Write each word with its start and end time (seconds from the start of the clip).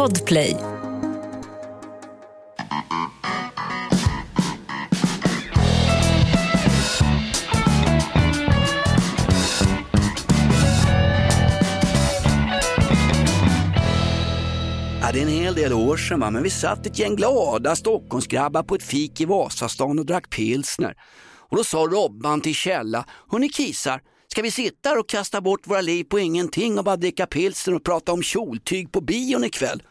Podplay. 0.00 0.56
Ja, 15.00 15.12
det 15.12 15.18
är 15.18 15.22
en 15.22 15.28
hel 15.28 15.54
del 15.54 15.72
år 15.72 15.96
sedan 15.96 16.20
va? 16.20 16.30
men 16.30 16.42
vi 16.42 16.50
satt 16.50 16.86
ett 16.86 16.98
gäng 16.98 17.16
glada 17.16 17.76
Stockholmsgrabbar 17.76 18.62
på 18.62 18.74
ett 18.74 18.82
fik 18.82 19.20
i 19.20 19.24
Vasastan 19.24 19.98
och 19.98 20.06
drack 20.06 20.30
pilsner. 20.30 20.94
Och 21.50 21.56
då 21.56 21.64
sa 21.64 21.78
Robban 21.78 22.40
till 22.40 22.54
Källa, 22.54 23.04
hörni 23.30 23.48
kisar, 23.48 24.00
ska 24.28 24.42
vi 24.42 24.50
sitta 24.50 24.88
här 24.88 24.98
och 24.98 25.08
kasta 25.08 25.40
bort 25.40 25.66
våra 25.66 25.80
liv 25.80 26.04
på 26.04 26.18
ingenting 26.18 26.78
och 26.78 26.84
bara 26.84 26.96
dricka 26.96 27.26
pilsner 27.26 27.74
och 27.74 27.84
prata 27.84 28.12
om 28.12 28.22
kjoltyg 28.22 28.92
på 28.92 29.00
bion 29.00 29.44
ikväll? 29.44 29.82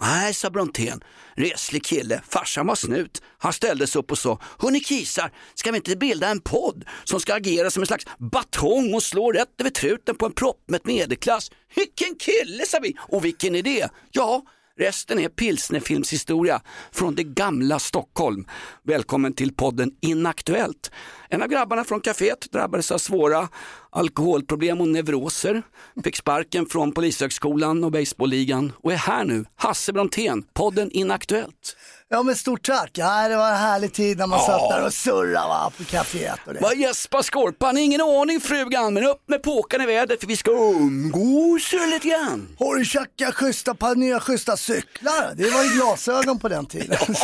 Nej, 0.00 0.34
sa 0.34 0.50
Brontén, 0.50 1.00
reslig 1.34 1.84
kille, 1.84 2.22
farsan 2.28 2.66
var 2.66 2.74
snut. 2.74 3.22
Han 3.38 3.52
ställde 3.52 3.86
sig 3.86 3.98
upp 3.98 4.10
och 4.10 4.18
sa, 4.18 4.40
hörni 4.58 4.80
kisar, 4.80 5.32
ska 5.54 5.70
vi 5.70 5.76
inte 5.76 5.96
bilda 5.96 6.28
en 6.28 6.40
podd 6.40 6.84
som 7.04 7.20
ska 7.20 7.34
agera 7.34 7.70
som 7.70 7.82
en 7.82 7.86
slags 7.86 8.06
batong 8.18 8.94
och 8.94 9.02
slå 9.02 9.32
rätt 9.32 9.60
över 9.60 9.70
truten 9.70 10.16
på 10.16 10.26
en 10.26 10.32
proppmätt 10.32 10.86
medelklass? 10.86 11.50
Vilken 11.76 12.16
kille, 12.16 12.66
sa 12.66 12.78
vi, 12.82 12.94
och 12.98 13.24
vilken 13.24 13.54
idé! 13.54 13.88
Ja, 14.10 14.42
Resten 14.76 15.18
är 15.18 15.28
pilsnerfilmshistoria 15.28 16.62
från 16.92 17.14
det 17.14 17.24
gamla 17.24 17.78
Stockholm. 17.78 18.46
Välkommen 18.82 19.34
till 19.34 19.54
podden 19.54 19.90
Inaktuellt. 20.00 20.90
En 21.34 21.42
av 21.42 21.48
grabbarna 21.48 21.84
från 21.84 22.00
kaféet 22.00 22.50
drabbades 22.52 22.90
av 22.90 22.98
svåra 22.98 23.48
alkoholproblem 23.90 24.80
och 24.80 24.88
neuroser. 24.88 25.62
Fick 26.04 26.16
sparken 26.16 26.66
från 26.66 26.92
Polishögskolan 26.92 27.84
och 27.84 27.92
Baseballligan 27.92 28.72
och 28.82 28.92
är 28.92 28.96
här 28.96 29.24
nu. 29.24 29.44
Hasse 29.56 29.92
Brontén, 29.92 30.42
podden 30.52 30.90
Inaktuellt. 30.90 31.76
Ja 32.08 32.22
men 32.22 32.36
stort 32.36 32.66
tack. 32.66 32.90
Ja, 32.94 33.28
det 33.28 33.36
var 33.36 33.50
en 33.50 33.56
härlig 33.56 33.92
tid 33.92 34.18
när 34.18 34.26
man 34.26 34.40
satt 34.40 34.70
där 34.70 34.86
och 34.86 34.92
surrade 34.92 35.48
va, 35.48 35.72
på 35.76 35.84
kaféet. 35.84 36.38
Och 36.46 36.54
det. 36.54 36.60
Vad 36.60 36.76
gäspar 36.76 37.22
Skorpan? 37.22 37.78
Ingen 37.78 38.00
aning 38.00 38.40
frugan, 38.40 38.94
men 38.94 39.04
upp 39.04 39.28
med 39.28 39.42
påkarna 39.42 39.84
i 39.84 39.86
vädret 39.86 40.20
för 40.20 40.26
vi 40.26 40.36
ska 40.36 40.50
umgås 40.50 41.72
lite 41.72 42.08
grann. 42.08 42.56
Har 42.58 42.74
du 42.74 42.84
tjackat 42.84 43.34
schyssta 43.34 43.74
par 43.74 43.94
nya 43.94 44.20
schyssta 44.20 44.56
cyklar? 44.56 45.32
Det 45.36 45.50
var 45.50 45.62
ju 45.62 45.70
glasögon 45.70 46.38
på 46.38 46.48
den 46.48 46.66
tiden. 46.66 46.98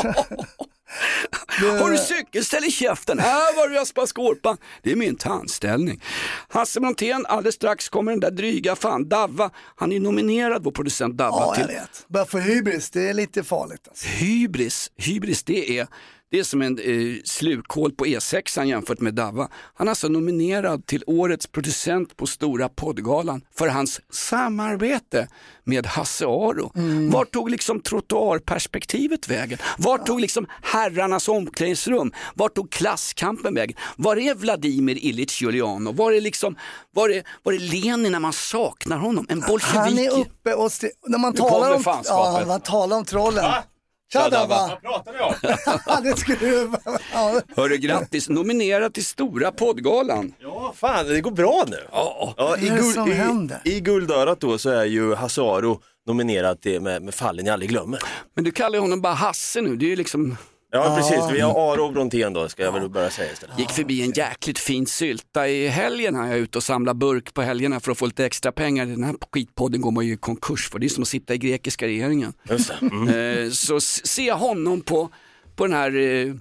Har 1.67 1.91
du 1.91 1.99
cykelställ 1.99 2.65
i 2.65 2.71
käften? 2.71 3.19
Här 3.19 3.57
var 3.57 3.69
du 3.69 3.75
Jasper 3.75 4.07
Skorpan. 4.07 4.57
Det 4.83 4.93
är 4.93 4.97
min 4.97 5.17
tandställning. 5.17 6.03
Hasse 6.49 6.81
Brontén, 6.81 7.27
alldeles 7.27 7.55
strax 7.55 7.89
kommer 7.89 8.13
den 8.13 8.21
där 8.21 8.31
dryga 8.31 8.77
fan 8.77 9.09
Davva. 9.09 9.51
Han 9.77 9.93
är 9.93 10.01
nominerad, 10.01 10.65
vår 10.65 10.73
producent 10.73 11.17
Davva. 11.17 11.39
Ja, 11.41 11.55
till... 11.55 11.63
jag 11.63 11.81
vet. 11.81 12.05
Bara 12.09 12.25
för 12.25 12.39
hybris, 12.39 12.91
det 12.91 13.09
är 13.09 13.15
lite 13.15 13.43
farligt. 13.43 13.89
Alltså. 13.89 14.07
Hybris, 14.07 14.91
hybris 14.97 15.43
det 15.43 15.79
är, 15.79 15.87
det 16.31 16.39
är 16.39 16.45
som 16.45 16.63
en 16.63 16.79
eh, 16.79 17.23
slukhål 17.25 17.93
på 17.93 18.07
E6 18.07 18.65
jämfört 18.65 19.01
med 19.01 19.15
Davva. 19.15 19.49
Han 19.75 19.89
är 19.89 19.91
alltså 19.91 20.09
nominerad 20.09 20.87
till 20.87 21.05
årets 21.07 21.47
producent 21.47 22.17
på 22.17 22.27
Stora 22.27 22.69
poddgalan 22.69 23.43
för 23.55 23.69
hans 23.69 24.01
samarbete 24.11 25.29
med 25.65 25.87
Hasse 25.87 26.27
Aro. 26.27 26.73
Mm. 26.77 27.11
Var 27.11 27.25
tog 27.25 27.51
liksom 27.51 27.81
trottoarperspektivet 27.81 29.29
vägen? 29.29 29.59
Var 29.79 29.99
tog 29.99 30.21
liksom 30.21 30.47
herrarnas 30.63 31.29
omklädningsrum? 31.29 32.13
Var 32.35 32.49
tog 32.49 32.71
klasskampen 32.71 33.55
vägen? 33.55 33.77
Var 33.97 34.17
är 34.17 34.35
Vladimir 34.35 34.99
Ilyich 34.99 35.43
Juliano? 35.43 35.93
Var 35.93 36.13
är, 36.13 36.21
liksom, 36.21 36.57
var 36.95 37.09
är, 37.09 37.23
var 37.43 37.53
är 37.53 37.59
Lenin 37.59 38.13
när 38.13 38.21
man 38.21 38.33
saknar 38.33 38.99
honom? 38.99 39.27
En 39.29 39.41
bolsjevik? 39.41 39.77
Han 39.77 39.99
är 39.99 40.21
uppe 40.21 40.55
och 40.55 40.71
när 41.07 41.19
man 41.19 41.33
talar 41.33 41.75
om, 41.75 41.83
ja, 42.05 42.45
man 42.47 42.61
talar 42.61 42.97
om 42.97 43.05
trollen. 43.05 43.45
Tja 43.45 43.65
Tja, 44.13 44.29
Dabba! 44.29 44.69
Dabba. 44.69 44.77
pratar 44.77 45.13
ni 45.13 45.21
om? 45.21 46.05
det 46.11 46.17
skulle 46.17 46.39
du... 46.39 46.71
Ja. 47.13 47.41
Hörru, 47.57 47.77
grattis, 47.77 48.29
nominerad 48.29 48.95
till 48.95 49.05
Stora 49.05 49.53
poddgalan. 49.53 50.35
Ja, 50.39 50.75
fan 50.77 51.07
det 51.07 51.21
går 51.21 51.31
bra 51.31 51.65
nu. 51.69 51.77
Ja. 51.93 52.35
Ja, 52.37 52.57
i, 52.57 52.69
Vad 52.69 53.09
guld, 53.09 53.53
i? 53.65 53.77
I 53.77 53.81
Guldörat 53.81 54.41
då 54.41 54.59
så 54.59 54.71
är 54.71 54.85
ju 54.85 55.15
Hasse 55.15 55.41
Aro 55.43 55.81
nominerad 56.07 56.61
till 56.61 56.81
med, 56.81 57.03
med 57.03 57.15
Fallen 57.15 57.47
jag 57.47 57.53
aldrig 57.53 57.71
glömmer. 57.71 58.01
Men 58.35 58.45
du 58.45 58.51
kallar 58.51 58.75
ju 58.75 58.81
honom 58.81 59.01
bara 59.01 59.15
Hasse 59.15 59.61
nu, 59.61 59.77
det 59.77 59.85
är 59.85 59.91
ju 59.91 59.97
liksom 59.97 60.37
Ja 60.73 60.97
precis, 60.97 61.37
vi 61.37 61.41
har 61.41 61.73
Aro 61.73 61.87
och 61.87 61.93
Brontén 61.93 62.33
då 62.33 62.49
ska 62.49 62.63
jag 62.63 62.73
väl 62.73 62.89
börja 62.89 63.11
säga 63.11 63.33
istället. 63.33 63.59
Gick 63.59 63.71
förbi 63.71 64.03
en 64.03 64.11
jäkligt 64.11 64.59
fin 64.59 64.87
sylta 64.87 65.49
i 65.49 65.69
helgen 65.69 66.15
här. 66.15 66.27
Jag 66.27 66.37
är 66.37 66.39
ute 66.39 66.59
och 66.59 66.65
samlar 66.65 66.95
burk 66.95 67.35
på 67.35 67.43
helgerna 67.43 67.81
för 67.81 67.93
att 67.93 67.99
få 67.99 68.07
lite 68.07 68.27
extra 68.27 68.53
pengar. 68.53 68.87
Den 68.87 69.05
här 69.05 69.15
skitpodden 69.33 69.81
går 69.81 69.91
man 69.91 70.07
ju 70.07 70.13
i 70.13 70.17
konkurs 70.17 70.71
för. 70.71 70.79
Det 70.79 70.87
är 70.87 70.89
som 70.89 71.03
att 71.03 71.09
sitta 71.09 71.35
i 71.35 71.39
grekiska 71.39 71.87
regeringen. 71.87 72.33
Mm. 72.81 73.09
Eh, 73.09 73.51
så 73.51 73.81
ser 73.81 74.27
jag 74.27 74.37
honom 74.37 74.81
på, 74.81 75.11
på 75.57 75.67
den 75.67 75.77
här 75.77 75.97
eh, 75.97 76.29
eh, 76.29 76.35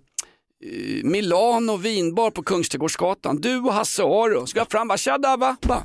Milano 1.03 1.77
vinbar 1.77 2.31
på 2.31 2.43
Kungsträdgårdsgatan. 2.43 3.41
Du 3.41 3.57
och 3.57 3.73
Hasse 3.73 4.03
Aro. 4.03 4.47
Ska 4.47 4.59
jag 4.59 4.71
fram 4.71 4.87
bara, 4.87 4.97
tja 4.97 5.17
Dabba. 5.17 5.57
Bara, 5.61 5.83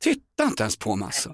Titta 0.00 0.27
inte 0.44 0.62
ens 0.62 0.76
på 0.76 0.96
mig 0.96 1.06
alltså. 1.06 1.30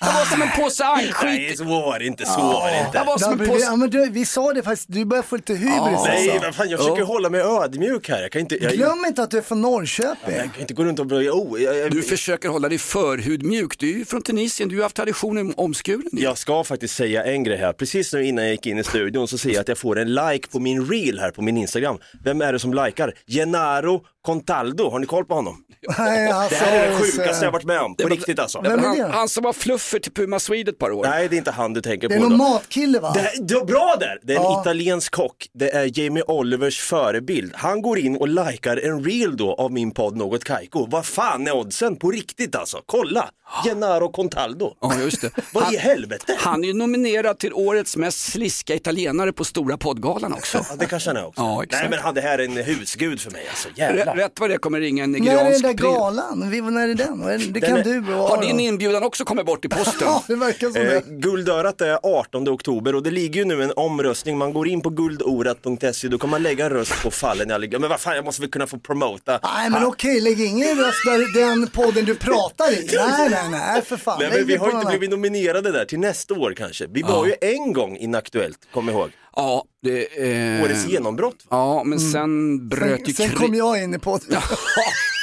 Jag 0.00 0.12
var 0.12 0.24
som 0.24 0.42
en 0.42 0.48
påse 0.50 0.84
Nej 0.84 1.06
ankskit. 1.06 1.58
så 1.58 1.64
var 1.64 1.98
det 1.98 2.06
inte, 2.06 2.24
så 2.26 2.40
var 2.40 2.70
det 2.70 2.76
Jag 2.76 2.86
inte. 2.86 3.02
var 3.06 3.18
som 3.18 3.32
en 3.40 3.48
påse... 3.48 3.64
ja, 3.64 3.76
men 3.76 3.90
du, 3.90 4.10
vi 4.10 4.24
sa 4.26 4.52
det 4.52 4.62
faktiskt, 4.62 4.88
du 4.92 5.04
börjar 5.04 5.22
få 5.22 5.36
lite 5.36 5.52
hybris 5.54 5.70
Nej 6.04 6.28
alltså. 6.28 6.40
men 6.42 6.52
fan 6.52 6.68
jag 6.68 6.80
försöker 6.80 7.02
hålla 7.02 7.30
mig 7.30 7.40
ödmjuk 7.40 8.08
här. 8.08 8.22
Jag 8.22 8.32
kan 8.32 8.40
inte, 8.40 8.54
jag, 8.54 8.64
jag, 8.64 8.72
Glöm 8.72 9.04
inte 9.06 9.22
att 9.22 9.30
du 9.30 9.38
är 9.38 9.42
från 9.42 9.60
Norrköping. 9.60 10.34
kan 10.36 10.60
inte 10.60 10.74
gå 10.74 10.84
runt 10.84 10.98
och 10.98 11.06
bli, 11.06 11.28
oh, 11.30 11.62
jag, 11.62 11.76
jag, 11.76 11.90
Du 11.90 12.02
försöker 12.02 12.48
hålla 12.48 12.68
dig 12.68 12.78
förhudmjuk. 12.78 13.78
Du 13.78 13.90
är 13.94 13.98
ju 13.98 14.04
från 14.04 14.22
Tunisien, 14.22 14.68
du 14.68 14.76
har 14.76 14.82
haft 14.82 14.96
traditionen 14.96 15.46
om 15.46 15.54
omskuren. 15.56 16.08
Jag 16.12 16.38
ska 16.38 16.64
faktiskt 16.64 16.94
säga 16.96 17.24
en 17.24 17.44
grej 17.44 17.56
här. 17.58 17.72
Precis 17.72 18.12
nu 18.12 18.24
innan 18.26 18.44
jag 18.44 18.52
gick 18.52 18.66
in 18.66 18.78
i 18.78 18.84
studion 18.84 19.28
så 19.28 19.38
ser 19.38 19.50
jag 19.50 19.60
att 19.60 19.68
jag 19.68 19.78
får 19.78 19.98
en 19.98 20.14
like 20.14 20.48
på 20.48 20.60
min 20.60 20.86
reel 20.86 21.18
här 21.18 21.30
på 21.30 21.42
min 21.42 21.56
Instagram. 21.56 21.98
Vem 22.24 22.40
är 22.42 22.52
det 22.52 22.58
som 22.58 22.74
likar? 22.74 23.14
Gennaro 23.26 24.04
Contaldo, 24.22 24.90
har 24.90 24.98
ni 24.98 25.06
koll 25.06 25.24
på 25.24 25.34
honom? 25.34 25.56
Nej, 25.98 26.28
Det 26.28 26.34
alltså, 26.34 26.64
här 26.64 26.76
är 26.84 26.90
det 26.90 26.96
så- 26.98 27.04
sjukaste 27.04 27.44
jag 27.44 27.52
varit 27.52 27.64
med 27.64 27.80
om, 27.80 27.96
på 27.96 28.02
var- 28.02 28.08
riktigt 28.34 28.42
alltså. 28.42 28.60
Vem 28.60 28.78
är 28.78 28.84
Han, 28.86 28.96
det? 28.98 29.04
han 29.06 29.28
som 29.28 29.44
var 29.44 29.52
fluffer 29.52 29.98
till 29.98 30.12
Puma 30.12 30.38
Swede 30.38 30.70
ett 30.70 30.78
par 30.78 30.90
år. 30.92 31.04
Nej, 31.04 31.28
det 31.28 31.36
är 31.36 31.38
inte 31.38 31.50
han 31.50 31.72
du 31.72 31.80
tänker 31.80 32.08
Det 32.08 32.14
är 32.14 32.18
på. 32.18 32.28
någon 32.28 32.38
då. 32.38 32.44
matkille 32.44 32.98
va? 33.00 33.12
Det, 33.14 33.30
det 33.48 33.54
är 33.54 33.64
bra 33.64 33.96
där! 34.00 34.18
Det 34.22 34.32
är 34.32 34.36
en 34.36 34.42
Ja. 34.42 34.60
italiensk 34.60 35.12
kock. 35.14 35.46
Det 35.54 35.70
är 35.70 35.98
Jamie 36.00 36.22
Olivers 36.22 36.80
förebild. 36.80 37.52
Han 37.54 37.82
går 37.82 37.98
in 37.98 38.16
och 38.16 38.28
likar 38.28 38.76
en 38.76 39.04
reel 39.04 39.36
då 39.36 39.54
av 39.54 39.72
min 39.72 39.90
podd 39.90 40.16
Något 40.16 40.44
Kaiko. 40.44 40.86
Vad 40.90 41.06
fan 41.06 41.46
är 41.46 41.52
oddsen? 41.56 41.96
På 41.96 42.10
riktigt 42.10 42.56
alltså. 42.56 42.80
Kolla! 42.86 43.30
Gennaro 43.64 44.08
Contaldo. 44.12 44.74
Ja, 44.80 44.94
just 45.00 45.20
det. 45.20 45.30
Vad 45.52 45.64
Han- 45.64 45.74
i 45.74 45.76
helvete? 45.76 46.36
Han 46.38 46.64
är 46.64 46.68
ju 46.68 46.74
nominerad 46.74 47.38
till 47.38 47.52
årets 47.52 47.96
mest 47.96 48.18
sliska 48.32 48.74
italienare 48.74 49.32
på 49.32 49.44
Stora 49.44 49.76
poddgalan 49.76 50.32
också. 50.32 50.58
Ja, 50.70 50.76
det 50.78 50.86
kanske 50.86 51.10
han 51.10 51.16
är 51.16 51.26
också. 51.26 51.42
Ja, 51.42 51.62
exakt. 51.62 51.82
Nej 51.82 51.90
men 51.90 51.98
han, 51.98 52.14
det 52.14 52.20
här 52.20 52.38
är 52.38 52.44
en 52.44 52.56
husgud 52.56 53.20
för 53.20 53.30
mig 53.30 53.46
alltså. 53.48 53.68
Rätt, 53.68 53.78
Jävlar. 53.78 54.16
rätt 54.16 54.40
vad 54.40 54.50
det 54.50 54.58
kommer 54.58 54.80
ringa 54.80 55.04
en 55.04 55.10
När 55.12 55.18
är 55.18 55.22
den 55.24 55.34
nigeriansk 55.34 55.62
där 55.62 55.74
prins. 55.74 55.94
galan? 55.94 56.50
Vi- 56.50 56.60
När 56.60 56.88
är 56.88 56.94
den? 56.94 57.52
Det 57.52 57.60
kan 57.60 57.76
är- 57.76 57.84
du 57.84 58.14
och 58.14 58.23
Har 58.28 58.42
din 58.42 58.60
inbjudan 58.60 59.02
också 59.02 59.24
kommit 59.24 59.46
bort 59.46 59.64
i 59.64 59.68
posten? 59.68 59.94
Ja, 60.00 60.22
det 60.26 60.34
verkar 60.36 60.70
som 60.70 60.80
Eh, 60.82 60.88
det. 60.88 61.02
guldörat 61.08 61.80
är 61.80 61.98
18 62.02 62.48
oktober 62.48 62.94
och 62.94 63.02
det 63.02 63.10
ligger 63.10 63.40
ju 63.40 63.44
nu 63.44 63.62
en 63.62 63.72
omröstning. 63.76 64.38
Man 64.38 64.52
går 64.52 64.68
in 64.68 64.80
på 64.80 64.90
guldorat.se, 64.90 66.08
då 66.08 66.18
kan 66.18 66.30
man 66.30 66.42
lägga 66.42 66.64
en 66.64 66.70
röst 66.70 67.02
på 67.02 67.10
fallen 67.10 67.48
jag 67.50 67.60
ligger. 67.60 67.78
Men 67.78 67.90
vad 67.90 68.00
fan, 68.00 68.16
jag 68.16 68.24
måste 68.24 68.40
väl 68.42 68.50
kunna 68.50 68.66
få 68.66 68.78
promota. 68.78 69.40
Nej 69.56 69.70
men 69.70 69.84
okej, 69.86 70.20
lägg 70.20 70.40
ingen 70.40 70.76
röst 70.78 71.04
där 71.06 71.40
den 71.40 71.66
podden 71.68 72.04
du 72.04 72.14
pratar 72.14 72.72
i. 72.72 72.88
Nej, 72.96 73.28
nej, 73.30 73.50
nej 73.50 73.82
för 73.82 73.96
fan. 73.96 74.16
Nej, 74.20 74.30
men 74.36 74.46
vi 74.46 74.56
har 74.56 74.70
inte 74.70 74.86
blivit 74.86 75.10
nominerade 75.10 75.72
där 75.72 75.84
till 75.84 75.98
nästa 75.98 76.34
år 76.34 76.54
kanske. 76.56 76.86
Vi 76.90 77.02
var 77.02 77.26
ju 77.26 77.34
en 77.40 77.72
gång 77.72 77.96
inaktuellt, 77.96 78.58
kom 78.74 78.88
ihåg. 78.88 79.10
Ja, 79.36 79.64
det, 79.82 80.22
eh, 80.56 80.64
Årets 80.64 80.88
genombrott. 80.88 81.36
ja 81.50 81.84
men 81.84 82.00
sen 82.00 82.68
bröt 82.68 83.08
ju 83.08 83.12
Sen, 83.12 83.30
kom 83.30 83.54
jag 83.54 83.82
in 83.82 83.94
i 83.94 83.98
podden. 83.98 84.40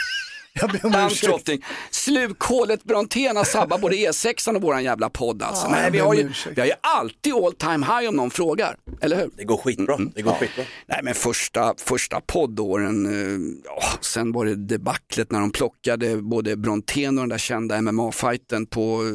jag 0.54 0.70
ber 0.72 0.86
om 0.86 0.92
ursäkt. 1.08 1.22
Dammtrotting. 1.24 1.66
Slukhålet 1.92 2.84
Brontén 2.84 3.38
har 3.38 3.44
sabbat 3.44 3.82
både 3.82 3.96
E6 3.96 4.56
och 4.56 4.62
våran 4.62 4.84
jävla 4.84 5.10
podd 5.10 5.44
alltså. 5.44 5.66
Ja, 5.66 5.72
Nej, 5.72 5.92
vi, 5.92 6.00
har 6.00 6.14
ju, 6.14 6.30
vi 6.56 6.62
har 6.62 6.68
ju 6.68 6.74
alltid 6.82 7.34
all 7.34 7.54
time 7.54 7.86
high 7.86 8.10
om 8.10 8.16
någon 8.16 8.32
frågar, 8.32 8.76
eller 9.02 9.18
hur? 9.18 9.30
Det 9.38 9.44
går 9.44 9.58
skitbra. 9.58 9.98
Det 10.16 10.22
går 10.22 10.34
skitbra. 10.34 10.64
Nej 10.88 11.00
men 11.04 11.14
första, 11.14 11.74
första 11.78 12.22
poddåren, 12.22 13.06
eh, 13.06 13.62
ja, 13.66 13.84
sen 14.02 14.32
var 14.32 14.46
det 14.46 14.56
debaclet 14.56 15.32
när 15.32 15.40
de 15.40 15.52
plockade 15.52 16.18
både 16.18 16.56
Brontén 16.56 17.18
och 17.18 17.22
den 17.22 17.30
där 17.30 17.38
kända 17.38 17.82
MMA-fighten 17.82 18.66
på 18.66 19.04
eh, 19.04 19.14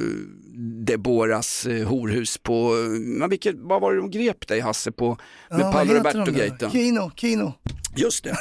Deboras 0.87 1.67
eh, 1.67 1.89
horhus 1.89 2.39
på, 2.39 2.77
eh, 2.77 3.01
men 3.01 3.31
vilket, 3.31 3.55
vad 3.59 3.81
var 3.81 3.93
det 3.93 4.01
de 4.01 4.11
grep 4.11 4.47
dig 4.49 4.61
Hasse 4.61 4.93
på 4.93 5.19
med 5.51 5.61
Ja, 5.61 5.73
Paolo? 5.73 5.95
Roberto-gaten? 5.95 6.71
Kino, 6.71 7.11
Kino. 7.17 7.53
Just 7.97 8.25
det. 8.25 8.37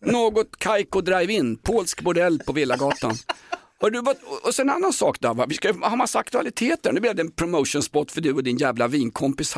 Något 0.00 0.56
Kaiko 0.58 1.00
Drive-In, 1.00 1.56
polsk 1.56 2.02
bordell 2.02 2.38
på 2.38 2.52
Villagatan. 2.52 3.14
Och, 3.80 3.92
du, 3.92 4.02
och 4.44 4.54
sen 4.54 4.68
en 4.68 4.76
annan 4.76 4.92
sak 4.92 5.20
då, 5.20 5.34
va? 5.34 5.46
vi 5.48 5.54
ska 5.54 5.72
ha 5.72 5.96
massa 5.96 6.18
aktualiteter. 6.18 6.92
Nu 6.92 7.00
blev 7.00 7.14
det 7.14 7.22
en 7.22 7.30
promotion 7.30 7.82
spot 7.82 8.12
för 8.12 8.20
du 8.20 8.32
och 8.32 8.42
din 8.42 8.56
jävla 8.56 8.88
vinkompis 8.88 9.54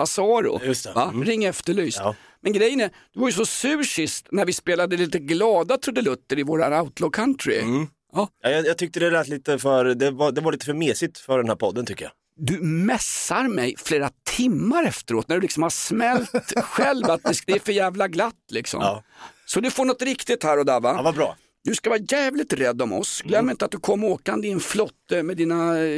det. 0.83 0.93
Va? 0.95 1.13
Ring 1.25 1.45
efterlyst. 1.45 1.99
Ja. 1.99 2.15
Men 2.41 2.53
grejen 2.53 2.81
är, 2.81 2.91
du 3.15 3.21
var 3.21 3.29
ju 3.29 3.33
så 3.33 3.47
sur 3.47 3.83
sist 3.83 4.27
när 4.31 4.45
vi 4.45 4.53
spelade 4.53 4.97
lite 4.97 5.19
glada 5.19 5.77
trudelutter 5.77 6.39
i 6.39 6.43
våran 6.43 6.73
outlaw 6.73 7.11
country. 7.13 7.57
Ja, 7.57 7.87
Ja, 8.13 8.29
jag, 8.43 8.67
jag 8.67 8.79
tyckte 8.79 9.01
det 9.01 9.11
lät 9.11 9.29
lite 9.29 9.59
för, 9.59 9.85
det 9.85 10.11
var, 10.11 10.33
det 10.33 10.41
var 10.41 10.53
lite 10.53 10.67
för 10.67 10.75
mesigt 10.75 11.19
för 11.19 11.39
den 11.39 11.49
här 11.49 11.57
podden 11.57 11.87
tycker 11.87 12.05
jag. 12.05 12.13
du 12.37 12.61
mässar 12.63 13.49
mig 13.49 13.75
flera 13.79 14.11
timmar 14.25 14.85
efteråt 14.85 15.29
när 15.29 15.37
du 15.37 15.43
liksom 15.43 15.63
har 15.63 15.71
smält 15.71 16.53
själv 16.63 17.11
att 17.11 17.23
det 17.47 17.53
är 17.53 17.59
för 17.59 17.73
jävla 17.73 18.09
glatt 18.09 18.35
liksom. 18.51 18.81
Ja. 18.81 19.03
Så 19.47 19.61
du 19.61 19.71
får 19.71 19.85
något 19.85 20.03
riktigt 20.03 20.45
här 20.45 20.59
och 20.59 20.65
där 20.67 20.81
va? 20.81 20.95
Ja, 20.97 21.03
vad 21.03 21.15
bra. 21.15 21.37
Du 21.65 21.75
ska 21.75 21.91
vara 21.91 22.01
jävligt 22.11 22.53
rädd 22.53 22.83
om 22.83 22.93
oss. 22.93 23.23
Glöm 23.25 23.51
inte 23.51 23.65
att 23.65 23.71
du 23.71 23.79
kom 23.79 24.05
åkande 24.05 24.49
i 24.49 24.51
en 24.51 24.61
flotte 24.61 25.23
med, 25.23 25.37
dina, 25.37 25.79
eh, 25.79 25.91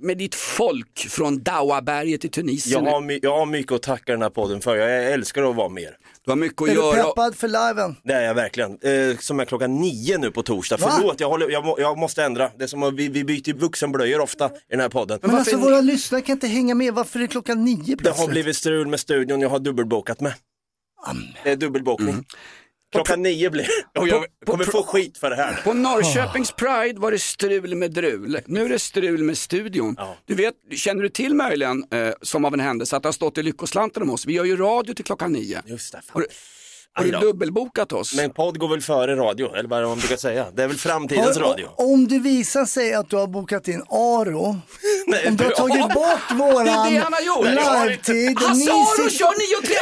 med 0.00 0.18
ditt 0.18 0.34
folk 0.34 1.06
från 1.10 1.42
Dawaberget 1.42 2.24
i 2.24 2.28
Tunisien. 2.28 2.84
Jag 2.84 2.90
har, 2.92 3.18
jag 3.22 3.38
har 3.38 3.46
mycket 3.46 3.72
att 3.72 3.82
tacka 3.82 4.12
den 4.12 4.22
här 4.22 4.30
podden 4.30 4.60
för. 4.60 4.76
Jag 4.76 5.12
älskar 5.12 5.50
att 5.50 5.56
vara 5.56 5.68
med 5.68 5.82
er. 5.82 5.96
Du 6.24 6.30
har 6.30 6.36
mycket 6.36 6.62
att 6.62 6.68
Är 6.68 6.72
du 6.74 6.80
göra. 6.80 7.02
peppad 7.02 7.36
för 7.36 7.48
liven? 7.48 7.96
Det 8.04 8.12
är 8.12 8.22
jag 8.22 8.34
verkligen. 8.34 8.70
Eh, 8.82 9.16
som 9.18 9.40
är 9.40 9.44
klockan 9.44 9.74
nio 9.80 10.18
nu 10.18 10.30
på 10.30 10.42
torsdag. 10.42 10.76
Va? 10.76 10.92
Förlåt, 10.96 11.20
jag, 11.20 11.28
håller, 11.28 11.50
jag, 11.50 11.74
jag 11.78 11.98
måste 11.98 12.24
ändra. 12.24 12.50
Det 12.58 12.64
är 12.64 12.68
som 12.68 12.82
att 12.82 12.94
vi, 12.94 13.08
vi 13.08 13.24
byter 13.24 13.52
vuxenblöjor 13.54 14.20
ofta 14.20 14.46
i 14.46 14.50
den 14.70 14.80
här 14.80 14.88
podden. 14.88 15.18
Men 15.22 15.34
alltså 15.34 15.56
våra 15.56 15.80
lyssnare 15.80 16.22
kan 16.22 16.32
inte 16.32 16.46
hänga 16.46 16.74
med. 16.74 16.94
Varför 16.94 17.18
är 17.18 17.22
det 17.22 17.28
klockan 17.28 17.64
nio 17.64 17.76
Det 17.76 17.96
plötsligt? 17.96 18.16
har 18.26 18.28
blivit 18.28 18.56
strul 18.56 18.86
med 18.86 19.00
studion, 19.00 19.40
jag 19.40 19.48
har 19.48 19.58
dubbelbokat 19.58 20.20
med. 20.20 20.32
Det 21.44 21.50
är 21.50 21.56
dubbelbokning. 21.56 22.08
Mm. 22.08 22.24
Klockan 22.92 23.22
nio 23.22 23.50
blir 23.50 23.62
det. 23.94 24.00
Och 24.00 24.08
jag 24.08 24.24
kommer 24.46 24.64
få 24.64 24.82
skit 24.82 25.18
för 25.18 25.30
det 25.30 25.36
här. 25.36 25.60
På 25.64 25.72
Norrköpings 25.72 26.52
Pride 26.52 27.00
var 27.00 27.10
det 27.10 27.18
strul 27.18 27.74
med 27.74 27.90
drul. 27.90 28.40
Nu 28.46 28.64
är 28.64 28.68
det 28.68 28.78
strul 28.78 29.22
med 29.22 29.38
studion. 29.38 29.94
Ja. 29.98 30.16
Du 30.26 30.34
vet, 30.34 30.54
känner 30.76 31.02
du 31.02 31.08
till 31.08 31.34
möjligen, 31.34 31.84
eh, 31.92 32.12
som 32.22 32.44
av 32.44 32.54
en 32.54 32.60
händelse, 32.60 32.96
att 32.96 33.02
det 33.02 33.06
har 33.06 33.12
stått 33.12 33.38
i 33.38 33.42
Lyckoslanten 33.42 34.02
om 34.02 34.10
oss? 34.10 34.26
Vi 34.26 34.32
gör 34.32 34.44
ju 34.44 34.56
radio 34.56 34.94
till 34.94 35.04
klockan 35.04 35.32
nio. 35.32 35.62
Just 35.66 35.92
det, 35.92 36.00
fan. 36.12 36.24
Har 36.92 37.04
du, 37.04 37.10
dubbelbokat 37.10 37.92
oss? 37.92 38.14
Men 38.14 38.30
podd 38.30 38.58
går 38.58 38.68
väl 38.68 38.80
före 38.80 39.16
radio, 39.16 39.54
eller 39.54 39.68
vad 39.68 39.78
är 39.78 39.82
det 39.82 39.88
man 39.88 39.98
brukar 39.98 40.16
säga? 40.16 40.46
Det 40.54 40.62
är 40.62 40.68
väl 40.68 40.76
framtidens 40.76 41.38
Har- 41.38 41.44
radio. 41.44 41.68
Om 41.76 42.08
det 42.08 42.18
visar 42.18 42.64
sig 42.64 42.94
att 42.94 43.10
du 43.10 43.16
har 43.16 43.26
bokat 43.26 43.68
in 43.68 43.82
Aro, 43.90 44.60
Nej, 45.06 45.28
om 45.28 45.36
du 45.36 45.44
har 45.44 45.50
tagit 45.50 45.94
bort 45.94 46.30
våran 46.38 46.92
live-tid. 46.92 48.38
Hasse 48.38 48.72
Aro 48.72 49.10
kör 49.10 49.26
9.30! 49.26 49.79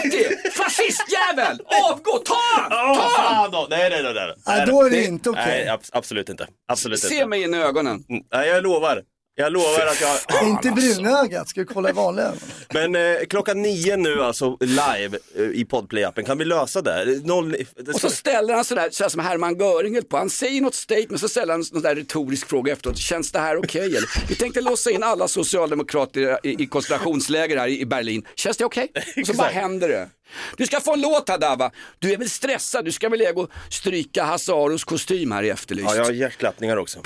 Fascistjävel! 1.46 1.60
Avgå! 1.92 2.18
Ta 2.18 2.34
han! 2.56 2.70
Ta 2.96 3.22
han! 3.22 3.50
då! 3.50 3.66
Nej, 3.70 3.90
nej, 3.90 4.02
nej. 4.02 4.14
nej. 4.14 4.34
Nej, 4.46 4.66
då 4.66 4.82
är 4.82 4.90
det 4.90 5.04
inte 5.04 5.30
okej. 5.30 5.44
Nej, 5.46 5.68
ab- 5.68 5.80
absolut 5.92 6.28
inte. 6.28 6.46
Absolut 6.68 6.98
Se 7.00 7.14
inte. 7.14 7.26
mig 7.26 7.42
in 7.42 7.54
i 7.54 7.58
ögonen. 7.58 8.04
Mm, 8.08 8.22
Nej, 8.32 8.48
jag 8.48 8.62
lovar. 8.62 9.02
Jag 9.40 9.52
lovar 9.52 9.86
att 9.86 10.00
jag... 10.00 10.48
Inte 10.48 10.70
brunögat, 10.70 11.48
ska 11.48 11.60
vi 11.60 11.66
kolla 11.66 11.90
i 11.90 11.92
vanliga 11.92 12.26
ögon? 12.26 12.38
Men 12.74 12.94
eh, 12.94 13.24
klockan 13.28 13.62
nio 13.62 13.96
nu 13.96 14.22
alltså 14.22 14.56
live 14.60 15.18
eh, 15.36 15.42
i 15.42 15.66
Podplay-appen, 15.70 16.22
kan 16.22 16.38
vi 16.38 16.44
lösa 16.44 16.82
det? 16.82 17.26
Noll... 17.26 17.56
Och 17.94 18.00
så 18.00 18.10
ställer 18.10 18.54
han 18.54 18.64
sådär, 18.64 18.88
sådär 18.90 19.08
som 19.08 19.20
Hermann 19.20 19.58
Göring 19.58 19.94
höll 19.94 20.04
på. 20.04 20.16
Han 20.16 20.30
säger 20.30 20.60
något 20.60 20.74
statement, 20.74 21.20
så 21.20 21.28
ställer 21.28 21.52
han 21.52 21.60
en 21.60 21.64
sån 21.64 21.82
där 21.82 21.94
retorisk 21.94 22.48
fråga 22.48 22.72
efteråt. 22.72 22.98
Känns 22.98 23.32
det 23.32 23.38
här 23.38 23.56
okej 23.56 23.96
eller? 23.96 24.28
Vi 24.28 24.34
tänkte 24.34 24.60
låsa 24.60 24.90
in 24.90 25.02
alla 25.02 25.28
socialdemokrater 25.28 26.46
i, 26.46 26.62
i 26.62 26.66
koncentrationsläger 26.66 27.56
här 27.56 27.68
i 27.68 27.86
Berlin. 27.86 28.26
Känns 28.36 28.56
det 28.56 28.64
okej? 28.64 28.92
Och 29.20 29.26
så 29.26 29.34
bara 29.34 29.48
händer 29.48 29.88
det. 29.88 30.08
Du 30.56 30.66
ska 30.66 30.80
få 30.80 30.92
en 30.92 31.00
låt 31.00 31.28
här 31.28 31.38
Dava. 31.38 31.70
Du 31.98 32.12
är 32.12 32.16
väl 32.16 32.30
stressad? 32.30 32.84
Du 32.84 32.92
ska 32.92 33.08
väl 33.08 33.18
lägga 33.18 33.40
och 33.40 33.50
stryka 33.70 34.24
Hasse 34.24 34.52
Aros 34.52 34.84
kostym 34.84 35.32
här 35.32 35.42
i 35.42 35.50
Efterlyst? 35.50 35.88
Ja, 35.90 35.96
jag 35.96 36.04
har 36.04 36.12
hjärtklappningar 36.12 36.76
också. 36.76 36.98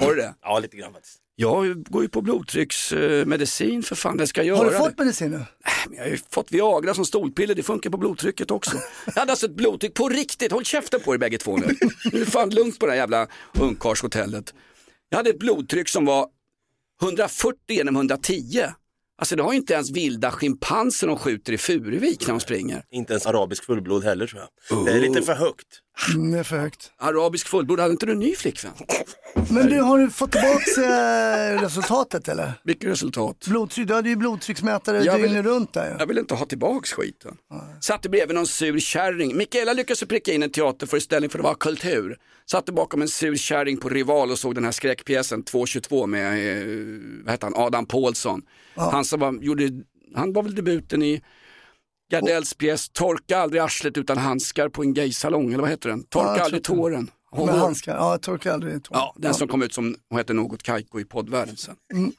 Har 0.00 0.10
du 0.10 0.16
det? 0.16 0.34
Ja, 0.42 0.58
lite 0.58 0.76
grann 0.76 0.92
faktiskt. 0.92 1.23
Jag 1.36 1.82
går 1.82 2.02
ju 2.02 2.08
på 2.08 2.22
blodtrycksmedicin 2.22 3.82
för 3.82 3.94
fan, 3.96 4.16
det 4.16 4.26
ska 4.26 4.42
jag 4.42 4.56
Har 4.56 4.64
göra. 4.64 4.78
du 4.78 4.84
fått 4.84 4.98
medicin 4.98 5.30
nu? 5.30 5.36
Men 5.88 5.96
Jag 5.96 6.04
har 6.04 6.10
ju 6.10 6.18
fått 6.30 6.52
Viagra 6.52 6.94
som 6.94 7.04
stolpiller, 7.04 7.54
det 7.54 7.62
funkar 7.62 7.90
på 7.90 7.96
blodtrycket 7.96 8.50
också. 8.50 8.76
Jag 9.06 9.12
hade 9.14 9.32
alltså 9.32 9.46
ett 9.46 9.56
blodtryck 9.56 9.94
på 9.94 10.08
riktigt, 10.08 10.52
håll 10.52 10.64
käften 10.64 11.00
på 11.00 11.14
er 11.14 11.18
bägge 11.18 11.38
två 11.38 11.56
nu. 11.56 11.76
Nu 12.12 12.20
är 12.20 12.24
fan 12.24 12.50
lugnt 12.50 12.78
på 12.78 12.86
det 12.86 12.92
här 12.92 12.98
jävla 12.98 13.26
ungkarlshotellet. 13.60 14.54
Jag 15.08 15.16
hade 15.16 15.30
ett 15.30 15.38
blodtryck 15.38 15.88
som 15.88 16.04
var 16.04 16.28
140 17.02 17.56
genom 17.68 17.96
110. 17.96 18.64
Alltså 19.18 19.36
det 19.36 19.42
har 19.42 19.52
ju 19.52 19.58
inte 19.58 19.74
ens 19.74 19.90
vilda 19.90 20.30
schimpanser 20.30 21.06
de 21.06 21.18
skjuter 21.18 21.52
i 21.52 21.58
Furuvik 21.58 22.26
när 22.26 22.34
de 22.34 22.40
springer. 22.40 22.84
Inte 22.90 23.12
ens 23.12 23.26
arabisk 23.26 23.64
fullblod 23.64 24.04
heller 24.04 24.26
tror 24.26 24.42
jag. 24.68 24.84
Det 24.86 24.92
är 24.92 25.00
lite 25.00 25.22
för 25.22 25.34
högt. 25.34 25.66
Mm, 26.14 26.30
det 26.32 26.38
är 26.38 26.42
för 26.42 26.56
högt. 26.58 26.92
Arabisk 26.98 27.48
fullblod, 27.48 27.80
hade 27.80 27.92
inte 27.92 28.06
du 28.06 28.12
en 28.12 28.18
ny 28.18 28.34
flickvän? 28.34 28.72
Men 29.50 29.66
du, 29.66 29.80
har 29.80 29.98
du 29.98 30.10
fått 30.10 30.32
tillbaka 30.32 30.80
eh, 31.54 31.60
resultatet 31.60 32.28
eller? 32.28 32.52
Vilket 32.64 32.88
resultat? 32.90 33.46
Blodtryck, 33.48 33.88
du 33.88 33.94
hade 33.94 34.08
ju 34.08 34.16
blodtrycksmätare 34.16 35.02
Jag 35.04 35.12
vill- 35.14 35.22
dygnet 35.22 35.44
runt 35.44 35.72
där 35.72 35.90
ju. 35.90 35.96
Jag 35.98 36.06
vill 36.06 36.18
inte 36.18 36.34
ha 36.34 36.46
tillbaks 36.46 36.92
skiten. 36.92 37.36
Satte 37.80 38.08
bredvid 38.08 38.34
någon 38.34 38.46
sur 38.46 38.78
kärring. 38.78 39.36
Mikaela 39.36 39.72
lyckades 39.72 40.00
pricka 40.04 40.32
in 40.32 40.42
en 40.42 40.50
teaterföreställning 40.50 41.30
för 41.30 41.38
det 41.38 41.44
var 41.44 41.54
kultur. 41.54 42.16
Satte 42.50 42.72
bakom 42.72 43.02
en 43.02 43.08
sur 43.08 43.36
kärring 43.36 43.76
på 43.76 43.88
Rival 43.88 44.30
och 44.30 44.38
såg 44.38 44.54
den 44.54 44.64
här 44.64 44.72
skräckpjäsen 44.72 45.42
222 45.42 46.06
med 46.06 46.58
eh, 46.58 46.66
vad 47.24 47.32
heter 47.32 47.46
han, 47.46 47.54
Adam 47.56 47.86
Pålsson. 47.86 48.42
Han, 48.76 49.04
som 49.04 49.20
var, 49.20 49.32
gjorde, 49.42 49.70
han 50.14 50.32
var 50.32 50.42
väl 50.42 50.54
debuten 50.54 51.02
i 51.02 51.22
Gardells 52.14 52.54
pjäs 52.54 52.88
Torka 52.88 53.38
aldrig 53.38 53.62
arslet 53.62 53.96
utan 53.98 54.18
handskar 54.18 54.68
på 54.68 54.82
en 54.82 54.94
gaysalong, 54.94 55.48
eller 55.52 55.60
vad 55.62 55.70
heter 55.70 55.88
den? 55.88 56.02
Torka 56.02 56.28
jag 56.36 56.40
aldrig 56.40 56.64
tåren. 56.64 57.10
Hon 57.30 57.46
Med 57.46 57.54
handskar, 57.54 57.96
ja 57.96 58.10
jag 58.10 58.22
torkar 58.22 58.52
aldrig 58.52 58.84
tårn. 58.84 58.98
Ja, 58.98 59.14
den 59.18 59.34
som 59.34 59.48
kom 59.48 59.62
ut 59.62 59.74
som, 59.74 59.96
hon 60.08 60.18
heter 60.18 60.34
något 60.34 60.62
Kaiko 60.62 61.00
i 61.00 61.04
poddvärlden 61.04 61.56
sen. 61.56 61.74
Mm. 61.92 62.12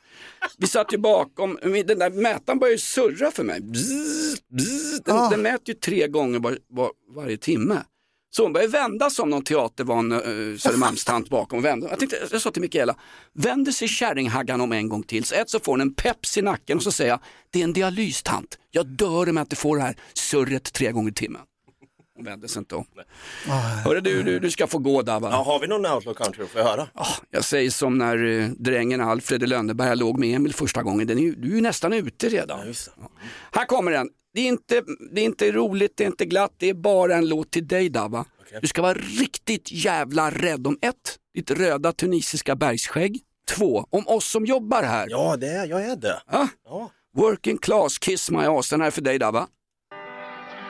Vi 0.58 0.68
satt 0.68 0.94
ju 0.94 0.98
bakom, 0.98 1.60
den 1.64 2.00
där 2.00 2.10
mätaren 2.10 2.60
började 2.60 2.74
ju 2.74 2.80
surra 2.80 3.32
för 3.32 3.44
mig. 3.44 3.62
Bzzz, 3.62 4.42
bzzz. 4.50 5.02
Den, 5.06 5.16
Ah. 5.16 5.30
den 5.30 5.42
mäter 5.42 5.68
ju 5.68 5.74
tre 5.74 6.08
gånger 6.08 6.40
var, 6.40 6.58
var, 6.68 6.92
varje 7.16 7.38
timme. 7.38 7.82
Så 8.36 8.44
hon 8.44 8.54
började 8.54 8.72
vända 8.72 9.10
som 9.10 9.30
någon 9.30 9.44
teatervan 9.44 10.12
uh, 10.12 10.58
Södermalmstant 10.58 11.30
bakom. 11.30 11.62
Vände. 11.62 11.88
Jag, 11.90 12.00
tänkte, 12.00 12.18
jag 12.32 12.42
sa 12.42 12.52
till 12.52 12.62
Mikaela, 12.62 12.96
vänder 13.34 13.72
sig 13.72 13.88
kärringhaggan 13.88 14.62
om 14.62 14.72
en 14.72 14.90
gång 14.90 15.04
till. 15.04 15.24
Så 15.24 15.36
ett 15.36 15.50
så 15.50 15.60
får 15.60 15.72
hon 15.74 15.82
en 15.82 15.94
peps 15.94 16.38
i 16.38 16.42
nacken 16.42 16.78
och 16.78 16.84
så 16.84 16.92
säger 16.92 17.12
jag, 17.12 17.20
det 17.52 17.60
är 17.60 17.64
en 17.64 17.74
dialystant. 17.74 18.58
Jag 18.72 18.88
dör 18.88 19.30
om 19.30 19.38
jag 19.38 19.44
inte 19.44 19.56
får 19.56 19.78
det 19.78 19.84
här 19.84 19.96
surret 20.14 20.74
tre 20.74 20.92
gånger 20.92 21.12
i 21.12 21.14
timmen. 21.14 21.42
Hon 22.16 22.26
vände 22.26 22.48
sig 22.48 22.60
inte 22.60 22.76
om. 22.76 22.86
Hörru 23.84 24.02
du, 24.02 24.24
du, 24.24 24.40
du 24.40 24.52
ska 24.52 24.68
få 24.68 24.78
gå 24.78 25.02
Dava. 25.02 25.30
Ja, 25.30 25.44
har 25.44 25.60
vi 25.60 25.68
någon 25.68 25.86
outlaw 25.86 26.14
country 26.24 26.46
får 26.48 26.62
jag 26.62 26.68
höra? 26.68 26.88
Ah, 26.94 27.08
jag 27.30 27.44
säger 27.44 27.70
som 27.70 27.98
när 27.98 28.26
eh, 28.42 28.48
drängen 28.50 29.02
Alfred 29.02 29.44
i 29.44 29.48
Lönneberga 29.48 29.96
låg 29.96 30.20
med 30.20 30.36
Emil 30.36 30.54
första 30.54 30.84
gången. 30.84 31.08
Den 31.08 31.18
är, 31.18 31.22
ju- 31.22 31.36
du 31.36 31.52
är 31.52 31.56
ju 31.56 31.62
nästan 31.62 31.94
ute 31.94 32.30
redan. 32.30 32.60
Ja. 33.02 33.10
Här 33.52 33.66
kommer 33.66 33.92
den. 33.92 34.10
Det 34.34 34.42
är, 34.42 34.48
inte, 34.48 34.82
det 35.12 35.22
är 35.22 35.26
inte 35.26 35.52
roligt, 35.52 35.94
det 35.98 36.04
är 36.04 36.08
inte 36.08 36.26
glatt, 36.26 36.52
det 36.58 36.70
är 36.70 36.74
bara 36.74 37.16
en 37.16 37.30
låt 37.30 37.52
till 37.52 37.68
dig 37.68 37.90
Dava. 37.90 38.26
Du 38.62 38.68
ska 38.68 38.82
vara 38.82 38.94
riktigt 38.94 39.72
jävla 39.72 40.32
rädd 40.32 40.68
om 40.68 40.78
ett, 40.82 40.96
ditt 41.34 41.52
röda 41.52 41.92
tunisiska 41.92 42.56
bergsskägg. 42.56 43.20
Två, 43.58 43.88
om 43.90 44.08
oss 44.08 44.28
som 44.32 44.46
jobbar 44.46 44.84
här. 44.84 45.08
Ja, 45.10 45.36
det 45.38 45.48
är, 45.48 45.66
jag 45.68 45.82
är 45.86 45.96
det. 45.96 46.22
Ah, 46.26 46.48
Ja. 46.66 46.92
working 47.18 47.58
class, 47.58 47.98
kiss 47.98 48.32
my 48.32 48.40
ass. 48.46 48.70
Den 48.70 48.82
här 48.82 48.88
är 48.88 48.92
för 48.92 49.02
dig 49.02 49.20
Dava. 49.20 49.48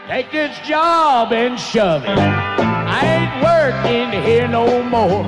Take 0.08 0.32
this 0.32 0.56
job 0.60 1.34
and 1.34 1.60
shove 1.60 2.04
it. 2.04 2.10
I 2.10 3.02
ain't 3.18 3.44
working 3.44 4.22
here 4.22 4.48
no 4.48 4.84
more. 4.84 5.24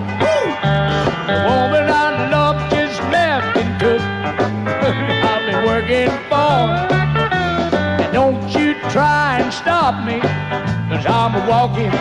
The 1.26 1.38
woman 1.50 1.90
I 1.90 2.30
love 2.30 2.70
just 2.70 3.02
left 3.10 3.58
and 3.58 3.80
took. 3.80 4.00
I've 5.32 5.46
been 5.50 5.66
working 5.66 6.12
for. 6.30 6.62
And 8.04 8.14
don't 8.14 8.40
you 8.54 8.76
try 8.92 9.40
and 9.40 9.52
stop 9.52 10.06
me. 10.06 10.20
Cause 10.20 11.06
I'm 11.08 11.48
walking 11.48 11.92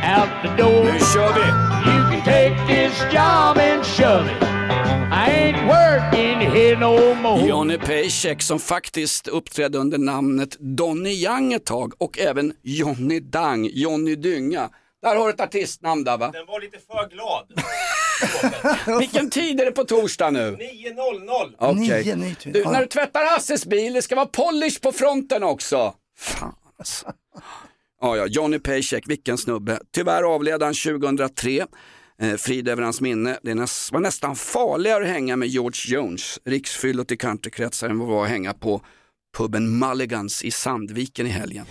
out 0.00 0.42
the 0.42 0.56
door. 0.56 0.86
Kör 1.12 1.32
vi! 1.34 1.46
You 1.84 2.00
can 2.08 2.22
take 2.24 2.56
this 2.66 2.98
job 3.12 3.58
and 3.58 3.84
shove 3.84 4.26
it. 4.26 4.42
I 4.42 5.30
ain't 5.30 5.68
working 5.68 5.76
here 5.76 5.84
no 5.84 6.12
more. 6.12 6.15
Johnny 7.48 7.78
Paycheck 7.78 8.42
som 8.42 8.58
faktiskt 8.58 9.28
uppträdde 9.28 9.78
under 9.78 9.98
namnet 9.98 10.56
Donny 10.58 11.10
Young 11.10 11.52
ett 11.52 11.64
tag 11.64 11.92
och 11.98 12.18
även 12.18 12.52
Johnny 12.62 13.20
Dang, 13.20 13.70
Johnny 13.72 14.14
Dynga. 14.14 14.70
Där 15.02 15.16
har 15.16 15.26
du 15.26 15.32
ett 15.32 15.40
artistnamn 15.40 16.04
Dava. 16.04 16.30
Den 16.30 16.46
var 16.46 16.60
lite 16.60 16.78
för 16.78 17.08
glad. 17.08 17.46
Vilken 19.00 19.30
tid 19.30 19.60
är 19.60 19.64
det 19.64 19.72
på 19.72 19.84
torsdag 19.84 20.30
nu? 20.30 20.56
9.00. 20.56 21.54
Okej. 21.58 22.04
Tio. 22.40 22.52
Du, 22.52 22.64
när 22.64 22.80
du 22.80 22.86
tvättar 22.86 23.24
Hasses 23.30 23.66
bil, 23.66 23.92
det 23.92 24.02
ska 24.02 24.14
vara 24.16 24.26
polish 24.26 24.80
på 24.80 24.92
fronten 24.92 25.42
också. 25.42 25.94
Fan 26.18 26.54
alltså. 26.78 27.12
Ja, 28.00 28.16
ja, 28.16 28.26
Johnny 28.26 28.58
Paycheck, 28.58 29.04
vilken 29.06 29.38
snubbe. 29.38 29.78
Tyvärr 29.92 30.22
avled 30.22 30.62
han 30.62 30.74
2003. 30.74 31.66
Eh, 32.22 32.36
frid 32.36 32.68
över 32.68 32.82
hans 32.82 33.00
minne. 33.00 33.38
Det 33.42 33.54
näs- 33.54 33.92
var 33.92 34.00
nästan 34.00 34.36
farligare 34.36 35.04
att 35.04 35.10
hänga 35.10 35.36
med 35.36 35.48
George 35.48 35.94
Jones, 35.96 36.38
riksfyllot 36.44 37.12
i 37.12 37.16
countrykretsar, 37.16 37.88
än 37.88 37.98
vad 37.98 38.08
var 38.08 38.24
att 38.24 38.30
hänga 38.30 38.52
på 38.54 38.80
puben 39.36 39.78
Mulligans 39.78 40.42
i 40.44 40.50
Sandviken 40.50 41.26
i 41.26 41.30
helgen. 41.30 41.66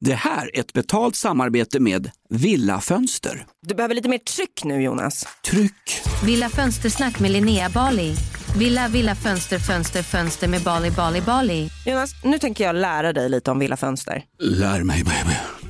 Det 0.00 0.14
här 0.14 0.50
är 0.56 0.60
ett 0.60 0.72
betalt 0.72 1.16
samarbete 1.16 1.80
med 1.80 2.10
Villa 2.30 2.80
Fönster. 2.80 3.46
Du 3.66 3.74
behöver 3.74 3.94
lite 3.94 4.08
mer 4.08 4.18
tryck 4.18 4.64
nu 4.64 4.82
Jonas. 4.82 5.26
Tryck! 5.50 6.00
Villa 6.24 6.48
Fönstersnack 6.48 7.20
med 7.20 7.30
Linnea 7.30 7.68
Bali. 7.70 8.14
Villa, 8.58 8.88
villa, 8.88 9.14
fönster, 9.14 9.58
fönster, 9.58 10.02
fönster 10.02 10.48
med 10.48 10.62
Bali, 10.62 10.90
Bali, 10.90 11.20
Bali. 11.20 11.70
Jonas, 11.86 12.10
nu 12.24 12.38
tänker 12.38 12.64
jag 12.64 12.76
lära 12.76 13.12
dig 13.12 13.28
lite 13.28 13.50
om 13.50 13.58
Villa 13.58 13.76
Fönster. 13.76 14.22
Lär 14.38 14.82
mig 14.82 15.04
baby. 15.04 15.36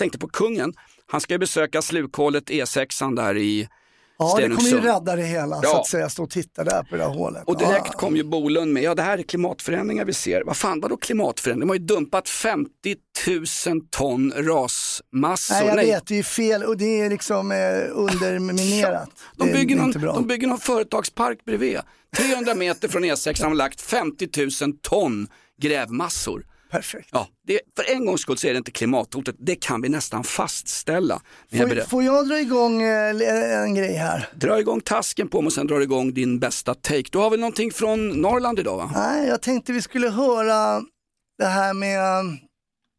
Tänkte 0.00 0.18
på 0.18 0.28
kungen. 0.28 0.72
Han 1.06 1.20
ska 1.20 1.34
ju 1.34 1.38
besöka 1.38 1.82
slukhålet 1.82 2.50
E6 2.50 3.16
där 3.16 3.36
i 3.36 3.68
Ja, 4.18 4.36
det 4.36 4.48
kommer 4.48 4.70
ju 4.70 4.80
rädda 4.80 5.16
det 5.16 5.22
hela 5.22 5.56
så 5.56 5.62
Ja. 5.62 5.80
att 5.80 5.86
säga, 5.86 6.08
stå 6.08 6.22
och 6.22 6.30
titta 6.30 6.64
där 6.64 6.82
på 6.82 6.96
det 6.96 7.02
där 7.02 7.08
hålet. 7.08 7.42
Och 7.46 7.58
direkt 7.58 7.86
ja. 7.86 7.98
kom 7.98 8.16
ju 8.16 8.24
Bolund 8.24 8.72
med, 8.72 8.82
ja 8.82 8.94
det 8.94 9.02
här 9.02 9.18
är 9.18 9.22
klimatförändringar 9.22 10.04
vi 10.04 10.12
ser. 10.12 10.42
Vad 10.44 10.56
fan 10.56 10.80
vadå 10.80 10.96
klimatförändring? 10.96 11.60
De 11.60 11.68
har 11.68 11.76
ju 11.76 11.84
dumpat 11.84 12.28
50 12.28 12.70
000 13.66 13.80
ton 13.90 14.32
rasmassor. 14.36 15.54
Nej, 15.54 15.66
jag 15.66 15.76
Nej, 15.76 15.86
vet, 15.86 16.06
det 16.06 16.18
är 16.18 16.22
fel 16.22 16.64
och 16.64 16.76
det 16.76 17.00
är 17.00 17.10
liksom 17.10 17.52
eh, 17.52 17.58
underminerat. 17.92 19.10
De 19.36 19.46
Det 19.46 19.52
är 19.52 19.56
bygger, 19.58 19.76
någon, 19.76 19.92
de 19.92 20.26
bygger 20.26 20.48
någon 20.48 20.58
företagspark 20.58 21.44
bredvid. 21.44 21.78
300 22.16 22.54
meter 22.54 22.88
från 22.88 23.04
E6 23.04 23.42
har 23.42 23.50
de 23.50 23.56
lagt 23.56 23.80
50 23.80 24.28
000 24.66 24.72
ton 24.82 25.28
grävmassor. 25.62 26.44
Perfekt. 26.70 27.08
Ja, 27.12 27.28
det, 27.46 27.60
för 27.76 27.92
en 27.92 28.06
gångs 28.06 28.20
skull 28.20 28.38
så 28.38 28.46
är 28.46 28.52
det 28.52 28.58
inte 28.58 28.70
klimathotet, 28.70 29.36
det 29.38 29.56
kan 29.56 29.82
vi 29.82 29.88
nästan 29.88 30.24
fastställa. 30.24 31.22
Men 31.50 31.60
jag 31.60 31.68
Får, 31.68 31.84
får 31.90 32.02
jag 32.02 32.28
dra 32.28 32.40
igång 32.40 32.82
eh, 32.82 33.62
en 33.62 33.74
grej 33.74 33.94
här? 33.94 34.28
Dra 34.34 34.60
igång 34.60 34.80
tasken 34.80 35.28
på 35.28 35.40
mig 35.40 35.46
och 35.46 35.52
sen 35.52 35.66
drar 35.66 35.76
du 35.76 35.82
igång 35.82 36.14
din 36.14 36.38
bästa 36.38 36.74
take. 36.74 37.04
Du 37.12 37.18
har 37.18 37.30
väl 37.30 37.40
någonting 37.40 37.72
från 37.72 38.08
Norrland 38.08 38.58
idag 38.58 38.76
va? 38.76 38.90
Nej, 38.94 39.28
jag 39.28 39.42
tänkte 39.42 39.72
vi 39.72 39.82
skulle 39.82 40.08
höra 40.10 40.82
det 41.38 41.46
här 41.46 41.74
med, 41.74 41.94
jag 41.94 42.24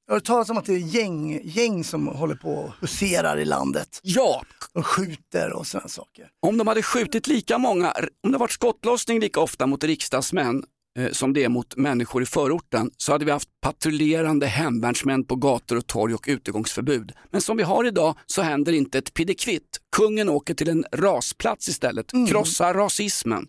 har 0.08 0.16
hört 0.16 0.24
talas 0.26 0.50
om 0.50 0.58
att 0.58 0.66
det 0.66 0.74
är 0.74 0.78
gäng, 0.78 1.42
gäng 1.44 1.84
som 1.84 2.08
håller 2.08 2.36
på 2.36 2.54
och 2.54 2.72
huserar 2.82 3.38
i 3.40 3.46
landet. 3.46 4.00
Ja, 4.04 4.42
De 4.74 4.84
skjuter 4.84 5.54
och 5.54 5.68
sådana 5.68 5.88
saker. 5.90 6.28
om 6.42 6.58
de 6.58 6.68
hade 6.68 6.84
skjutit 6.84 7.28
lika 7.28 7.58
många, 7.58 7.94
om 8.24 8.32
det 8.32 8.38
varit 8.38 8.52
skottlossning 8.52 9.20
lika 9.20 9.40
ofta 9.40 9.68
mot 9.68 9.84
riksdagsmän 9.84 10.64
som 11.12 11.34
det 11.34 11.44
är 11.44 11.50
mot 11.50 11.76
människor 11.76 12.24
i 12.24 12.26
förorten 12.26 12.92
så 12.98 13.12
hade 13.12 13.26
vi 13.26 13.32
haft 13.32 13.50
patrullerande 13.62 14.46
hemvärnsmän 14.46 15.24
på 15.24 15.36
gator 15.36 15.78
och 15.78 15.88
torg 15.88 16.14
och 16.14 16.26
utegångsförbud. 16.28 17.12
Men 17.30 17.42
som 17.42 17.58
vi 17.58 17.64
har 17.64 17.86
idag 17.86 18.16
så 18.26 18.42
händer 18.42 18.74
inte 18.74 18.98
ett 18.98 19.14
piddekvitt. 19.14 19.80
Kungen 19.96 20.30
åker 20.30 20.54
till 20.54 20.70
en 20.70 20.86
rasplats 20.92 21.68
istället, 21.68 22.12
krossar 22.30 22.74
rasismen. 22.74 23.48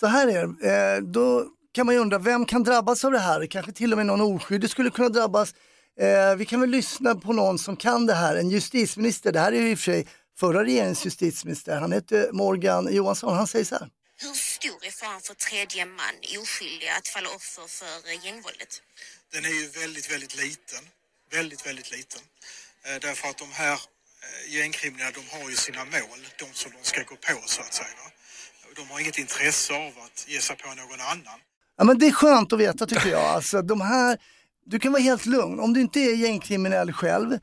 Så 0.00 0.06
här 0.06 0.28
är 0.28 0.46
det, 0.46 0.96
eh, 0.96 1.02
då 1.02 1.44
kan 1.74 1.86
man 1.86 1.94
ju 1.94 2.00
undra, 2.00 2.18
vem 2.18 2.44
kan 2.44 2.62
drabbas 2.62 3.04
av 3.04 3.12
det 3.12 3.18
här? 3.18 3.46
Kanske 3.46 3.72
till 3.72 3.92
och 3.92 3.96
med 3.96 4.06
någon 4.06 4.20
oskyldig 4.20 4.70
skulle 4.70 4.90
kunna 4.90 5.08
drabbas. 5.08 5.54
Eh, 6.00 6.36
vi 6.36 6.44
kan 6.44 6.60
väl 6.60 6.70
lyssna 6.70 7.14
på 7.14 7.32
någon 7.32 7.58
som 7.58 7.76
kan 7.76 8.06
det 8.06 8.14
här, 8.14 8.36
en 8.36 8.50
justitieminister, 8.50 9.32
det 9.32 9.40
här 9.40 9.52
är 9.52 9.60
ju 9.60 9.70
i 9.70 9.74
och 9.74 9.78
för 9.78 9.84
sig 9.84 10.06
förra 10.38 10.64
regeringens 10.64 11.06
justitieminister, 11.06 11.80
han 11.80 11.92
heter 11.92 12.32
Morgan 12.32 12.88
Johansson, 12.94 13.36
han 13.36 13.46
säger 13.46 13.64
så 13.64 13.74
här. 13.74 13.88
Hur 14.22 14.34
stor 14.34 14.78
är 14.88 14.90
faran 14.90 15.20
för 15.20 15.34
tredje 15.34 15.84
man, 15.86 16.14
oskyldiga, 16.42 16.92
att 16.98 17.08
falla 17.08 17.28
offer 17.38 17.66
för 17.78 17.94
eh, 18.10 18.24
gängvåldet? 18.24 18.72
Den 19.32 19.44
är 19.44 19.54
ju 19.60 19.66
väldigt, 19.80 20.12
väldigt 20.12 20.36
liten. 20.36 20.82
Väldigt, 21.30 21.66
väldigt 21.66 21.90
liten. 21.96 22.22
Eh, 22.84 22.96
därför 23.00 23.28
att 23.28 23.38
de 23.38 23.52
här 23.52 23.72
eh, 23.72 24.54
gängkriminella, 24.56 25.10
de 25.10 25.24
har 25.34 25.50
ju 25.50 25.56
sina 25.56 25.84
mål, 25.84 26.20
de 26.38 26.46
som 26.52 26.70
de 26.76 26.80
ska 26.82 27.02
gå 27.02 27.16
på 27.16 27.42
så 27.46 27.60
att 27.60 27.74
säga. 27.74 28.04
De 28.76 28.90
har 28.90 29.00
inget 29.00 29.18
intresse 29.18 29.74
av 29.74 29.92
att 30.04 30.24
ge 30.28 30.40
sig 30.40 30.56
på 30.56 30.68
någon 30.68 31.00
annan. 31.00 31.38
Ja, 31.76 31.84
men 31.84 31.98
det 31.98 32.06
är 32.06 32.12
skönt 32.12 32.52
att 32.52 32.58
veta 32.58 32.86
tycker 32.86 33.08
jag. 33.08 33.24
Alltså, 33.24 33.62
de 33.62 33.80
här, 33.80 34.18
du 34.66 34.78
kan 34.78 34.92
vara 34.92 35.02
helt 35.02 35.26
lugn. 35.26 35.60
Om 35.60 35.72
du 35.74 35.80
inte 35.80 36.00
är 36.00 36.14
gängkriminell 36.14 36.92
själv 36.92 37.38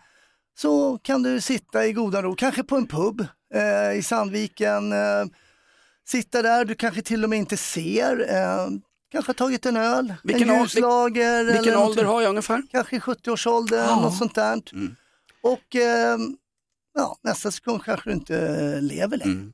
så 0.58 1.00
kan 1.04 1.24
du 1.24 1.42
sitta 1.42 1.86
i 1.86 1.94
godan 1.94 2.24
ro, 2.24 2.36
kanske 2.36 2.64
på 2.64 2.76
en 2.76 2.88
pub 2.88 3.28
eh, 3.54 3.98
i 3.98 4.04
Sandviken. 4.04 4.92
Eh, 4.92 5.26
sitta 6.12 6.42
där, 6.42 6.66
du 6.66 6.76
kanske 6.76 7.02
till 7.02 7.24
och 7.24 7.30
med 7.30 7.40
inte 7.40 7.58
ser. 7.58 8.30
Eh, 8.30 8.68
kanske 9.12 9.30
har 9.30 9.34
tagit 9.34 9.66
en 9.66 9.78
öl, 9.78 10.14
Vilken 10.24 10.50
en 10.50 10.62
ljuslager. 10.62 11.44
Vilken 11.44 11.64
eller 11.64 11.86
ålder 11.86 12.04
har 12.04 12.22
jag 12.22 12.30
ungefär? 12.30 12.64
Kanske 12.72 12.96
i 12.96 13.00
70-årsåldern, 13.00 14.02
något 14.02 14.18
sånt 14.18 14.36
där. 14.36 14.62
Och 15.42 15.76
eh, 15.76 16.18
ja, 16.94 17.18
nästa 17.24 17.52
sekund 17.52 17.84
kanske 17.84 18.10
du 18.10 18.14
inte 18.14 18.80
lever 18.82 19.18
längre. 19.18 19.52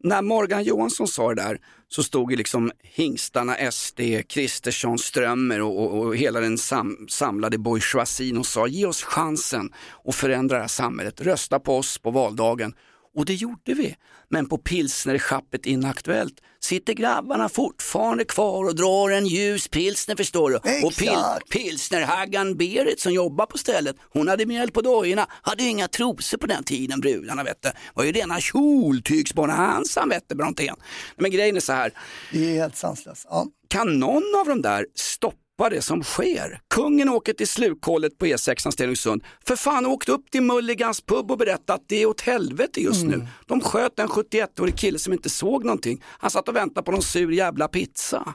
När 0.00 0.22
Morgan 0.22 0.64
Johansson 0.64 1.08
sa 1.08 1.34
det 1.34 1.42
där 1.42 1.60
så 1.88 2.02
stod 2.02 2.30
ju 2.30 2.36
liksom 2.36 2.72
hingstarna 2.82 3.70
SD, 3.72 4.00
Kristersson, 4.28 4.98
Strömmer 4.98 5.60
och, 5.60 5.82
och, 5.82 5.98
och 5.98 6.16
hela 6.16 6.40
den 6.40 6.58
sam, 6.58 7.06
samlade 7.08 7.58
bourgeoisien 7.58 8.38
och 8.38 8.46
sa 8.46 8.66
ge 8.66 8.86
oss 8.86 9.02
chansen 9.02 9.72
att 10.04 10.14
förändra 10.14 10.56
det 10.56 10.62
här 10.62 10.68
samhället, 10.68 11.20
rösta 11.20 11.60
på 11.60 11.76
oss 11.76 11.98
på 11.98 12.10
valdagen. 12.10 12.74
Och 13.18 13.24
det 13.24 13.34
gjorde 13.34 13.74
vi. 13.74 13.96
Men 14.30 14.48
på 14.48 14.58
pilsnerschappet 14.58 15.66
Inaktuellt 15.66 16.34
sitter 16.60 16.92
grabbarna 16.92 17.48
fortfarande 17.48 18.24
kvar 18.24 18.64
och 18.64 18.74
drar 18.74 19.10
en 19.10 19.26
ljus 19.26 19.68
pilsner 19.68 20.16
förstår 20.16 20.50
du. 20.50 20.56
Och 20.56 20.62
pil, 20.96 21.08
Exakt. 21.08 21.48
pilsnerhaggan 21.50 22.56
Berit 22.56 23.00
som 23.00 23.12
jobbar 23.12 23.46
på 23.46 23.58
stället, 23.58 23.96
hon 24.12 24.28
hade 24.28 24.46
mjöl 24.46 24.70
på 24.70 24.80
dojorna, 24.80 25.26
hade 25.30 25.62
ju 25.62 25.68
inga 25.68 25.88
trosor 25.88 26.38
på 26.38 26.46
den 26.46 26.64
tiden 26.64 27.00
brudarna 27.00 27.44
vet 27.44 27.62
du. 27.62 27.70
var 27.94 28.04
ju 28.04 28.12
rena 28.12 28.40
kjoltygsbonanzan 28.40 30.08
vet 30.08 30.24
du 30.28 30.34
Brontén. 30.34 30.76
Men 31.16 31.30
grejen 31.30 31.56
är 31.56 31.60
så 31.60 31.72
här, 31.72 31.92
Det 32.32 32.38
är 32.50 32.60
helt 32.60 32.76
sanslöst. 32.76 33.26
Ja. 33.30 33.46
kan 33.68 33.98
någon 33.98 34.34
av 34.40 34.46
dem 34.46 34.62
där 34.62 34.86
stoppa 34.94 35.36
det 35.70 35.82
som 35.82 36.02
sker? 36.02 36.60
Kungen 36.74 37.08
åker 37.08 37.32
till 37.32 37.48
slukhålet 37.48 38.18
på 38.18 38.26
E6 38.26 38.70
Stenungsund. 38.70 39.24
För 39.46 39.56
fan 39.56 39.86
åkt 39.86 40.08
upp 40.08 40.30
till 40.30 40.42
Mulligans 40.42 41.00
pub 41.00 41.30
och 41.30 41.38
berättat 41.38 41.70
att 41.70 41.88
det 41.88 42.02
är 42.02 42.06
åt 42.06 42.20
helvete 42.20 42.80
just 42.80 43.04
nu. 43.04 43.26
De 43.46 43.60
sköt 43.60 43.98
en 43.98 44.08
71-årig 44.08 44.76
kille 44.76 44.98
som 44.98 45.12
inte 45.12 45.30
såg 45.30 45.64
någonting. 45.64 46.02
Han 46.04 46.30
satt 46.30 46.48
och 46.48 46.56
väntade 46.56 46.84
på 46.84 46.92
någon 46.92 47.02
sur 47.02 47.32
jävla 47.32 47.68
pizza. 47.68 48.34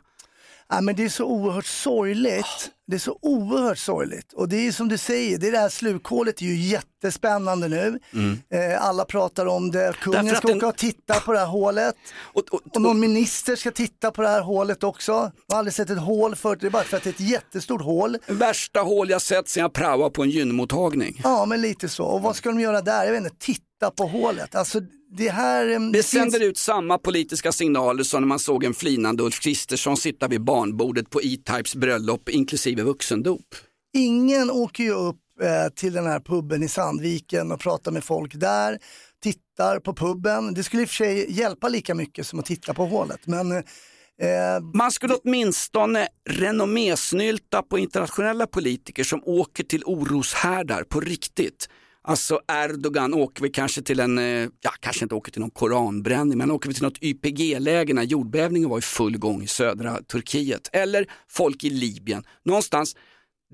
Ja, 0.70 0.82
men 0.82 0.96
det 0.96 1.04
är 1.04 1.10
så 1.10 1.26
oerhört 1.26 1.66
sorgligt 1.66 2.72
Det 2.88 2.96
är 2.96 3.00
så 3.00 3.18
oerhört 3.22 3.78
sorgligt. 3.78 4.34
Och 4.34 4.50
det 4.50 4.68
är 4.68 4.72
som 4.72 4.88
du 4.90 4.98
säger, 4.98 5.38
det, 5.38 5.48
är 5.48 5.52
det 5.52 5.58
här 5.58 5.70
slukhålet 5.70 6.42
är 6.42 6.46
ju 6.46 6.56
jättespännande 6.56 7.68
nu. 7.68 8.00
Eh, 8.54 8.86
alla 8.86 9.06
pratar 9.06 9.46
om 9.46 9.72
det, 9.72 9.94
kungen 10.02 10.20
Mm. 10.20 10.36
Ska 10.36 10.48
den- 10.48 10.58
åka 10.58 10.68
och 10.68 10.78
titta 10.78 11.14
på 11.20 11.32
det 11.34 11.40
här 11.40 11.46
hålet. 11.46 11.96
Och, 12.34 12.44
och, 12.54 12.62
Och 12.76 12.82
någon 12.82 13.00
minister 13.00 13.56
ska 13.56 13.72
titta 13.72 14.12
på 14.12 14.22
det 14.22 14.28
här 14.30 14.42
hålet 14.42 14.84
också. 14.84 15.12
Jag 15.12 15.56
har 15.56 15.58
aldrig 15.60 15.74
sett 15.74 15.90
ett 15.90 16.00
hål 16.00 16.36
förut, 16.36 16.58
det 16.62 16.68
är 16.68 16.72
bara 16.72 16.84
för 16.84 16.98
att 16.98 17.04
det 17.04 17.10
är 17.10 17.14
ett 17.14 17.20
jättestort 17.20 17.82
hål. 17.82 18.18
Värsta 18.28 18.80
hål 18.80 19.10
jag 19.10 19.22
sett 19.22 19.50
sen 19.50 19.62
jag 19.62 19.74
praoade 19.74 20.14
på 20.14 20.24
en 20.24 20.30
gynmottagning. 20.30 21.22
Ja, 21.24 21.46
men 21.46 21.62
lite 21.62 21.90
så. 21.90 22.04
Och 22.04 22.22
vad 22.22 22.36
ska 22.36 22.50
de 22.50 22.60
göra 22.60 22.82
där? 22.82 23.06
Jag 23.06 23.12
vet 23.12 23.24
inte, 23.24 23.36
titta 23.40 23.92
på 23.98 24.06
hålet. 24.08 24.56
Alltså 24.56 24.82
det 25.18 25.30
här... 25.30 25.70
eh, 25.70 25.80
Det 25.80 26.04
sänder 26.04 26.44
ut 26.44 26.58
samma 26.58 26.98
politiska 26.98 27.52
signaler 27.52 28.04
som 28.04 28.22
när 28.22 28.28
man 28.28 28.40
såg 28.40 28.64
en 28.64 28.74
flinande 28.74 29.24
Ulf 29.24 29.40
Kristersson 29.40 29.98
sitta 29.98 30.28
vid 30.28 30.44
barnbordet 30.44 31.10
på 31.10 31.22
E-Types 31.22 31.76
bröllop 31.76 32.30
inklusive 32.30 32.84
vuxendop. 32.84 33.56
Ingen 33.98 34.52
åker 34.52 34.84
ju 34.84 34.92
upp 34.94 35.20
eh, 35.42 35.74
till 35.76 35.94
den 35.94 36.06
här 36.06 36.20
puben 36.20 36.64
i 36.64 36.68
Sandviken 36.68 37.52
och 37.52 37.60
pratar 37.60 37.92
med 37.92 38.04
folk 38.04 38.34
där, 38.36 38.80
tittar 39.24 39.80
på 39.80 39.94
puben. 39.94 40.54
Det 40.54 40.64
skulle 40.64 40.82
i 40.82 40.86
och 40.86 40.90
för 40.90 40.96
sig 40.96 41.32
hjälpa 41.40 41.70
lika 41.70 41.96
mycket 41.96 42.28
som 42.28 42.40
att 42.40 42.46
titta 42.46 42.74
på 42.74 42.86
hålet. 42.86 43.28
Men 43.28 43.52
eh, 43.52 43.62
Man 44.74 44.92
skulle 44.92 45.14
åtminstone 45.14 46.08
renommésnylta 46.30 47.62
på 47.62 47.78
internationella 47.78 48.48
politiker 48.48 49.04
som 49.04 49.22
åker 49.26 49.64
till 49.64 49.84
oroshärdar 49.86 50.84
på 50.84 51.00
riktigt. 51.00 51.70
Alltså 52.06 52.40
Erdogan 52.52 53.14
åker 53.14 53.44
vi 53.44 53.50
kanske 53.50 53.82
till 53.82 54.00
en, 54.00 54.18
eh, 54.18 54.50
ja 54.62 54.72
kanske 54.80 55.06
inte 55.06 55.16
åker 55.16 55.32
till 55.32 55.42
någon 55.42 55.52
koranbränning, 55.52 56.38
men 56.38 56.52
åker 56.52 56.70
vi 56.70 56.74
till 56.74 56.84
något 56.84 57.04
YPG-läge 57.04 57.94
när 57.94 58.04
jordbävningen 58.04 58.70
var 58.70 58.78
i 58.78 58.82
full 58.82 59.18
gång 59.18 59.44
i 59.44 59.48
södra 59.48 60.02
Turkiet. 60.02 60.70
Eller 60.74 61.06
folk 61.30 61.64
i 61.64 61.70
Libyen, 61.70 62.24
någonstans 62.46 62.96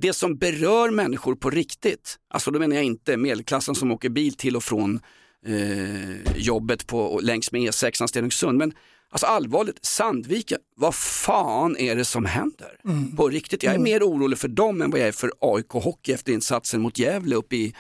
det 0.01 0.13
som 0.13 0.38
berör 0.38 0.89
människor 0.91 1.36
på 1.36 1.50
riktigt. 1.50 2.15
Alltså 2.29 2.51
då 2.51 2.60
menar 2.60 2.75
jag 2.75 2.86
inte 2.86 3.18
medelklassen 3.18 3.75
som 3.75 3.91
åker 3.91 4.10
bil 4.10 4.34
till 4.34 4.56
och 4.56 4.63
från 4.63 5.00
eh, 5.46 6.38
jobbet 6.38 6.88
på, 6.88 7.20
längs 7.24 7.51
med 7.51 7.62
E6 7.62 8.08
Stenungsund. 8.08 8.58
Men 8.58 8.74
alltså 9.10 9.25
allvarligt, 9.25 9.86
Sandviken, 9.86 10.60
vad 10.75 10.96
fan 10.96 11.77
är 11.77 11.96
det 11.96 12.06
som 12.06 12.25
händer? 12.25 12.79
På 13.18 13.29
riktigt, 13.29 13.63
jag 13.63 13.74
är 13.74 13.79
mer 13.79 14.03
orolig 14.03 14.39
för 14.39 14.48
dem 14.48 14.82
än 14.82 14.91
vad 14.91 15.00
jag 15.00 15.08
är 15.08 15.12
för 15.12 15.32
AIK 15.39 15.70
Hockey 15.70 16.12
efter 16.12 16.34
insatsen 16.34 16.82
mot 16.82 17.00
Gävle 17.00 17.36
uppe 17.36 17.56
i 17.56 17.75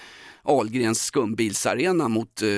Ahlgrens 0.49 1.03
skumbilsarena 1.03 2.07
mot 2.07 2.41
eh, 2.41 2.49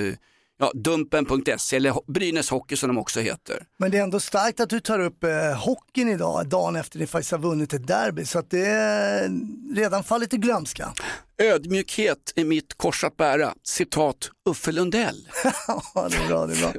ja, 0.62 0.71
Dumpen.se 0.74 1.75
eller 1.75 2.12
Brynäs 2.12 2.50
Hockey 2.50 2.75
som 2.75 2.88
de 2.88 2.98
också 2.98 3.19
heter. 3.19 3.63
Men 3.77 3.91
det 3.91 3.98
är 3.98 4.03
ändå 4.03 4.19
starkt 4.19 4.60
att 4.60 4.69
du 4.69 4.79
tar 4.79 5.00
upp 5.00 5.24
eh, 5.24 5.31
hockeyn 5.65 6.10
idag, 6.10 6.48
dagen 6.48 6.75
efter 6.75 7.00
ni 7.00 7.07
faktiskt 7.07 7.31
har 7.31 7.39
vunnit 7.39 7.74
ett 7.74 7.88
derby. 7.88 8.25
Så 8.25 8.39
att 8.39 8.50
det 8.50 8.65
är 8.65 9.31
redan 9.75 10.03
fallit 10.03 10.33
i 10.33 10.38
glömska. 10.38 10.93
Ödmjukhet 11.38 12.33
är 12.36 12.45
mitt 12.45 12.77
kors 12.77 13.03
att 13.03 13.17
bära. 13.17 13.53
Citat 13.63 14.31
Uffe 14.50 14.71
Lundell. 14.71 15.27
ja, 15.67 16.07
det 16.10 16.17
är 16.17 16.27
bra, 16.27 16.45
det 16.45 16.53
är 16.53 16.62
bra. 16.62 16.74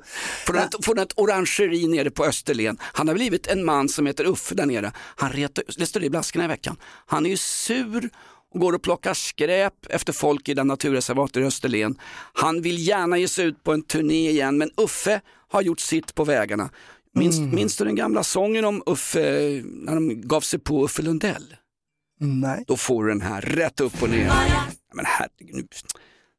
Från 0.46 0.56
ett, 0.56 0.84
från 0.84 0.98
ett 0.98 1.12
orangeri 1.16 1.86
nere 1.86 2.10
på 2.10 2.24
Österlen. 2.24 2.78
Han 2.80 3.08
har 3.08 3.14
blivit 3.14 3.46
en 3.46 3.64
man 3.64 3.88
som 3.88 4.06
heter 4.06 4.24
Uffe 4.24 4.54
där 4.54 4.66
nere. 4.66 4.92
Han 4.96 5.32
retar, 5.32 5.64
det 6.00 6.06
i 6.06 6.10
Blaskorna 6.10 6.44
i 6.44 6.48
veckan. 6.48 6.76
Han 7.06 7.26
är 7.26 7.30
ju 7.30 7.36
sur 7.36 8.10
och 8.54 8.60
går 8.60 8.72
och 8.72 8.82
plockar 8.82 9.14
skräp 9.14 9.74
efter 9.88 10.12
folk 10.12 10.48
i 10.48 10.54
den 10.54 10.66
naturreservatet 10.66 11.36
i 11.36 11.44
Österlen. 11.44 11.98
Han 12.32 12.62
vill 12.62 12.88
gärna 12.88 13.18
ge 13.18 13.28
sig 13.28 13.44
ut 13.46 13.64
på 13.64 13.72
en 13.72 13.82
turné 13.82 14.30
igen 14.30 14.58
men 14.58 14.70
Uffe 14.76 15.20
har 15.48 15.62
gjort 15.62 15.80
sitt 15.80 16.14
på 16.14 16.24
vägarna. 16.24 16.70
Minns, 17.14 17.40
minns 17.40 17.76
du 17.76 17.84
den 17.84 17.94
gamla 17.94 18.22
sången 18.22 18.64
om 18.64 18.82
Uffe, 18.86 19.20
när 19.64 19.94
de 19.94 20.20
gav 20.20 20.40
sig 20.40 20.58
på 20.58 20.84
Uffe 20.84 21.02
Lundell? 21.02 21.56
Nej. 22.20 22.64
Då 22.66 22.76
får 22.76 23.04
du 23.04 23.08
den 23.08 23.20
här 23.20 23.40
rätt 23.40 23.80
upp 23.80 24.02
och 24.02 24.10
ner. 24.10 24.32
Men 24.94 25.04
herregud, 25.06 25.54
nu, 25.54 25.66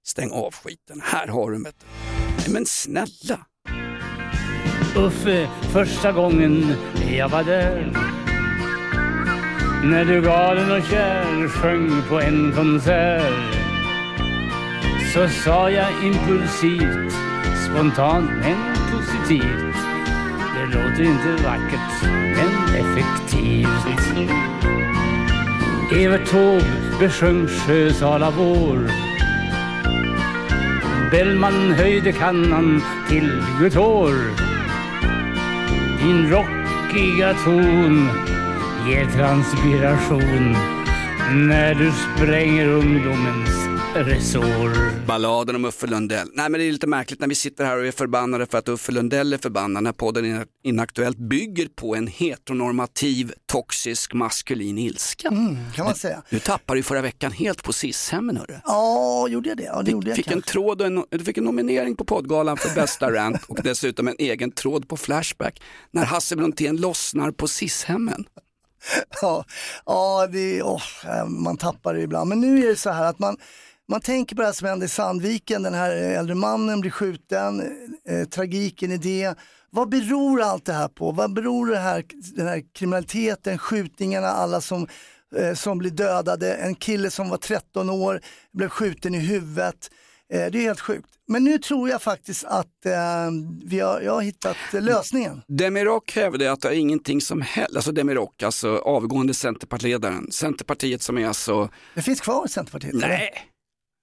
stäng 0.06 0.32
av 0.32 0.54
skiten. 0.54 1.02
Här 1.04 1.28
har 1.28 1.52
du 1.52 1.64
den. 1.64 1.74
Men 2.48 2.66
snälla. 2.66 3.46
Uffe, 4.96 5.50
första 5.72 6.12
gången 6.12 6.76
jag 7.18 7.30
var 7.30 7.44
där 7.44 8.13
när 9.86 10.06
du 10.06 10.22
galen 10.22 10.72
och 10.72 10.84
kär 10.84 11.48
sjöng 11.48 12.02
på 12.10 12.20
en 12.20 12.52
konsert. 12.52 13.56
Så 15.14 15.28
sa 15.28 15.70
jag 15.70 16.04
impulsivt, 16.04 17.14
spontant 17.66 18.30
men 18.30 18.76
positivt. 18.92 19.76
Det 20.56 20.66
låter 20.66 21.04
inte 21.04 21.44
vackert, 21.44 22.04
men 22.12 22.76
effektivt. 22.76 23.74
Evert 25.92 26.32
Taube 26.32 26.66
besjöng 27.00 27.48
Sjösala 27.48 28.32
vår. 28.32 28.90
Bellman 31.12 31.72
höjde 31.72 32.12
kannan 32.12 32.82
till 33.10 33.44
Gutor 33.60 34.14
Din 36.00 36.30
rockiga 36.30 37.34
ton 37.34 38.10
ger 38.88 39.06
transpiration 39.12 40.52
när 41.48 41.76
du 41.76 41.92
spränger 41.92 42.68
ungdomens 42.68 43.50
resår. 43.96 45.06
Balladen 45.08 45.56
om 45.56 45.66
Uffe 45.66 45.88
Lundell. 45.88 46.28
Nej 46.34 46.50
men 46.50 46.60
det 46.60 46.66
är 46.68 46.72
lite 46.72 46.88
märkligt 46.88 47.20
när 47.20 47.28
vi 47.28 47.36
sitter 47.36 47.66
här 47.66 47.78
och 47.78 47.86
är 47.86 47.92
förbannade 47.92 48.46
för 48.46 48.58
att 48.58 48.70
Uffe 48.70 48.92
Lundell 48.92 49.34
är 49.34 49.38
förbannad 49.38 49.84
när 49.84 49.92
podden 49.92 50.26
Ina- 50.26 50.46
Inaktuellt 50.64 51.18
bygger 51.18 51.68
på 51.76 51.96
en 51.96 52.08
heteronormativ, 52.08 53.34
toxisk, 53.52 54.14
maskulin 54.14 54.78
ilska. 54.78 55.30
Kan 55.76 55.86
man 55.86 55.96
säga. 55.96 56.24
Du 56.30 56.40
tappade 56.40 56.80
ju 56.80 56.84
förra 56.84 57.02
veckan 57.02 57.32
helt 57.32 57.64
på 57.64 57.74
SIS-hemmen 57.74 58.38
hörru. 58.38 58.56
Ja, 58.66 59.28
gjorde 59.28 59.50
jag 59.50 59.58
det? 59.58 59.64
Ja, 59.64 59.82
det 59.82 59.92
gjorde 59.92 60.06
Du 60.06 60.10
jag 60.10 60.16
fick 60.18 60.32
en 60.32 60.42
tråd 60.42 60.82
och 60.82 60.88
en, 60.88 61.04
du 61.10 61.20
fick 61.20 61.38
en 61.38 61.44
nominering 61.44 61.96
på 61.96 62.06
poddgalan 62.06 62.58
för 62.58 62.76
bästa 62.76 63.12
rant 63.12 63.42
och 63.48 63.60
dessutom 63.64 64.08
en 64.08 64.16
egen 64.20 64.52
tråd 64.52 64.88
på 64.88 64.98
Flashback 64.98 65.62
när 65.92 66.06
Hasse 66.06 66.36
Brontén 66.36 66.78
lossnar 66.78 67.32
på 67.32 67.48
SIS-hemmen. 67.48 68.26
Ja, 69.22 69.46
ja 69.86 70.28
det, 70.32 70.64
oh, 70.64 70.82
man 71.28 71.58
tappar 71.58 71.94
det 71.94 72.02
ibland. 72.02 72.30
Men 72.30 72.42
nu 72.42 72.64
är 72.64 72.68
det 72.68 72.76
så 72.76 72.90
här 72.90 73.10
att 73.10 73.20
man, 73.20 73.38
man 73.90 74.02
tänker 74.02 74.36
på 74.36 74.42
det 74.42 74.46
här 74.46 74.54
som 74.54 74.68
hände 74.68 74.86
i 74.86 74.90
Sandviken, 74.90 75.64
den 75.64 75.74
här 75.74 75.96
eh, 75.96 76.20
äldre 76.20 76.36
mannen 76.36 76.82
blir 76.82 76.92
skjuten, 76.92 77.62
eh, 78.06 78.16
eh, 78.16 78.28
tragiken 78.28 78.92
i 78.92 78.98
det. 78.98 79.36
Vad 79.70 79.90
beror 79.90 80.42
allt 80.42 80.66
det 80.66 80.74
här 80.74 80.88
på? 80.88 81.12
Vad 81.12 81.34
beror 81.34 81.68
det 81.68 81.78
här, 81.78 82.04
den 82.36 82.48
här 82.48 82.64
kriminaliteten, 82.74 83.58
skjutningarna, 83.58 84.28
alla 84.28 84.62
som, 84.62 84.88
eh, 85.36 85.54
som 85.54 85.78
blir 85.78 85.92
dödade, 85.92 86.54
en 86.54 86.76
kille 86.76 87.12
som 87.12 87.30
var 87.30 87.38
13 87.38 87.90
år 87.90 88.22
blev 88.54 88.70
skjuten 88.70 89.16
i 89.16 89.20
huvudet. 89.20 89.90
Eh, 90.34 90.52
det 90.52 90.58
är 90.58 90.62
helt 90.62 90.80
sjukt. 90.80 91.10
Men 91.28 91.44
nu 91.44 91.58
tror 91.58 91.90
jag 91.90 92.02
faktiskt 92.02 92.44
att 92.44 92.86
eh, 92.86 92.92
vi 93.66 93.80
har, 93.80 94.02
jag 94.02 94.14
har 94.14 94.22
hittat 94.22 94.58
lösningen. 94.72 95.42
Demirok 95.48 96.16
hävdade 96.16 96.52
att 96.52 96.62
det 96.62 96.68
är 96.68 96.74
ingenting 96.74 97.22
som 97.22 97.42
helst, 97.42 97.76
alltså 97.76 97.92
Demirok, 97.92 98.44
alltså 98.44 98.78
avgående 98.78 99.34
Centerpartiledaren, 99.34 100.32
Centerpartiet 100.32 101.02
som 101.02 101.18
är 101.18 101.28
alltså, 101.28 101.70
Det 101.96 102.02
finns 102.02 102.22
kvar 102.22 102.48
Centerpartiet? 102.48 102.94
eller? 102.94 103.08
nej, 103.08 103.32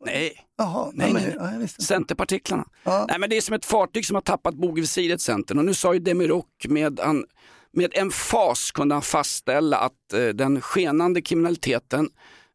nej, 0.07 0.33
Jaha, 0.59 0.91
Nej, 0.95 1.13
men, 1.13 1.23
nej. 1.23 1.69
ja. 1.77 1.83
Centerpartiklarna. 1.85 2.65
Ja. 2.85 3.07
Nej 3.09 3.19
men 3.19 3.31
det 3.31 3.37
är 3.37 3.41
som 3.41 3.55
ett 3.55 3.65
fartyg 3.65 4.07
som 4.07 4.15
har 4.15 4.23
tappat 4.23 4.55
bogvisiret 4.55 5.21
Centern 5.21 5.59
och 5.59 5.65
nu 5.65 5.75
sa 5.75 5.95
ju 5.95 6.01
Demirok 6.01 6.67
med, 6.69 7.01
han, 7.03 7.25
med 7.73 7.91
en 7.95 8.11
fas 8.11 8.71
kunde 8.71 8.95
han 8.95 9.03
fastställa 9.03 9.77
att 9.77 10.13
eh, 10.15 10.25
den 10.29 10.61
skenande 10.61 11.23
kriminaliteten, 11.23 12.09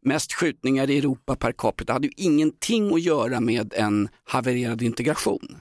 mest 0.06 0.34
skjutningar 0.34 0.89
i 0.89 0.98
Europa 0.98 1.36
per 1.36 1.52
capita, 1.52 1.94
hade 1.94 2.08
ju 2.08 2.13
ingenting 2.18 2.94
att 2.94 3.02
göra 3.02 3.39
med 3.39 3.74
en 3.76 4.10
havererad 4.24 4.82
integration. 4.82 5.60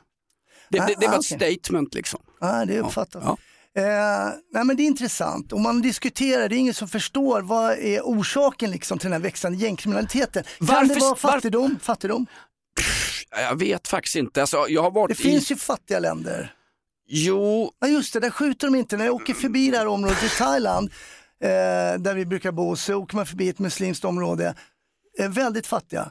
Det, 0.70 0.80
Ah, 0.80 0.86
det, 0.86 0.94
det 1.00 1.06
var 1.06 1.14
ah, 1.14 1.18
ett 1.18 1.24
statement 1.24 1.94
liksom. 1.94 2.20
Ja, 2.40 2.64
det 2.64 2.76
är 2.76 2.80
uppfattat. 2.82 3.22
Ja. 3.24 3.36
Eh, 3.76 4.32
nej 4.52 4.64
men 4.64 4.76
det 4.76 4.82
är 4.82 4.86
intressant 4.86 5.52
och 5.52 5.60
man 5.60 5.82
diskuterar, 5.82 6.48
det 6.48 6.56
är 6.56 6.58
ingen 6.58 6.74
som 6.74 6.88
förstår 6.88 7.40
vad 7.42 7.72
är 7.78 8.00
orsaken 8.00 8.70
liksom 8.70 8.98
till 8.98 9.06
den 9.06 9.12
här 9.12 9.20
växande 9.28 9.58
gängkriminaliteten. 9.58 10.44
Kan 10.58 10.66
Varför- 10.66 10.94
det 10.94 11.00
vara 11.00 11.08
varför- 11.10 11.28
fattigdom? 11.28 11.78
fattigdom? 11.82 12.26
Jag 13.30 13.58
vet 13.58 13.88
faktiskt 13.88 14.16
inte. 14.16 14.40
Alltså, 14.40 14.66
jag 14.68 14.82
har 14.82 14.90
varit 14.90 15.16
Det 15.16 15.22
finns 15.22 15.50
i... 15.50 15.54
ju 15.54 15.58
fattiga 15.58 15.98
länder. 16.00 16.52
Jo, 17.08 17.72
Ja 17.80 17.88
just 17.88 18.12
det, 18.12 18.20
där 18.20 18.30
skjuter 18.30 18.66
de 18.66 18.74
inte. 18.74 18.96
När 18.96 19.04
jag 19.04 19.14
åker 19.14 19.34
förbi 19.34 19.70
det 19.70 19.78
här 19.78 19.86
området 19.86 20.22
i 20.22 20.28
Thailand, 20.28 20.90
eh, 21.44 22.00
där 22.00 22.14
vi 22.14 22.26
brukar 22.26 22.52
bo, 22.52 22.76
så 22.76 22.94
åker 22.94 23.16
man 23.16 23.26
förbi 23.26 23.48
ett 23.48 23.58
muslimskt 23.58 24.04
område. 24.04 24.54
Eh, 25.18 25.30
väldigt 25.30 25.66
fattiga. 25.66 26.10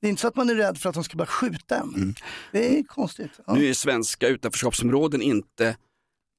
Det 0.00 0.06
är 0.06 0.10
inte 0.10 0.22
så 0.22 0.28
att 0.28 0.36
man 0.36 0.50
är 0.50 0.54
rädd 0.54 0.78
för 0.78 0.88
att 0.88 0.94
de 0.94 1.04
ska 1.04 1.16
börja 1.16 1.26
skjuta 1.26 1.76
en. 1.76 2.14
Det 2.52 2.78
är 2.78 2.82
konstigt. 2.82 3.30
Ja. 3.46 3.54
nu 3.54 3.68
är 3.68 3.74
svenska 3.74 4.28
utanförskapsområden 4.28 5.22
inte 5.22 5.76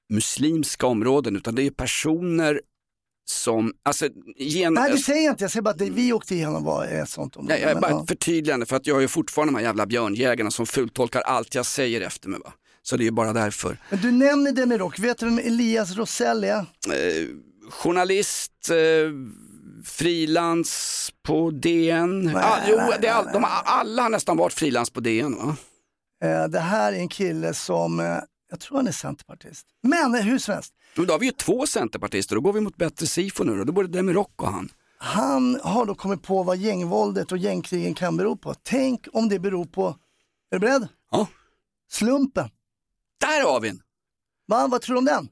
muslimska 0.10 0.88
områden 0.88 1.36
utan 1.36 1.56
det 1.56 1.64
är 1.64 1.72
personer 1.72 2.62
som, 3.26 3.74
alltså, 3.84 4.10
gen... 4.38 4.74
Nej 4.74 4.92
det 4.92 4.98
säger 4.98 5.26
jag 5.26 5.34
inte, 5.34 5.44
jag 5.44 5.52
säger 5.52 5.62
bara 5.62 5.70
att 5.70 5.78
det 5.78 5.90
vi 5.90 6.14
åkte 6.14 6.36
igenom 6.36 6.64
var 6.64 6.86
ett 6.86 7.10
sånt 7.10 7.36
område. 7.36 7.60
Jag, 7.60 7.70
jag 7.70 7.78
är 7.78 7.82
bara 7.82 7.92
ja. 7.92 8.02
ett 8.02 8.08
förtydligande 8.08 8.66
för 8.66 8.76
att 8.76 8.88
jag 8.88 9.04
är 9.04 9.08
fortfarande 9.08 9.54
de 9.54 9.58
här 9.58 9.64
jävla 9.64 9.86
björnjägarna 9.86 10.52
som 10.52 10.66
fultolkar 10.66 11.22
allt 11.22 11.56
jag 11.56 11.66
säger 11.66 12.02
efter 12.02 12.30
mig. 12.30 12.40
Va? 12.40 12.54
Så 12.82 12.98
det 12.98 13.08
är 13.08 13.12
bara 13.12 13.34
därför. 13.34 13.78
Men 13.90 14.00
du 14.00 14.12
nämner 14.12 14.52
Demirok, 14.52 15.00
vet 15.00 15.18
du 15.18 15.26
vem 15.26 15.40
Elias 15.40 15.96
Rosell 15.96 16.44
är? 16.44 16.58
Eh, 16.58 16.66
journalist, 17.72 18.70
eh, 18.70 19.12
frilans 19.86 21.12
på 21.24 21.52
DN. 21.52 22.36
Ah, 22.36 22.58
jo, 22.68 22.78
det 23.02 23.08
är 23.08 23.14
all, 23.14 23.26
de, 23.34 23.44
har- 23.44 23.64
alla 23.66 24.02
har 24.02 24.10
nästan 24.10 24.38
varit 24.38 24.54
frilans 24.54 24.90
på 24.90 25.00
DN 25.00 25.36
va? 25.36 25.56
Eh, 26.24 26.48
Det 26.48 26.60
här 26.60 26.94
är 26.94 26.98
en 26.98 27.10
kille 27.10 27.54
som, 27.54 28.00
eh, 28.00 28.18
jag 28.50 28.60
tror 28.60 28.78
han 28.78 28.88
är 28.88 28.92
centerpartist. 28.92 29.68
Men 29.84 30.16
eh, 30.16 30.22
hur 30.22 30.40
som 30.40 30.54
helst, 30.54 30.74
Men 30.96 31.06
då 31.06 31.14
har 31.14 31.20
vi 31.20 31.26
ju 31.26 31.32
två 31.32 31.68
centerpartister, 31.68 32.36
då 32.36 32.42
går 32.42 32.54
vi 32.54 32.62
mot 32.62 32.78
bättre 32.78 33.08
SIFO 33.08 33.44
nu 33.44 33.58
då. 33.58 33.64
Då 33.64 33.72
borde 33.74 33.88
Demirok 33.88 34.42
och 34.42 34.52
han. 34.52 34.70
han 34.98 35.60
har 35.64 35.86
då 35.86 35.96
kommit 35.96 36.24
på 36.24 36.44
vad 36.44 36.58
gängvåldet 36.58 37.32
och 37.32 37.38
gängkrigen 37.38 37.94
kan 37.94 38.18
bero 38.18 38.36
på. 38.38 38.54
Tänk 38.64 39.08
om 39.14 39.30
det 39.30 39.40
beror 39.40 39.66
på, 39.66 39.88
är 39.88 39.96
du 40.56 40.60
beredd? 40.60 40.88
Ja. 41.12 41.28
Slumpen. 41.92 42.50
Där 43.20 43.44
har 43.52 43.60
vi 43.60 43.70
en! 43.70 43.82
Va? 44.48 44.68
Vad 44.68 44.82
tror 44.82 44.94
du 44.96 45.00
om 45.00 45.06
den? 45.06 45.28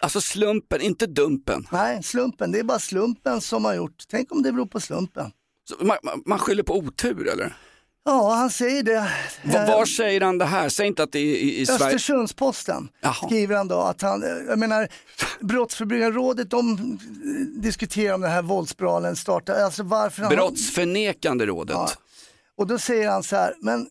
Alltså 0.00 0.20
slumpen, 0.20 0.80
inte 0.80 1.06
dumpen. 1.06 1.66
Nej, 1.72 2.02
slumpen. 2.02 2.52
Det 2.52 2.58
är 2.58 2.64
bara 2.64 2.78
slumpen 2.78 3.40
som 3.40 3.64
har 3.64 3.74
gjort. 3.74 4.04
Tänk 4.10 4.32
om 4.32 4.42
det 4.42 4.52
beror 4.52 4.66
på 4.66 4.80
slumpen. 4.80 5.30
Man, 5.80 5.96
man, 6.26 6.38
skyller 6.38 6.62
på 6.62 6.76
otur 6.78 7.28
eller? 7.28 7.56
Ja, 8.04 8.34
han 8.34 8.50
säger 8.50 8.82
det. 8.82 9.10
Va- 9.44 9.54
Eh, 9.58 9.66
Var 9.66 9.86
säger 9.86 10.20
han 10.20 10.38
det 10.38 10.44
här? 10.44 10.68
Säg 10.68 10.86
inte 10.86 11.02
att 11.02 11.12
det 11.12 11.18
är 11.18 11.22
i, 11.36 11.60
i 11.60 11.66
Sverige. 11.66 11.84
Östersundsposten 11.84 12.88
Jaha. 13.00 13.14
skriver 13.14 13.56
han 13.56 13.68
då 13.68 13.80
att 13.80 14.02
han, 14.02 14.22
jag 14.48 14.58
menar, 14.58 14.88
Brottsförebyggande 15.40 16.16
rådet 16.18 16.50
de 16.50 16.72
eh, 16.72 17.60
diskuterar 17.62 18.14
om 18.14 18.20
den 18.20 18.30
här 18.30 18.42
våldsbralen 18.42 19.16
startar, 19.16 19.54
alltså 19.64 19.82
varför 19.82 20.22
han, 20.22 20.30
Brottsförnekande 20.34 21.46
rådet. 21.46 21.74
Ja. 21.76 21.90
Och 22.56 22.66
då 22.66 22.78
säger 22.78 23.08
han 23.10 23.22
så 23.22 23.36
här, 23.36 23.54
men 23.60 23.88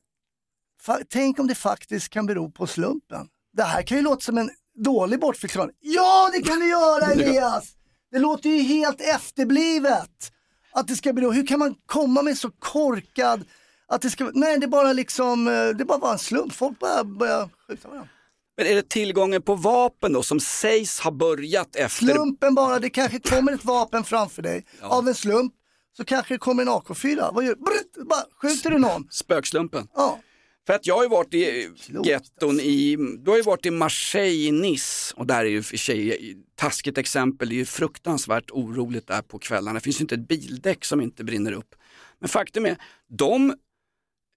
tänk 1.10 1.40
om 1.40 1.48
det 1.48 1.56
faktiskt 1.56 2.10
kan 2.10 2.26
bero 2.26 2.52
på 2.52 2.68
slumpen. 2.68 3.28
Det 3.54 3.64
här 3.64 3.82
kan 3.82 3.98
ju 3.98 4.04
låta 4.04 4.22
som 4.22 4.38
en 4.38 4.50
dålig 4.76 5.20
bortförklaring. 5.20 5.76
Ja, 5.82 6.30
det 6.34 6.42
kan 6.42 6.60
det 6.60 6.66
göra 6.66 7.06
Elias! 7.12 7.72
Det 8.12 8.20
låter 8.20 8.50
ju 8.50 8.62
helt 8.62 9.02
efterblivet. 9.02 10.32
Att 10.74 10.88
det 10.88 10.96
ska 10.96 11.14
bero, 11.14 11.32
hur 11.32 11.48
kan 11.48 11.60
man 11.60 11.76
komma 11.86 12.22
med 12.22 12.38
så 12.38 12.50
korkad, 12.60 13.46
att 13.88 14.02
det 14.02 14.10
ska, 14.10 14.32
nej 14.34 14.60
det 14.60 14.66
är 14.66 14.68
bara 14.68 14.94
liksom, 14.94 15.48
eh, 15.48 15.68
det 15.68 15.86
bara 15.86 15.98
var 15.98 16.12
en 16.12 16.20
slump, 16.20 16.54
folk 16.54 16.80
bara 16.80 17.04
börjar 17.04 17.50
skjuta 17.68 17.88
varandra. 17.88 18.10
Men 18.58 18.68
är 18.68 18.76
det 18.76 18.90
tillgången 18.90 19.42
på 19.42 19.56
vapen 19.56 20.14
då 20.14 20.24
som 20.24 20.40
sägs 20.40 21.00
ha 21.00 21.12
börjat 21.12 21.76
efter? 21.76 22.06
Slumpen 22.06 22.56
bara, 22.56 22.80
det 22.80 22.90
kanske 22.90 23.20
kommer 23.20 23.52
ett 23.54 23.66
vapen 23.66 24.04
framför 24.04 24.42
dig 24.42 24.66
av 24.82 25.08
en 25.08 25.16
slump, 25.16 25.54
så 25.98 26.06
kanske 26.06 26.34
det 26.34 26.38
kommer 26.38 26.64
en 26.64 26.70
AK4. 26.70 27.30
Vad 27.34 27.46
gör 27.46 27.56
du? 27.96 28.04
Bara, 28.04 28.24
skjuter 28.42 28.70
du 28.70 28.78
någon? 28.78 29.08
Spökslumpen. 29.12 29.88
Ja. 29.96 30.20
För 30.68 30.74
att 30.74 30.88
jag 30.88 30.96
har 30.96 31.04
ju 31.04 31.10
varit 31.10 31.34
i 31.34 31.70
Klokt, 31.86 32.08
getton 32.08 32.60
i, 32.60 32.96
du 33.20 33.32
har 33.32 33.38
ju 33.38 33.44
varit 33.44 33.66
i 33.66 33.72
Marseille, 33.72 34.52
Nice 34.52 35.14
och 35.18 35.28
där 35.28 35.40
är 35.40 35.50
ju 35.50 35.64
för 35.64 35.78
sig 35.78 36.36
taskigt 36.56 36.98
exempel, 36.98 37.50
det 37.50 37.56
är 37.56 37.58
ju 37.58 37.66
fruktansvärt 37.66 38.52
oroligt 38.52 39.08
där 39.08 39.22
på 39.22 39.40
kvällarna. 39.40 39.74
Det 39.74 39.84
finns 39.84 40.00
ju 40.00 40.02
inte 40.02 40.16
ett 40.16 40.28
bildäck 40.28 40.86
som 40.86 41.02
inte 41.02 41.24
brinner 41.24 41.52
upp. 41.52 41.76
Men 42.20 42.30
faktum 42.30 42.66
är, 42.66 42.78
de 43.10 43.50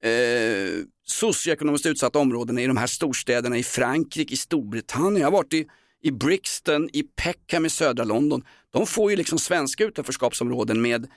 eh, 0.05 0.85
socioekonomiskt 1.05 1.87
utsatta 1.87 2.19
områdena 2.19 2.61
i 2.61 2.67
de 2.67 2.77
här 2.77 2.87
storstäderna 2.87 3.59
i 3.59 3.63
Frankrike, 3.63 4.35
i 4.35 4.37
Storbritannien, 4.37 5.21
jag 5.21 5.27
har 5.27 5.33
varit 5.33 5.55
i, 5.55 5.67
i 6.03 6.11
Brixton, 6.11 6.89
i 6.93 7.03
Peckham 7.03 7.67
i 7.67 7.71
södra 7.71 8.05
London. 8.05 8.45
De 8.71 8.87
får 8.87 9.11
ju 9.11 9.17
liksom 9.17 9.39
svenska 9.39 9.85
utanförskapsområden 9.85 10.83
med 10.83 11.11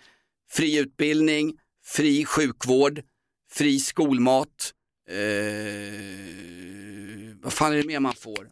fri 0.52 0.78
utbildning, 0.78 1.58
fri 1.86 2.26
sjukvård, 2.26 3.02
fri 3.52 3.80
skolmat, 3.80 4.74
eh, 5.12 5.22
vad 7.44 7.54
fan 7.54 7.74
är 7.74 7.78
det 7.78 7.88
mer 7.88 8.00
man 8.00 8.16
får? 8.16 8.48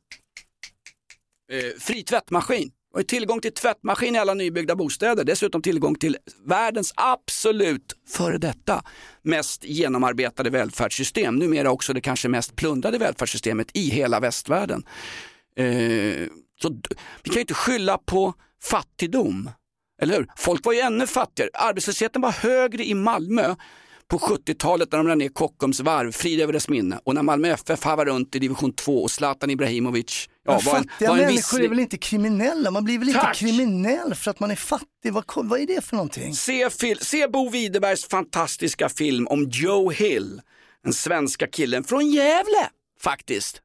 Eh, 1.52 1.80
fri 1.80 2.04
tvättmaskin. 2.04 2.72
Och 2.94 3.08
tillgång 3.08 3.42
till 3.42 3.54
tvättmaskin 3.54 4.16
i 4.16 4.20
alla 4.20 4.34
nybyggda 4.34 4.76
bostäder. 4.76 5.24
Dessutom 5.24 5.62
tillgång 5.62 5.96
till 5.96 6.18
världens 6.46 6.94
absolut 6.96 7.96
före 8.08 8.38
detta 8.38 8.84
mest 9.22 9.64
genomarbetade 9.64 10.50
välfärdssystem. 10.50 11.36
Numera 11.36 11.72
också 11.72 11.94
det 11.94 12.02
kanske 12.02 12.28
mest 12.28 12.56
plundrade 12.56 12.98
välfärdssystemet 12.98 13.68
i 13.74 13.90
hela 13.90 14.20
västvärlden. 14.20 14.84
Eh, 15.56 16.28
så 16.62 16.70
vi 17.24 17.30
kan 17.30 17.36
ju 17.36 17.42
inte 17.42 17.54
skylla 17.54 17.98
på 17.98 18.34
fattigdom. 18.64 19.52
Eller 20.02 20.18
hur? 20.18 20.28
Folk 20.38 20.66
var 20.66 20.74
ju 20.74 20.80
ännu 20.80 21.08
fattigare. 21.08 21.50
Arbetslösheten 21.54 22.22
var 22.22 22.32
högre 22.32 22.86
i 22.86 22.94
Malmö 22.94 23.56
på 24.10 24.18
70-talet 24.18 24.92
när 24.92 25.00
de 25.00 25.08
lade 25.08 25.16
ner 25.16 25.30
Kockums 25.30 25.80
varv, 25.80 26.12
frid 26.12 26.42
över 26.42 26.54
dess 26.54 26.70
minne. 26.70 27.00
Och 27.04 27.16
när 27.16 27.24
Malmö 27.24 27.48
FF 27.48 27.84
harvade 27.84 28.12
runt 28.12 28.36
i 28.36 28.40
division 28.40 28.74
2 28.74 29.04
och 29.04 29.12
Zlatan 29.12 29.50
Ibrahimovic 29.50 30.30
ja, 30.46 30.52
Men 30.52 30.66
var 30.66 30.78
en, 30.78 30.84
fattiga 30.84 31.10
var 31.10 31.18
en 31.18 31.26
människor 31.26 31.62
är 31.62 31.70
väl 31.70 31.80
inte 31.80 31.98
kriminella? 31.98 32.72
Man 32.72 32.84
blir 32.84 33.00
väl 33.00 33.08
inte 33.08 33.20
Tack. 33.22 33.36
kriminell 33.38 34.16
för 34.16 34.32
att 34.32 34.40
man 34.40 34.52
är 34.52 34.56
fattig? 34.56 35.14
Vad, 35.14 35.24
vad 35.36 35.60
är 35.60 35.68
det 35.68 35.86
för 35.86 35.96
någonting? 35.96 36.34
Se, 36.36 36.70
fil- 36.70 37.00
se 37.06 37.28
Bo 37.28 37.50
Widerbergs 37.50 38.06
fantastiska 38.08 38.90
film 38.90 39.28
om 39.28 39.50
Joe 39.52 39.90
Hill, 39.92 40.42
den 40.84 40.94
svenska 40.94 41.48
killen 41.48 41.84
från 41.84 42.10
Gävle 42.12 42.70
faktiskt. 43.02 43.62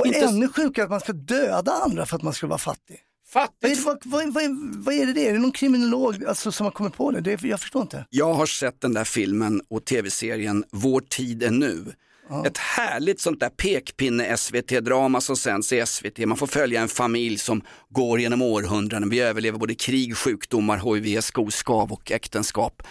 Och 0.00 0.06
Inte- 0.06 0.18
ännu 0.20 0.48
sjukare 0.48 0.84
att 0.84 0.90
man 0.90 1.00
ska 1.00 1.12
döda 1.12 1.72
andra 1.72 2.06
för 2.06 2.16
att 2.16 2.22
man 2.22 2.32
ska 2.34 2.46
vara 2.46 2.58
fattig. 2.58 2.96
Vad 3.34 3.42
är, 3.42 3.46
Fattigt. 3.46 3.76
det, 3.78 3.84
vad, 3.84 3.98
vad, 4.04 4.32
vad, 4.34 4.44
är- 4.44 4.82
vad 4.84 4.94
är 4.94 5.06
det? 5.14 5.28
Är 5.28 5.32
det 5.32 5.38
någon 5.38 5.52
kriminolog 5.52 6.24
alltså, 6.24 6.52
som 6.52 6.64
har 6.64 6.70
kommit 6.70 6.94
på 6.96 7.10
det? 7.10 7.20
det? 7.20 7.42
Jag 7.42 7.60
förstår 7.60 7.82
inte. 7.82 8.06
Jag 8.10 8.34
har 8.34 8.46
sett 8.46 8.80
den 8.80 8.94
där 8.94 9.04
filmen 9.04 9.62
och 9.70 9.84
tv-serien 9.84 10.64
Vår 10.70 11.00
tid 11.00 11.42
är 11.42 11.50
nu. 11.50 11.84
Ett 12.46 12.58
härligt 12.58 13.20
sånt 13.20 13.40
där 13.40 13.50
pekpinne-SVT-drama 13.50 15.20
som 15.20 15.36
sänds 15.36 15.72
i 15.72 15.86
SVT. 15.86 16.18
Man 16.18 16.36
får 16.36 16.46
följa 16.46 16.80
en 16.80 16.88
familj 16.88 17.38
som 17.38 17.62
går 17.88 18.20
genom 18.20 18.42
århundraden. 18.42 19.10
Vi 19.10 19.20
överlever 19.20 19.58
både 19.58 19.74
krig, 19.74 20.16
sjukdomar, 20.16 20.94
HIV, 20.94 21.20
skoskav 21.20 21.92
och 21.92 22.12
äktenskap. 22.12 22.82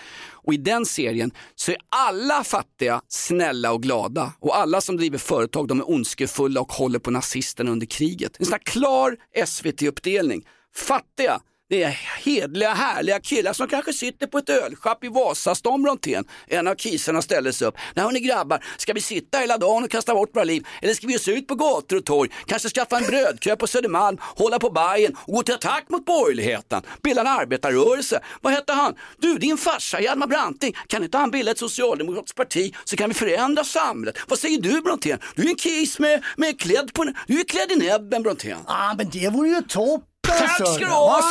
Och 0.43 0.53
i 0.53 0.57
den 0.57 0.85
serien 0.85 1.31
så 1.55 1.71
är 1.71 1.77
alla 1.89 2.43
fattiga 2.43 3.01
snälla 3.07 3.71
och 3.71 3.83
glada. 3.83 4.33
Och 4.39 4.57
alla 4.57 4.81
som 4.81 4.97
driver 4.97 5.17
företag 5.17 5.67
de 5.67 5.79
är 5.79 5.89
ondskefulla 5.89 6.61
och 6.61 6.71
håller 6.71 6.99
på 6.99 7.11
nazisterna 7.11 7.71
under 7.71 7.87
kriget. 7.87 8.39
En 8.39 8.45
sån 8.45 8.53
här 8.53 8.59
klar 8.59 9.17
SVT-uppdelning. 9.45 10.45
Fattiga, 10.75 11.41
det 11.71 11.83
är 11.83 11.99
hedliga, 12.23 12.73
härliga 12.73 13.19
killar 13.19 13.53
som 13.53 13.67
kanske 13.67 13.93
sitter 13.93 14.27
på 14.27 14.37
ett 14.37 14.49
ölschapp 14.49 15.03
i 15.03 15.07
Vasastan 15.07 15.83
Brontén. 15.83 16.25
En 16.47 16.67
av 16.67 16.75
kisarna 16.75 17.21
ställer 17.21 17.51
sig 17.51 17.67
upp. 17.67 17.75
Nej 17.93 18.05
hörni 18.05 18.19
grabbar, 18.19 18.63
ska 18.77 18.93
vi 18.93 19.01
sitta 19.01 19.37
hela 19.37 19.57
dagen 19.57 19.83
och 19.83 19.89
kasta 19.89 20.13
bort 20.13 20.35
våra 20.35 20.43
liv? 20.43 20.67
Eller 20.81 20.93
ska 20.93 21.07
vi 21.07 21.13
ge 21.13 21.19
oss 21.19 21.27
ut 21.27 21.47
på 21.47 21.55
gator 21.55 21.97
och 21.97 22.05
torg? 22.05 22.29
Kanske 22.45 22.69
skaffa 22.69 22.97
en 22.97 23.03
brödkö 23.03 23.55
på 23.55 23.67
Södermalm, 23.67 24.17
hålla 24.21 24.59
på 24.59 24.69
Bajen 24.69 25.15
och 25.17 25.33
gå 25.33 25.43
till 25.43 25.53
attack 25.53 25.85
mot 25.89 26.05
borgerligheten? 26.05 26.81
Bilda 27.03 27.21
en 27.21 27.27
arbetarrörelse? 27.27 28.21
Vad 28.41 28.53
hette 28.53 28.73
han? 28.73 28.95
Du, 29.17 29.37
din 29.37 29.57
farsa 29.57 30.01
Hjalmar 30.01 30.27
Branting, 30.27 30.77
kan 30.87 31.03
inte 31.03 31.17
han 31.17 31.31
bilda 31.31 31.51
ett 31.51 31.59
socialdemokratiskt 31.59 32.37
parti 32.37 32.75
så 32.83 32.97
kan 32.97 33.09
vi 33.09 33.13
förändra 33.13 33.63
samhället? 33.63 34.17
Vad 34.27 34.39
säger 34.39 34.61
du 34.61 34.81
Brontén? 34.81 35.19
Du 35.35 35.43
är 35.43 35.49
en 35.49 35.55
kis 35.55 35.99
med, 35.99 36.23
med 36.37 36.59
klädd 36.59 36.93
på, 36.93 37.03
du 37.27 37.39
är 37.39 37.43
klädd 37.43 37.71
i 37.71 37.75
näbben 37.75 38.23
Brontén. 38.23 38.57
Ah, 38.65 38.93
men 38.97 39.09
det 39.09 39.29
vore 39.29 39.49
ju 39.49 39.61
toppen! 39.61 40.10
Tack 40.39 40.55
ska 40.55 40.79
du 40.79 40.85
ha. 40.85 41.21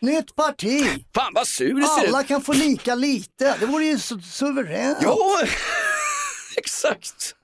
Nytt 0.00 0.34
parti! 0.36 1.04
Fan 1.14 1.32
vad 1.34 1.46
sur 1.46 1.74
du 1.74 1.82
ser 1.82 2.02
ut. 2.02 2.08
Alla 2.08 2.22
kan 2.22 2.42
få 2.42 2.52
lika 2.52 2.94
lite. 2.94 3.56
Det 3.60 3.66
vore 3.66 3.84
ju 3.84 3.98
så 3.98 4.18
suveränt. 4.18 4.98
Ja, 5.02 5.18
exakt. 6.56 7.34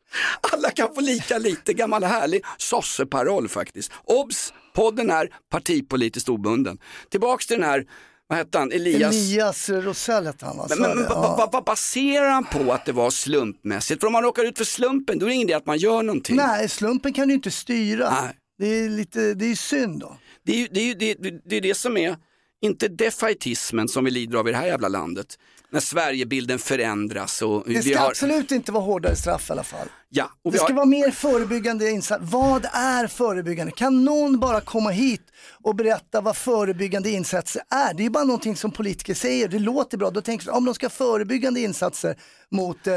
Alla 0.53 0.71
kan 0.71 0.95
få 0.95 1.01
lika 1.01 1.39
lite, 1.39 1.73
gammal 1.73 2.05
härlig 2.05 2.45
sosseparoll 2.59 3.49
faktiskt. 3.49 3.93
Obs! 4.05 4.53
Podden 4.75 5.11
är 5.11 5.29
partipolitiskt 5.51 6.29
obunden. 6.29 6.79
Tillbaks 7.11 7.47
till 7.47 7.57
den 7.61 7.69
här, 7.69 7.85
vad 8.29 8.39
hette 8.39 8.59
han, 8.59 8.73
Elias. 8.73 9.15
Elias 9.15 9.69
Rosell 9.69 10.27
hette 10.27 10.47
han 10.47 10.57
va? 10.57 10.67
Men, 10.69 10.77
Så 10.77 10.83
men, 10.83 10.91
är 10.91 10.95
men 10.95 11.05
det, 11.05 11.09
vad, 11.15 11.25
ja. 11.25 11.37
vad, 11.39 11.53
vad 11.53 11.65
baserar 11.65 12.29
han 12.31 12.45
på 12.45 12.73
att 12.73 12.85
det 12.87 12.93
var 12.93 13.11
slumpmässigt? 13.11 14.01
För 14.01 14.07
om 14.07 14.13
man 14.13 14.23
råkar 14.23 14.45
ut 14.45 14.59
för 14.59 14.65
slumpen, 14.65 15.19
då 15.19 15.27
är 15.27 15.29
det 15.29 15.35
ingen 15.35 15.49
idé 15.49 15.55
att 15.55 15.67
man 15.67 15.79
gör 15.79 16.03
någonting. 16.03 16.37
Nej, 16.37 16.69
slumpen 16.69 17.13
kan 17.13 17.29
du 17.29 17.35
inte 17.35 17.51
styra. 17.51 18.11
Nej. 18.23 18.37
Det 18.59 18.67
är 18.67 18.89
lite, 18.89 19.35
det 19.35 19.51
är 19.51 19.55
synd 19.55 20.01
då. 20.01 20.17
Det 20.45 20.53
är 20.53 20.57
ju 20.57 20.69
det, 20.71 20.81
är 20.81 21.15
det, 21.19 21.31
det, 21.45 21.57
är 21.57 21.61
det 21.61 21.75
som 21.75 21.97
är, 21.97 22.17
inte 22.61 22.89
defaitismen 22.89 23.89
som 23.89 24.05
vi 24.05 24.11
lider 24.11 24.39
av 24.39 24.49
i 24.49 24.51
det 24.51 24.57
här 24.57 24.67
jävla 24.67 24.89
landet. 24.89 25.39
När 25.71 25.81
Sverigebilden 25.81 26.59
förändras 26.59 27.43
och 27.43 27.65
Det 27.67 27.75
vi 27.75 27.83
ska 27.83 27.99
har... 27.99 28.09
absolut 28.09 28.51
inte 28.51 28.73
vara 28.73 28.85
hårdare 28.85 29.17
straff 29.17 29.49
i 29.49 29.53
alla 29.53 29.65
fall. 29.65 29.89
Ja, 30.09 30.31
Det 30.53 30.59
ska 30.59 30.67
har... 30.67 30.73
vara 30.75 30.87
mer 30.87 31.11
förebyggande 31.11 31.91
insatser. 31.91 32.27
Vad 32.27 32.65
är 32.73 33.07
förebyggande? 33.07 33.73
Kan 33.73 34.05
någon 34.05 34.41
bara 34.41 34.61
komma 34.61 34.91
hit 34.91 35.23
och 35.63 35.75
berätta 35.77 36.21
vad 36.21 36.37
förebyggande 36.37 37.11
insatser 37.11 37.63
är? 37.71 37.95
Det 37.95 38.05
är 38.07 38.11
bara 38.11 38.25
någonting 38.25 38.57
som 38.57 38.71
politiker 38.71 39.15
säger, 39.15 39.49
det 39.49 39.59
låter 39.59 39.99
bra. 39.99 40.11
Då 40.11 40.21
tänker 40.21 40.47
jag, 40.47 40.57
om 40.57 40.65
de 40.65 40.75
ska 40.75 40.87
ha 40.87 40.91
förebyggande 40.91 41.61
insatser 41.61 42.17
mot, 42.51 42.87
eh, 42.87 42.95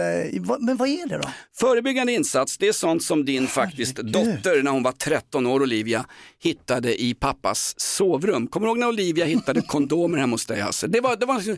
men 0.60 0.78
vad 0.78 0.88
är 0.88 1.08
det 1.10 1.18
då? 1.18 1.30
Förebyggande 1.60 2.14
insats, 2.14 2.58
det 2.58 2.68
är 2.68 2.72
sånt 2.74 3.04
som 3.04 3.26
din 3.26 3.48
faktiskt 3.48 3.96
dotter 3.96 4.64
när 4.64 4.72
hon 4.72 4.84
var 4.84 4.92
13 4.92 5.48
år, 5.48 5.62
Olivia, 5.62 6.06
hittade 6.40 7.02
i 7.02 7.14
pappas 7.14 7.74
sovrum. 7.80 8.48
Kommer 8.48 8.68
du 8.68 8.72
ihåg 8.72 8.80
när 8.80 8.88
Olivia 8.88 9.26
hittade 9.26 9.62
kondomer 9.68 10.18
hemma 10.18 10.34
hos 10.34 10.46
dig 10.46 10.60
Hasse. 10.62 10.88
Det 10.88 11.02
var, 11.02 11.16
det 11.16 11.26
var 11.26 11.36
liksom 11.36 11.58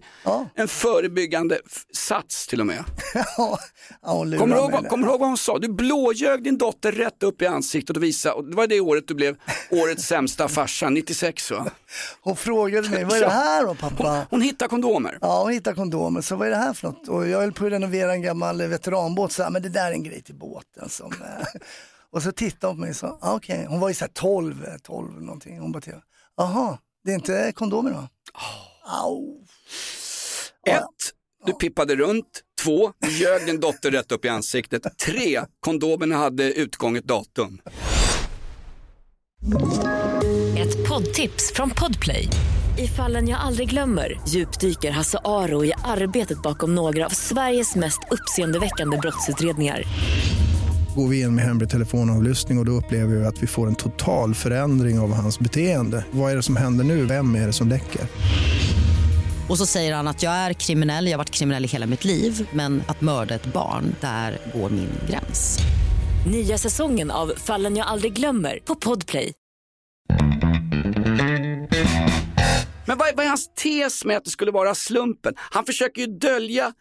en 0.56 0.68
förebyggande 0.68 1.60
sats 1.94 2.48
till 2.48 2.60
och 2.62 2.68
med. 2.68 2.84
Ja, 3.38 3.60
Kommer 4.40 4.56
du, 4.56 4.62
ihåg, 4.62 4.90
kommer 4.90 5.06
du 5.06 5.12
ihåg 5.12 5.20
vad 5.20 5.30
hon 5.30 5.38
sa? 5.50 5.60
Du 5.60 5.68
blåljög 5.68 6.44
din 6.44 6.58
dotter 6.58 6.92
rätt 6.92 7.24
upp 7.24 7.42
i 7.42 7.46
ansiktet 7.46 7.98
och 7.98 8.04
visade, 8.04 8.36
och 8.36 8.46
det 8.46 8.56
var 8.56 8.68
det 8.68 8.80
året 8.80 9.08
du 9.08 9.14
blev 9.14 9.38
årets 9.72 10.04
sämsta 10.04 10.48
farsa, 10.48 10.90
96 10.90 11.52
va? 11.52 11.72
Hon 12.22 12.36
frågade 12.36 12.90
mig, 12.90 13.04
vad 13.04 13.18
är 13.18 13.22
det 13.22 13.30
här 13.30 13.66
då 13.66 13.76
pappa? 13.76 14.28
Hon 14.30 14.42
hittade 14.42 14.70
kondomer. 14.70 15.18
Ja, 15.22 15.42
hon 15.44 15.52
hittade 15.52 15.76
kondomer, 15.76 16.22
så 16.22 16.36
vad 16.36 16.48
är 16.48 16.52
det 16.52 16.58
här 16.58 16.74
för 16.74 16.88
något? 16.88 17.08
Och 17.08 17.28
jag 17.28 17.40
höll 17.40 17.54
på 17.54 17.66
att 17.66 17.72
renovera 17.72 18.12
en 18.12 18.22
gammal 18.22 18.62
veteranbåt, 18.62 19.32
så 19.32 19.44
här, 19.44 19.50
men 19.50 19.62
det 19.62 19.70
där 19.70 19.90
är 19.90 19.94
en 19.94 20.04
grej 20.04 20.22
till 20.22 20.36
båten. 20.36 20.90
Som, 20.90 21.12
eh. 21.12 21.48
Och 22.12 22.24
så 22.24 22.32
tittade 22.32 22.68
hon 22.68 22.78
på 22.78 22.82
mig 22.82 22.90
och 22.90 22.96
sa, 22.96 23.18
ah, 23.22 23.36
okej, 23.36 23.66
hon 23.70 23.80
var 23.80 23.90
ju 23.90 23.96
så 23.96 24.06
här 24.06 24.12
12, 24.14 24.66
eh, 24.66 24.78
12 24.84 25.22
någonting. 25.22 25.60
Hon 25.60 25.72
bara, 25.72 25.82
till, 25.82 25.94
jaha, 26.38 26.78
det 27.04 27.12
är 27.12 27.16
inte 27.16 27.52
kondomer 27.56 27.92
då? 27.92 28.08
Au. 29.04 29.46
Ett, 30.68 31.19
du 31.50 31.56
pippade 31.56 31.96
runt. 31.96 32.26
Två, 32.64 32.92
du 33.00 33.12
ljög 33.12 33.46
din 33.46 33.60
dotter 33.60 33.92
rätt 33.92 34.12
upp 34.12 34.26
i 34.26 34.30
ansiktet. 34.30 34.82
Tre, 35.06 35.42
kondomerna 35.60 36.16
hade 36.16 36.54
utgånget 36.54 37.04
datum. 37.04 37.62
Ett 40.58 40.90
poddtips 40.90 41.54
från 41.54 41.70
Podplay. 41.70 42.28
I 42.78 42.88
fallen 42.88 43.28
jag 43.28 43.40
aldrig 43.40 43.70
glömmer 43.70 44.22
djupdyker 44.28 44.92
Hasse 44.92 45.20
Aro 45.26 45.66
i 45.66 45.74
arbetet 45.84 46.42
bakom 46.42 46.76
några 46.76 47.06
av 47.06 47.10
Sveriges 47.10 47.76
mest 47.76 48.00
uppseendeväckande 48.12 48.98
brottsutredningar. 48.98 49.84
Går 50.96 51.08
vi 51.08 51.22
in 51.22 51.36
med 51.36 51.46
hemlig 51.46 51.70
telefonavlyssning 51.70 52.58
och, 52.58 52.62
och 52.62 52.66
då 52.66 52.72
upplever 52.72 53.16
vi 53.16 53.26
att 53.26 53.44
vi 53.44 53.48
får 53.48 53.68
en 53.68 53.76
total 53.76 54.36
förändring 54.36 55.00
av 55.00 55.14
hans 55.14 55.40
beteende. 55.40 56.06
Vad 56.12 56.32
är 56.32 56.36
det 56.36 56.44
som 56.44 56.56
händer 56.56 56.84
nu? 56.84 57.06
Vem 57.06 57.36
är 57.36 57.48
det 57.48 57.54
som 57.54 57.68
läcker? 57.68 58.02
Och 59.50 59.58
så 59.58 59.66
säger 59.66 59.94
han 59.94 60.08
att 60.08 60.24
jag 60.24 60.34
är 60.34 60.54
kriminell, 60.54 61.06
jag 61.06 61.14
har 61.14 61.18
varit 61.18 61.30
kriminell 61.30 61.66
i 61.66 61.68
hela 61.68 61.86
mitt 61.86 62.06
liv 62.06 62.50
men 62.54 62.84
att 62.88 63.02
mörda 63.02 63.36
ett 63.36 63.46
barn, 63.46 63.96
där 64.02 64.38
går 64.54 64.70
min 64.70 64.90
gräns. 65.10 65.60
Nya 66.32 66.58
säsongen 66.58 67.12
av 67.12 67.34
Fallen 67.38 67.76
jag 67.76 67.88
aldrig 67.88 68.14
glömmer 68.14 68.60
på 68.66 68.76
Podplay. 68.76 69.34
Men 72.86 72.98
vad 72.98 73.08
är, 73.08 73.16
vad 73.16 73.26
är 73.26 73.30
hans 73.30 73.50
tes 73.56 74.06
med 74.06 74.18
att 74.18 74.24
det 74.24 74.30
skulle 74.30 74.52
vara 74.52 74.76
slumpen? 74.76 75.34
Han 75.38 75.66
försöker 75.66 76.02
ju 76.02 76.08
dölja, 76.08 76.74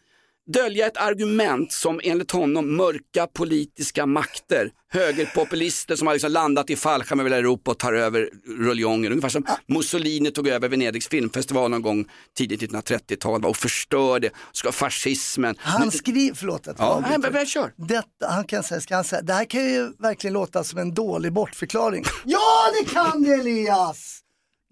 dölja 0.53 0.87
ett 0.87 0.97
argument 0.97 1.73
som 1.73 2.01
enligt 2.05 2.31
honom 2.31 2.77
mörka 2.77 3.27
politiska 3.27 4.07
makter, 4.07 4.71
högerpopulister 4.93 5.97
som 5.97 6.07
har 6.07 6.15
liksom 6.15 6.33
landat 6.33 6.71
i 6.71 6.77
fallskärm 6.77 7.21
över 7.21 7.31
Europa 7.31 7.71
och 7.71 7.79
tar 7.79 7.93
över 7.93 8.31
ruljongen. 8.59 9.13
Ungefär 9.13 9.29
som 9.29 9.45
Mussolini 9.67 10.31
tog 10.31 10.49
över 10.49 10.69
Venedigs 10.69 11.09
filmfestival 11.09 11.71
någon 11.71 11.83
gång 11.83 12.07
tidigt 12.37 12.63
1930-tal 12.63 13.41
va, 13.43 13.49
och 13.49 13.57
förstörde, 13.57 14.31
ska 14.53 14.73
fascismen. 14.73 15.55
Han 15.59 15.91
skriver, 15.91 16.35
förlåt 16.35 16.69
att 16.69 16.77
Ja, 16.79 16.99
nej, 17.09 17.19
men- 17.19 17.33
men 17.33 17.47
kör. 17.47 17.73
Detta, 17.77 18.29
han 18.29 18.45
kan 18.45 18.63
säga, 18.63 18.81
ska 18.81 18.95
han 18.95 19.05
säga, 19.05 19.23
det 19.23 19.33
här 19.33 19.45
kan 19.45 19.65
ju 19.65 19.93
verkligen 19.99 20.35
låta 20.35 20.65
som 20.65 20.79
en 20.79 20.95
dålig 20.95 21.33
bortförklaring. 21.33 22.05
ja, 22.25 22.71
det 22.81 22.91
kan 22.91 23.23
det 23.23 23.33
Elias! 23.35 24.21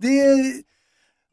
Det 0.02 0.20
är, 0.20 0.54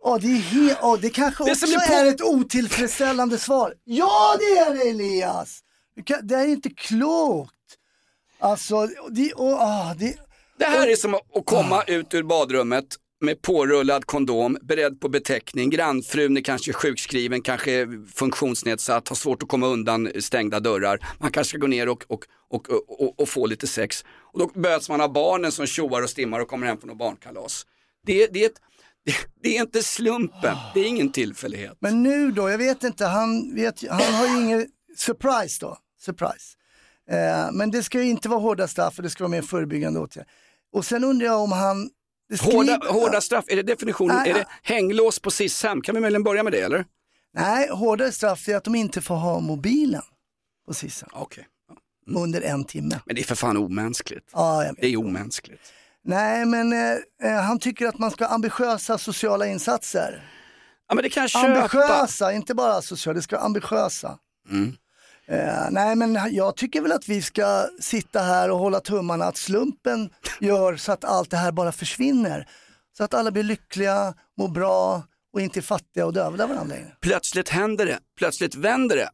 ja, 0.04 0.18
det 0.22 0.28
är 0.28 0.38
he, 0.38 0.76
ja, 0.82 0.98
det 1.02 1.10
kanske 1.10 1.44
Det 1.44 1.52
också 1.52 1.66
är 1.66 2.06
är 2.06 2.10
ett 2.10 2.22
otillfredsställande 2.22 3.38
svar. 3.38 3.74
Ja, 3.84 4.36
det 4.40 4.58
är 4.58 4.74
det 4.74 4.90
Elias! 4.90 5.60
Det, 6.24 6.36
här 6.36 6.44
är 6.44 6.52
inte 6.52 6.70
klokt. 6.70 7.54
Alltså, 8.40 8.88
det, 9.10 9.34
ah, 9.38 9.94
det, 9.98 10.16
Det 10.58 10.66
här 10.66 10.88
är 10.88 10.96
som 10.96 11.14
att 11.16 11.46
komma 11.46 11.84
ut 11.84 12.14
ur 12.14 12.24
badrummet 12.24 12.86
med 13.24 13.42
pårullad 13.42 14.06
kondom, 14.06 14.58
beredd 14.62 15.00
på 15.00 15.10
betäckning, 15.10 15.70
grannfrun 15.70 16.38
är 16.38 16.42
kanske 16.42 16.74
sjukskriven, 16.74 17.42
kanske 17.42 17.88
funktionsnedsatt, 18.16 19.10
har 19.10 19.16
svårt 19.16 19.44
att 19.44 19.50
komma 19.50 19.68
undan 19.68 20.12
stängda 20.20 20.60
dörrar. 20.60 21.00
Man 21.20 21.32
kanske 21.32 21.50
ska 21.50 21.58
gå 21.58 21.68
ner 21.68 21.90
och, 21.90 22.04
och, 22.08 22.26
och, 22.50 22.70
och, 22.70 23.20
och 23.20 23.30
få 23.30 23.46
lite 23.46 23.68
sex. 23.68 24.06
Och 24.34 24.40
då 24.40 24.50
möts 24.54 24.90
man 24.90 25.02
av 25.02 25.14
barnen 25.14 25.52
som 25.52 25.66
tjoar 25.66 26.02
och 26.02 26.10
stimmar 26.10 26.40
och 26.40 26.48
kommer 26.48 26.68
hem 26.68 26.78
från 26.78 26.88
något 26.88 26.98
barnkalas. 26.98 27.66
Det, 28.06 28.28
det, 28.28 28.44
är 28.44 28.50
ett, 28.50 28.62
det, 29.42 29.58
är 29.58 29.62
inte 29.62 29.84
slumpen, 29.84 30.58
det 30.74 30.80
är 30.80 30.86
ingen 30.86 31.12
tillfällighet. 31.12 31.78
Men 31.80 32.04
nu 32.04 32.32
då, 32.32 32.50
jag 32.50 32.58
vet 32.58 32.84
inte, 32.84 33.06
han, 33.06 33.56
vet, 33.56 33.90
han 33.90 34.14
har 34.14 34.28
ju 34.28 34.42
ingen 34.44 34.68
surprise 34.98 35.58
då. 35.62 35.78
Surprise. 36.02 36.58
Eh, 37.10 37.52
men 37.52 37.72
det 37.72 37.84
ska 37.84 38.02
ju 38.02 38.10
inte 38.10 38.30
vara 38.30 38.40
hårda 38.40 38.68
straff 38.68 38.98
och 38.98 39.04
det 39.04 39.10
ska 39.10 39.24
vara 39.24 39.32
mer 39.32 39.42
förebyggande 39.42 40.00
åtgärder. 40.00 40.32
Och 40.74 40.86
sen 40.86 41.04
undrar 41.04 41.26
jag 41.28 41.42
om 41.42 41.52
han... 41.52 41.90
skriver- 42.36 42.54
Hårda, 42.54 42.80
hårda 42.92 43.22
straff, 43.22 43.46
är 43.48 43.56
det 43.56 43.64
definitionen? 43.64 44.16
Nej, 44.16 44.30
är 44.30 44.34
det 44.34 44.46
hänglås 44.64 45.20
på 45.20 45.32
SIS-hem? 45.32 45.82
Kan 45.82 45.96
vi 45.96 46.02
möjligen 46.02 46.24
börja 46.24 46.44
med 46.44 46.54
det 46.54 46.62
eller? 46.62 46.86
Nej, 47.34 47.70
hårdare 47.70 48.12
straff 48.12 48.48
är 48.50 48.56
att 48.56 48.64
de 48.64 48.76
inte 48.76 49.02
får 49.02 49.16
ha 49.16 49.40
mobilen 49.40 50.02
på 50.68 50.74
Sissen. 50.74 51.10
Okej. 51.14 51.48
Under 52.16 52.42
en 52.42 52.64
timme. 52.64 53.00
Men 53.06 53.16
det 53.16 53.22
är 53.22 53.26
för 53.26 53.36
fan 53.36 53.58
omänskligt. 53.58 54.30
Ja. 54.34 54.72
Det 54.78 54.88
är 54.88 54.98
omänskligt. 54.98 55.62
Nej, 56.06 56.46
men 56.46 56.74
eh, 56.74 56.98
eh, 57.24 57.42
han 57.42 57.60
tycker 57.60 57.88
att 57.88 58.00
man 58.00 58.12
ska 58.12 58.26
ha 58.26 58.36
ambitiösa 58.36 58.98
sociala 58.98 59.48
insatser. 59.48 60.30
Ja, 60.88 60.96
men 60.96 61.04
det 61.04 61.10
kan 61.10 61.22
jag 61.22 61.30
köpa. 61.30 61.48
Ambitiösa, 61.48 62.34
inte 62.34 62.56
bara 62.56 62.82
sociala, 62.82 63.16
det 63.16 63.22
ska 63.22 63.36
vara 63.36 63.46
ambitiösa. 63.46 64.18
Mm. 64.50 64.76
Eh, 65.28 65.68
nej, 65.72 65.96
men 65.96 66.20
jag 66.32 66.56
tycker 66.56 66.82
väl 66.82 66.92
att 66.92 67.10
vi 67.10 67.22
ska 67.22 67.68
sitta 67.80 68.20
här 68.20 68.52
och 68.52 68.60
hålla 68.60 68.80
tummarna 68.80 69.26
att 69.26 69.38
slumpen 69.38 70.10
gör 70.40 70.76
så 70.76 70.92
att 70.92 71.04
allt 71.04 71.30
det 71.30 71.38
här 71.38 71.52
bara 71.52 71.72
försvinner. 71.72 72.48
Så 72.98 73.04
att 73.04 73.14
alla 73.14 73.32
blir 73.32 73.44
lyckliga, 73.44 74.14
mår 74.38 74.48
bra 74.48 75.04
och 75.34 75.42
inte 75.42 75.60
är 75.60 75.62
fattiga 75.62 76.06
och 76.06 76.14
dövar 76.14 76.48
varandra 76.48 76.76
längre. 76.76 76.96
Plötsligt 77.02 77.50
händer 77.50 77.86
det, 77.86 78.00
plötsligt 78.18 78.56
vänder 78.56 78.96
det. 78.96 79.10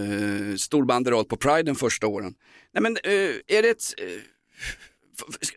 Uh, 0.00 0.56
stor 0.56 0.84
banderoll 0.84 1.24
på 1.24 1.36
Pride 1.36 1.62
den 1.62 1.74
första 1.74 2.06
åren. 2.06 2.34
Nej 2.74 2.82
men 2.82 2.96
eh, 3.04 3.56
är 3.58 3.62
det 3.62 3.68
ett, 3.70 3.94
eh, 3.98 4.06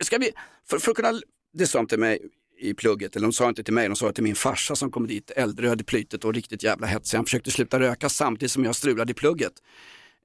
ska 0.00 0.18
vi, 0.18 0.30
för, 0.70 0.78
för 0.78 0.90
att 0.90 0.96
kunna, 0.96 1.20
det 1.52 1.66
sa 1.66 1.78
de 1.78 1.86
till 1.86 1.98
mig 1.98 2.18
i 2.60 2.74
plugget, 2.74 3.16
eller 3.16 3.26
de 3.26 3.32
sa 3.32 3.48
inte 3.48 3.62
till 3.62 3.74
mig, 3.74 3.88
de 3.88 3.96
sa 3.96 4.12
till 4.12 4.24
min 4.24 4.34
farsa 4.34 4.76
som 4.76 4.90
kom 4.90 5.06
dit, 5.06 5.30
äldröd 5.30 5.80
i 5.80 5.84
plytet 5.84 6.24
och 6.24 6.34
riktigt 6.34 6.62
jävla 6.62 6.86
hetsig. 6.86 7.18
Han 7.18 7.24
försökte 7.24 7.50
sluta 7.50 7.80
röka 7.80 8.08
samtidigt 8.08 8.52
som 8.52 8.64
jag 8.64 8.76
strulade 8.76 9.10
i 9.10 9.14
plugget. 9.14 9.52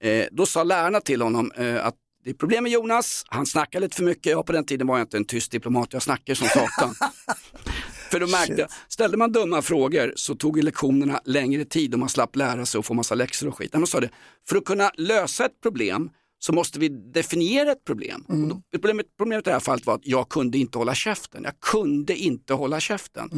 Eh, 0.01 0.25
då 0.31 0.45
sa 0.45 0.63
lärarna 0.63 1.01
till 1.01 1.21
honom 1.21 1.51
eh, 1.51 1.85
att 1.85 1.95
det 2.23 2.29
är 2.29 2.33
problem 2.33 2.63
med 2.63 2.71
Jonas, 2.71 3.25
han 3.27 3.45
snackar 3.45 3.79
lite 3.79 3.95
för 3.95 4.03
mycket. 4.03 4.31
Ja, 4.31 4.43
på 4.43 4.51
den 4.51 4.65
tiden 4.65 4.87
var 4.87 4.97
jag 4.97 5.05
inte 5.05 5.17
en 5.17 5.25
tyst 5.25 5.51
diplomat, 5.51 5.93
jag 5.93 6.01
snackar 6.01 6.33
som 6.33 6.47
satan. 6.47 6.95
För 8.11 8.19
då 8.19 8.27
märkte 8.27 8.55
jag, 8.57 8.69
ställde 8.87 9.17
man 9.17 9.31
dumma 9.31 9.61
frågor 9.61 10.13
så 10.15 10.35
tog 10.35 10.63
lektionerna 10.63 11.21
längre 11.25 11.65
tid 11.65 11.93
och 11.93 11.99
man 11.99 12.09
slapp 12.09 12.35
lära 12.35 12.65
sig 12.65 12.79
och 12.79 12.85
få 12.85 12.93
massa 12.93 13.15
läxor 13.15 13.47
och 13.47 13.57
skit. 13.57 13.73
Men 13.73 13.81
de 13.81 13.87
sa 13.87 13.99
det, 13.99 14.09
för 14.47 14.57
att 14.57 14.65
kunna 14.65 14.91
lösa 14.97 15.45
ett 15.45 15.61
problem 15.61 16.09
så 16.45 16.53
måste 16.53 16.79
vi 16.79 16.89
definiera 16.89 17.71
ett 17.71 17.83
problem. 17.85 18.25
Och 18.27 18.37
då, 18.37 18.61
problemet, 18.71 19.05
problemet 19.17 19.47
i 19.47 19.49
det 19.49 19.53
här 19.53 19.59
fallet 19.59 19.85
var 19.85 19.95
att 19.95 20.07
jag 20.07 20.29
kunde 20.29 20.57
inte 20.57 20.77
hålla 20.77 20.95
käften. 20.95 21.43
Jag 21.43 21.59
kunde 21.59 22.15
inte 22.15 22.53
hålla 22.53 22.79
käften. 22.79 23.29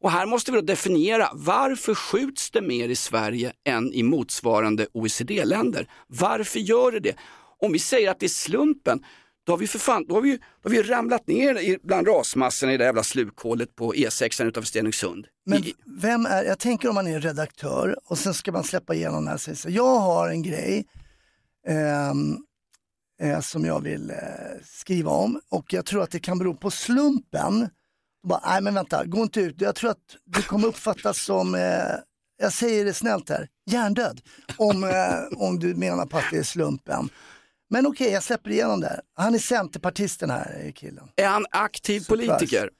Och 0.00 0.10
här 0.10 0.26
måste 0.26 0.52
vi 0.52 0.56
då 0.60 0.62
definiera 0.62 1.30
varför 1.34 1.94
skjuts 1.94 2.50
det 2.50 2.62
mer 2.62 2.88
i 2.88 2.94
Sverige 2.96 3.52
än 3.64 3.92
i 3.92 4.02
motsvarande 4.02 4.86
OECD-länder? 4.92 5.90
Varför 6.06 6.58
gör 6.58 6.92
det 6.92 7.00
det? 7.00 7.14
Om 7.58 7.72
vi 7.72 7.78
säger 7.78 8.10
att 8.10 8.20
det 8.20 8.26
är 8.26 8.28
slumpen, 8.28 9.04
då 9.46 9.52
har 9.52 9.58
vi 9.58 9.66
för 9.66 9.78
fan, 9.78 10.06
då 10.08 10.14
har 10.14 10.22
vi, 10.22 10.36
då 10.36 10.68
har 10.68 10.70
vi 10.70 10.82
ramlat 10.82 11.26
ner 11.26 11.78
bland 11.86 12.08
rasmassorna 12.08 12.72
i 12.72 12.76
det 12.76 12.84
jävla 12.84 13.02
slukhålet 13.02 13.76
på 13.76 13.94
E6 13.94 14.44
utanför 14.44 14.68
Stenungsund. 14.68 15.26
Men 15.46 15.62
vem 16.00 16.26
är, 16.26 16.44
jag 16.44 16.58
tänker 16.58 16.88
om 16.88 16.94
man 16.94 17.06
är 17.06 17.20
redaktör 17.20 17.96
och 18.04 18.18
sen 18.18 18.34
ska 18.34 18.52
man 18.52 18.64
släppa 18.64 18.94
igenom 18.94 19.24
det 19.24 19.30
här. 19.30 19.36
och 19.36 19.40
säga 19.40 19.56
så, 19.56 19.70
Jag 19.70 19.98
har 19.98 20.28
en 20.28 20.42
grej 20.42 20.86
ehm, 21.68 22.38
eh, 23.22 23.40
som 23.40 23.64
jag 23.64 23.82
vill 23.82 24.10
eh, 24.10 24.16
skriva 24.64 25.10
om 25.10 25.40
och 25.50 25.72
jag 25.72 25.86
tror 25.86 26.02
att 26.02 26.10
det 26.10 26.18
kan 26.20 26.38
bero 26.38 26.54
på 26.54 26.70
slumpen. 26.70 27.68
Bara, 28.28 28.40
Nej 28.46 28.60
men 28.60 28.74
vänta, 28.74 29.04
gå 29.04 29.22
inte 29.22 29.40
ut. 29.40 29.60
Jag 29.60 29.74
tror 29.74 29.90
att 29.90 30.16
du 30.24 30.42
kommer 30.42 30.68
uppfattas 30.68 31.24
som, 31.24 31.54
eh, 31.54 31.60
jag 32.38 32.52
säger 32.52 32.84
det 32.84 32.94
snällt 32.94 33.28
här, 33.28 33.48
hjärndöd. 33.70 34.20
Om, 34.56 34.84
eh, 34.84 35.38
om 35.38 35.58
du 35.58 35.74
menar 35.74 36.06
på 36.06 36.18
att 36.18 36.24
det 36.30 36.38
är 36.38 36.42
slumpen. 36.42 37.08
Men 37.70 37.86
okej, 37.86 38.10
jag 38.12 38.22
släpper 38.22 38.50
igenom 38.50 38.80
det 38.80 38.86
här. 38.86 39.00
Han 39.14 39.34
är 39.34 39.38
centerpartisten 39.38 40.30
här, 40.30 40.72
killen. 40.74 41.08
Är 41.16 41.28
han 41.28 41.46
aktiv 41.50 42.00
Surprise. 42.00 42.32
politiker? 42.32 42.70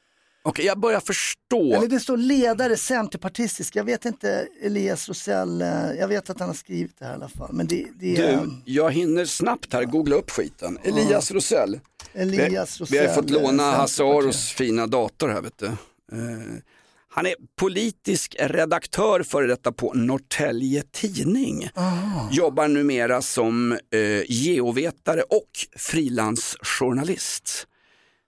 Okej, 0.43 0.65
jag 0.67 0.81
börjar 0.81 1.01
förstå. 1.01 1.75
Eller 1.75 1.89
det 1.89 2.01
står 2.01 2.17
ledare 2.17 2.77
centerpartistisk. 2.77 3.77
Jag 3.77 3.85
vet 3.85 4.05
inte, 4.05 4.49
Elias 4.63 5.09
Rosell, 5.09 5.63
eh, 5.63 5.69
jag 5.99 6.09
vet 6.09 6.31
att 6.31 6.41
han 6.41 6.49
har 6.49 6.55
skrivit 6.55 6.99
det 6.99 7.05
här 7.05 7.13
i 7.13 7.15
alla 7.15 7.29
fall. 7.29 7.51
Men 7.53 7.67
det, 7.67 7.87
det 8.01 8.17
är 8.17 8.37
Du, 8.37 8.51
jag 8.65 8.91
hinner 8.91 9.25
snabbt 9.25 9.73
här 9.73 9.85
googla 9.85 10.17
upp 10.17 10.31
skiten. 10.31 10.79
Elias 10.85 11.31
Rosell. 11.31 11.81
Elias 12.15 12.81
vi, 12.81 12.85
vi 12.91 12.99
har 12.99 13.05
Rosell, 13.05 13.23
fått 13.23 13.31
låna 13.31 13.63
Hasse 13.63 14.03
Aros 14.03 14.53
fina 14.53 14.87
dator 14.87 15.29
här 15.29 15.43
vet 15.43 15.59
du. 15.59 15.67
Eh, 15.67 15.75
han 17.11 17.27
är 17.27 17.35
politisk 17.57 18.37
redaktör 18.39 19.23
före 19.23 19.47
detta 19.47 19.73
på 19.73 19.93
Norrtälje 19.95 20.83
Tidning. 20.93 21.69
Jobbar 22.31 22.69
numera 22.69 23.23
som 23.23 23.73
eh, 23.73 23.79
geovetare 24.29 25.23
och 25.23 25.51
frilansjournalist. 25.77 27.67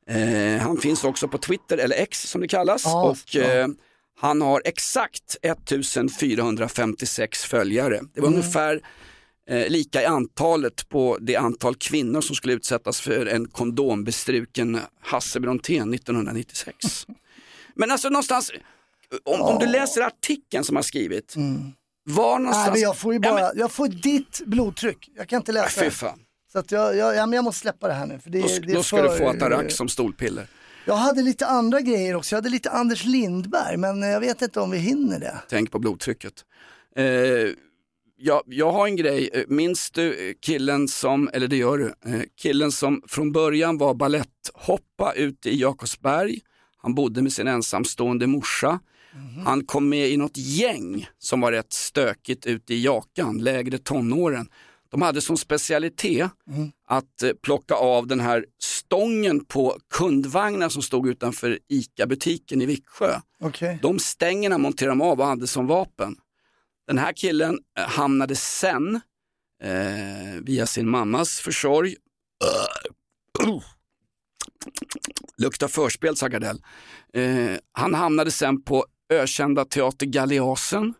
Eh, 0.09 0.63
han 0.63 0.77
finns 0.77 1.05
också 1.05 1.29
på 1.29 1.39
Twitter, 1.39 1.79
eller 1.79 1.97
X 1.97 2.31
som 2.31 2.41
det 2.41 2.49
kallas. 2.49 2.83
Ja, 2.85 3.05
och, 3.11 3.37
eh, 3.37 3.69
Han 4.23 4.43
har 4.43 4.63
exakt 4.65 5.37
1456 5.43 7.45
följare. 7.45 8.01
Det 8.15 8.21
var 8.21 8.29
Mm. 8.29 8.41
ungefär 8.41 8.81
eh, 9.49 9.69
lika 9.69 10.03
i 10.03 10.05
antalet 10.05 10.89
på 10.89 11.19
det 11.21 11.37
antal 11.37 11.75
kvinnor 11.75 12.21
som 12.21 12.37
skulle 12.37 12.53
utsättas 12.53 13.01
för 13.01 13.27
en 13.27 13.49
kondombestruken 13.49 14.81
Hasse 15.01 15.41
Brontén 15.41 15.95
1996. 15.95 17.07
Men 17.75 17.91
alltså 17.91 18.09
någonstans, 18.09 18.53
om, 19.25 19.41
om 19.41 19.59
du 19.59 19.67
läser 19.67 20.01
artikeln 20.03 20.65
som 20.65 20.77
har 20.77 20.83
skrivit, 20.83 21.35
var 22.05 22.39
någonstans... 22.39 22.67
Mm. 22.67 22.73
Nej, 22.75 22.83
jag 22.83 22.99
får 22.99 23.13
ju 23.15 23.21
Ja, 23.23 23.31
bara, 23.33 23.41
men- 23.49 23.59
jag 23.59 23.73
får 23.73 23.89
ditt 23.89 24.41
blodtryck. 24.47 25.09
Jag 25.17 25.29
kan 25.29 25.37
inte 25.37 25.53
läsa 25.53 25.91
fan. 25.91 26.19
Så 26.53 26.59
att 26.59 26.73
jag, 26.73 26.97
jag, 26.97 27.17
ja, 27.17 27.27
men 27.27 27.37
jag 27.37 27.45
måste 27.45 27.61
släppa 27.61 27.89
det 27.89 27.95
här 27.95 28.07
nu. 28.07 28.19
För 28.19 28.31
det, 28.31 28.41
Då, 28.41 28.49
det 28.67 28.73
då 28.73 28.83
ska 28.83 28.97
för, 28.97 29.09
du 29.09 29.17
få 29.19 29.29
Atarax 29.29 29.75
som 29.75 29.89
stolpiller. 29.89 30.47
Jag 30.87 30.97
hade 30.97 31.23
lite 31.23 31.47
andra 31.47 31.81
grejer 31.81 32.15
också. 32.17 32.35
Jag 32.35 32.39
hade 32.39 32.49
lite 32.49 32.71
Anders 32.71 33.05
Lindberg, 33.05 33.77
men 33.77 34.03
jag 34.03 34.21
vet 34.21 34.43
inte 34.43 34.61
om 34.61 34.71
vi 34.71 34.79
hinner 34.79 35.21
det. 35.21 35.41
Tänk 35.49 35.71
på 35.71 35.79
blodtrycket. 35.79 36.45
Eh, 36.97 37.05
jag, 38.23 38.43
jag 38.47 38.73
har 38.73 38.87
en 38.87 38.97
grej, 38.97 39.31
Eh, 39.33 39.45
minns 39.49 39.91
du 39.91 40.29
eh, 40.29 40.35
killen 40.41 40.89
som, 40.89 41.31
eller 41.33 41.49
det 41.49 41.57
gör 41.57 41.79
du, 41.79 41.87
eh, 42.15 42.23
killen 42.43 42.73
som 42.73 43.03
från 43.09 43.33
början 43.33 43.79
var 43.79 43.95
balletthoppa 43.95 45.13
ute 45.17 45.51
i 45.51 45.61
Jakobsberg. 45.61 46.41
Han 46.77 46.95
bodde 46.95 47.23
med 47.23 47.33
sin 47.33 47.49
ensamstående 47.49 48.27
morsa. 48.27 48.81
Han 49.45 49.65
kom 49.65 49.89
med 49.89 50.09
i 50.09 50.17
något 50.17 50.37
gäng 50.37 51.09
som 51.19 51.41
var 51.41 51.53
rätt 51.53 51.73
stökigt 51.73 52.47
ute 52.47 52.75
i 52.75 52.85
Jakan, 52.85 53.39
lägre 53.39 53.79
tonåren. 53.79 54.49
De 54.91 55.03
hade 55.03 55.21
som 55.21 55.37
specialitet 55.37 56.31
att 56.87 57.23
eh, 57.23 57.31
plocka 57.43 57.75
av 57.75 58.07
den 58.07 58.21
här 58.21 58.45
stången 58.63 59.45
på 59.45 59.79
kundvagnar 59.95 60.69
som 60.69 60.83
stod 60.83 61.09
utanför 61.09 61.59
ICA-butiken 61.69 62.63
i 62.63 62.67
Viksjö. 62.67 63.21
Okej. 63.41 63.79
De 63.83 63.99
stängerna 63.99 64.59
monterade 64.59 64.91
de 64.91 65.03
av 65.03 65.21
och 65.21 65.27
hade 65.27 65.47
som 65.47 65.67
vapen. 65.67 66.17
Den 66.87 66.99
här 66.99 67.13
killen 67.13 67.59
eh, 67.79 67.85
hamnade 67.85 68.37
sen, 68.37 69.01
eh, 69.63 70.41
via 70.43 70.67
sin 70.67 70.89
mammas 70.89 71.41
försorg, 71.41 71.97
luktar 75.39 75.69
förspel 75.69 76.17
sa 76.17 76.29
Gardell. 76.29 76.63
Eh, 77.15 77.57
han 77.73 77.95
hamnade 77.95 78.31
sen 78.31 78.63
på 78.63 78.87
ökända 79.13 79.65
Teater 79.65 80.07
Galeasen, 80.07 80.95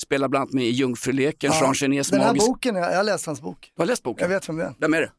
spelar 0.00 0.28
bland 0.28 0.42
annat 0.42 0.54
med 0.54 0.64
i 0.64 0.70
Jungfruleken, 0.70 1.52
Jean 1.60 1.74
Genets 1.74 2.10
den 2.10 2.20
här 2.20 2.26
magisk... 2.28 2.46
boken, 2.46 2.74
jag, 2.76 2.92
jag 2.92 2.96
har 2.96 3.04
läst 3.04 3.26
hans 3.26 3.40
bok. 3.40 3.72
Du 3.76 3.82
har 3.82 3.86
läst 3.86 4.02
boken? 4.02 4.22
Jag 4.22 4.28
vet 4.28 4.48
vem 4.48 4.56
det 4.56 4.64
är. 4.64 4.74
Vem 4.78 4.94
är 4.94 5.00
det? 5.00 5.10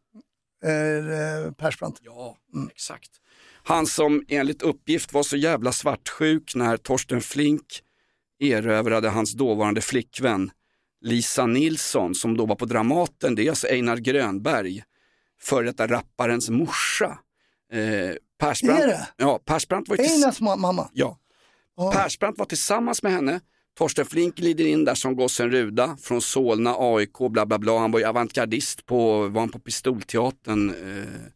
Eh, 1.46 1.52
Persbrandt. 1.52 2.00
Ja, 2.04 2.38
exakt. 2.72 3.10
Han 3.64 3.86
som 3.88 4.24
enligt 4.28 4.62
uppgift 4.62 5.14
var 5.14 5.24
så 5.24 5.38
jävla 5.38 5.72
svartsjuk 5.72 6.56
när 6.56 6.78
Torsten 6.78 7.22
Flink 7.22 7.82
erövrade 8.40 9.10
hans 9.10 9.34
dåvarande 9.34 9.82
flickvän 9.82 10.52
Lisa 11.02 11.46
Nilsson 11.46 12.16
som 12.16 12.38
då 12.38 12.46
var 12.46 12.56
på 12.56 12.66
Dramaten. 12.66 13.36
Det 13.36 13.46
är 13.46 13.50
alltså 13.50 13.68
Einar 13.68 13.98
Grönberg, 13.98 14.84
före 15.42 15.66
detta 15.66 15.88
rapparens 15.88 16.50
morsa. 16.50 17.20
Eh, 17.74 18.16
Persbrandt, 18.40 18.82
Är 18.84 18.88
det? 18.88 19.08
Ja, 19.18 19.40
Persbrandt 19.46 19.90
var 19.90 19.98
Einars 19.98 20.40
ma- 20.42 20.58
mamma. 20.58 20.90
Ja. 20.94 21.18
Persbrandt 21.94 22.40
var 22.40 22.46
tillsammans 22.46 23.04
med 23.04 23.12
henne. 23.12 23.40
Torsten 23.80 24.06
Flink 24.06 24.36
glider 24.36 24.66
in 24.66 24.86
där 24.86 24.96
som 24.96 25.16
gossen 25.16 25.52
Ruda 25.52 25.98
från 26.02 26.22
Solna, 26.22 26.76
AIK, 26.78 27.18
bla 27.30 27.46
bla 27.46 27.60
bla. 27.60 27.80
Han 27.80 27.92
var 27.92 28.00
ju 28.00 28.06
avantgardist 28.06 28.86
på, 28.86 29.28
var 29.28 29.42
han 29.42 29.50
på 29.50 29.60
Pistolteatern. 29.60 30.70
Eh, 30.70 31.32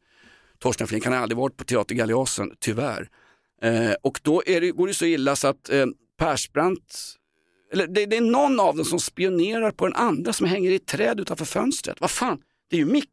Torsten 0.59 0.87
Flink, 0.87 1.05
han 1.05 1.13
har 1.13 1.19
aldrig 1.19 1.37
varit 1.37 1.57
på 1.57 1.63
Teater 1.63 1.95
Galeasen, 1.95 2.51
tyvärr. 2.59 3.09
Eh, 3.61 3.93
och 4.01 4.19
då 4.23 4.43
är 4.45 4.61
det, 4.61 4.71
går 4.71 4.87
det 4.87 4.93
så 4.93 5.05
illa 5.05 5.35
så 5.35 5.47
att 5.47 5.69
eh, 5.69 5.85
Persbrandt, 6.17 7.15
eller 7.73 7.87
det, 7.87 8.05
det 8.05 8.17
är 8.17 8.21
någon 8.21 8.59
av 8.59 8.75
dem 8.75 8.85
som 8.85 8.99
spionerar 8.99 9.71
på 9.71 9.85
den 9.85 9.95
andra 9.95 10.33
som 10.33 10.47
hänger 10.47 10.71
i 10.71 10.75
ett 10.75 10.87
träd 10.87 11.19
utanför 11.19 11.45
fönstret. 11.45 12.01
Vad 12.01 12.11
fan, 12.11 12.41
det 12.69 12.75
är 12.75 12.79
ju 12.79 12.85
Micke. 12.85 13.09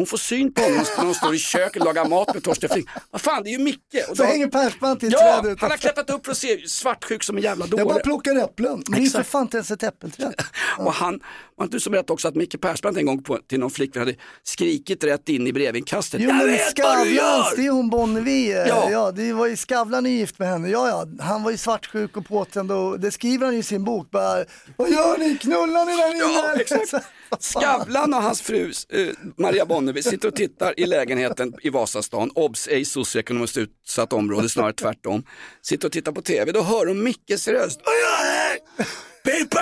Hon 0.00 0.06
får 0.06 0.18
syn 0.18 0.52
på 0.52 0.62
honom 0.62 0.84
när 0.96 1.04
hon 1.04 1.14
står 1.14 1.34
i 1.34 1.38
köket 1.38 1.82
och 1.82 1.86
lagar 1.86 2.08
mat 2.08 2.34
med 2.34 2.42
Torsten 2.44 2.68
Flink. 2.70 2.88
Vad 3.10 3.20
fan, 3.20 3.42
det 3.42 3.48
är 3.50 3.52
ju 3.52 3.64
Micke. 3.64 3.78
Och 4.10 4.16
Så 4.16 4.22
då- 4.22 4.28
hänger 4.28 4.46
Persbrandt 4.46 5.02
i 5.02 5.06
ett 5.06 5.12
Ja, 5.12 5.40
träd 5.42 5.56
han 5.60 5.70
har 5.70 5.76
klättrat 5.78 6.10
upp 6.10 6.24
för 6.24 6.32
att 6.32 6.38
se 6.38 6.68
svartsjuk 6.68 7.22
som 7.22 7.36
en 7.36 7.42
jävla 7.42 7.66
Jag 7.70 7.78
bara 7.86 7.92
dåre. 7.92 8.02
plockar 8.02 8.36
äpplen. 8.44 8.82
Men 8.88 8.98
det 8.98 9.04
ju 9.04 9.10
för 9.10 9.22
fan 9.22 9.42
inte 9.42 9.56
ens 9.56 9.70
ett 9.70 9.82
äppelträd. 9.82 10.34
Och 10.78 10.92
han, 10.92 11.20
var 11.56 11.64
inte 11.64 11.76
du 11.76 11.80
som 11.80 11.90
berättade 11.92 12.12
också 12.12 12.28
att 12.28 12.34
Micke 12.34 12.60
Persbrandt 12.60 12.98
en 12.98 13.06
gång 13.06 13.22
på, 13.22 13.38
till 13.48 13.60
någon 13.60 13.70
flickvän 13.70 14.00
hade 14.02 14.14
skrikit 14.42 15.04
rätt 15.04 15.28
in 15.28 15.46
i 15.46 15.52
brevinkastet. 15.52 16.20
Jo 16.20 16.28
jag 16.28 16.36
men 16.36 16.46
vet 16.46 16.78
vad 16.78 17.06
du 17.06 17.14
gör! 17.14 17.56
det 17.56 17.66
är 17.66 17.70
hon 17.70 17.90
Bonnevie. 17.90 18.56
Ja. 18.56 18.66
Ja. 18.66 18.90
ja, 18.90 19.10
det 19.10 19.32
var 19.32 19.46
ju 19.46 19.56
Skavlan 19.56 20.06
är 20.06 20.10
gift 20.10 20.38
med 20.38 20.48
henne. 20.48 20.68
Ja, 20.68 20.88
ja, 20.88 21.24
han 21.24 21.42
var 21.42 21.50
ju 21.50 21.56
svartsjuk 21.56 22.16
och 22.16 22.26
påtänd 22.26 22.72
och 22.72 23.00
det 23.00 23.10
skriver 23.10 23.44
han 23.46 23.54
ju 23.54 23.60
i 23.60 23.62
sin 23.62 23.84
bok. 23.84 24.10
Bara, 24.10 24.44
Vad 24.76 24.90
gör 24.90 25.18
ni? 25.18 25.38
Knullar 25.38 25.86
ni 25.86 25.96
där 25.96 26.10
inne? 26.10 26.34
Ja, 26.34 26.54
exakt. 26.60 27.06
Skavlan 27.38 28.14
och 28.14 28.22
hans 28.22 28.40
fru 28.42 28.72
eh, 28.88 29.06
Maria 29.36 29.66
Bonnevie 29.66 30.02
sitter 30.02 30.28
och 30.28 30.36
tittar 30.36 30.80
i 30.80 30.86
lägenheten 30.86 31.54
i 31.62 31.70
Vasastan, 31.70 32.30
obs 32.34 32.68
ej 32.68 32.84
socioekonomiskt 32.84 33.56
utsatt 33.56 34.12
område, 34.12 34.48
snarare 34.48 34.72
tvärtom. 34.72 35.22
Sitter 35.62 35.88
och 35.88 35.92
tittar 35.92 36.12
på 36.12 36.22
tv, 36.22 36.52
då 36.52 36.62
hör 36.62 36.86
hon 36.86 37.02
Mickes 37.02 37.48
röst. 37.48 37.80
Vad? 37.84 38.86
Pippa! 39.24 39.60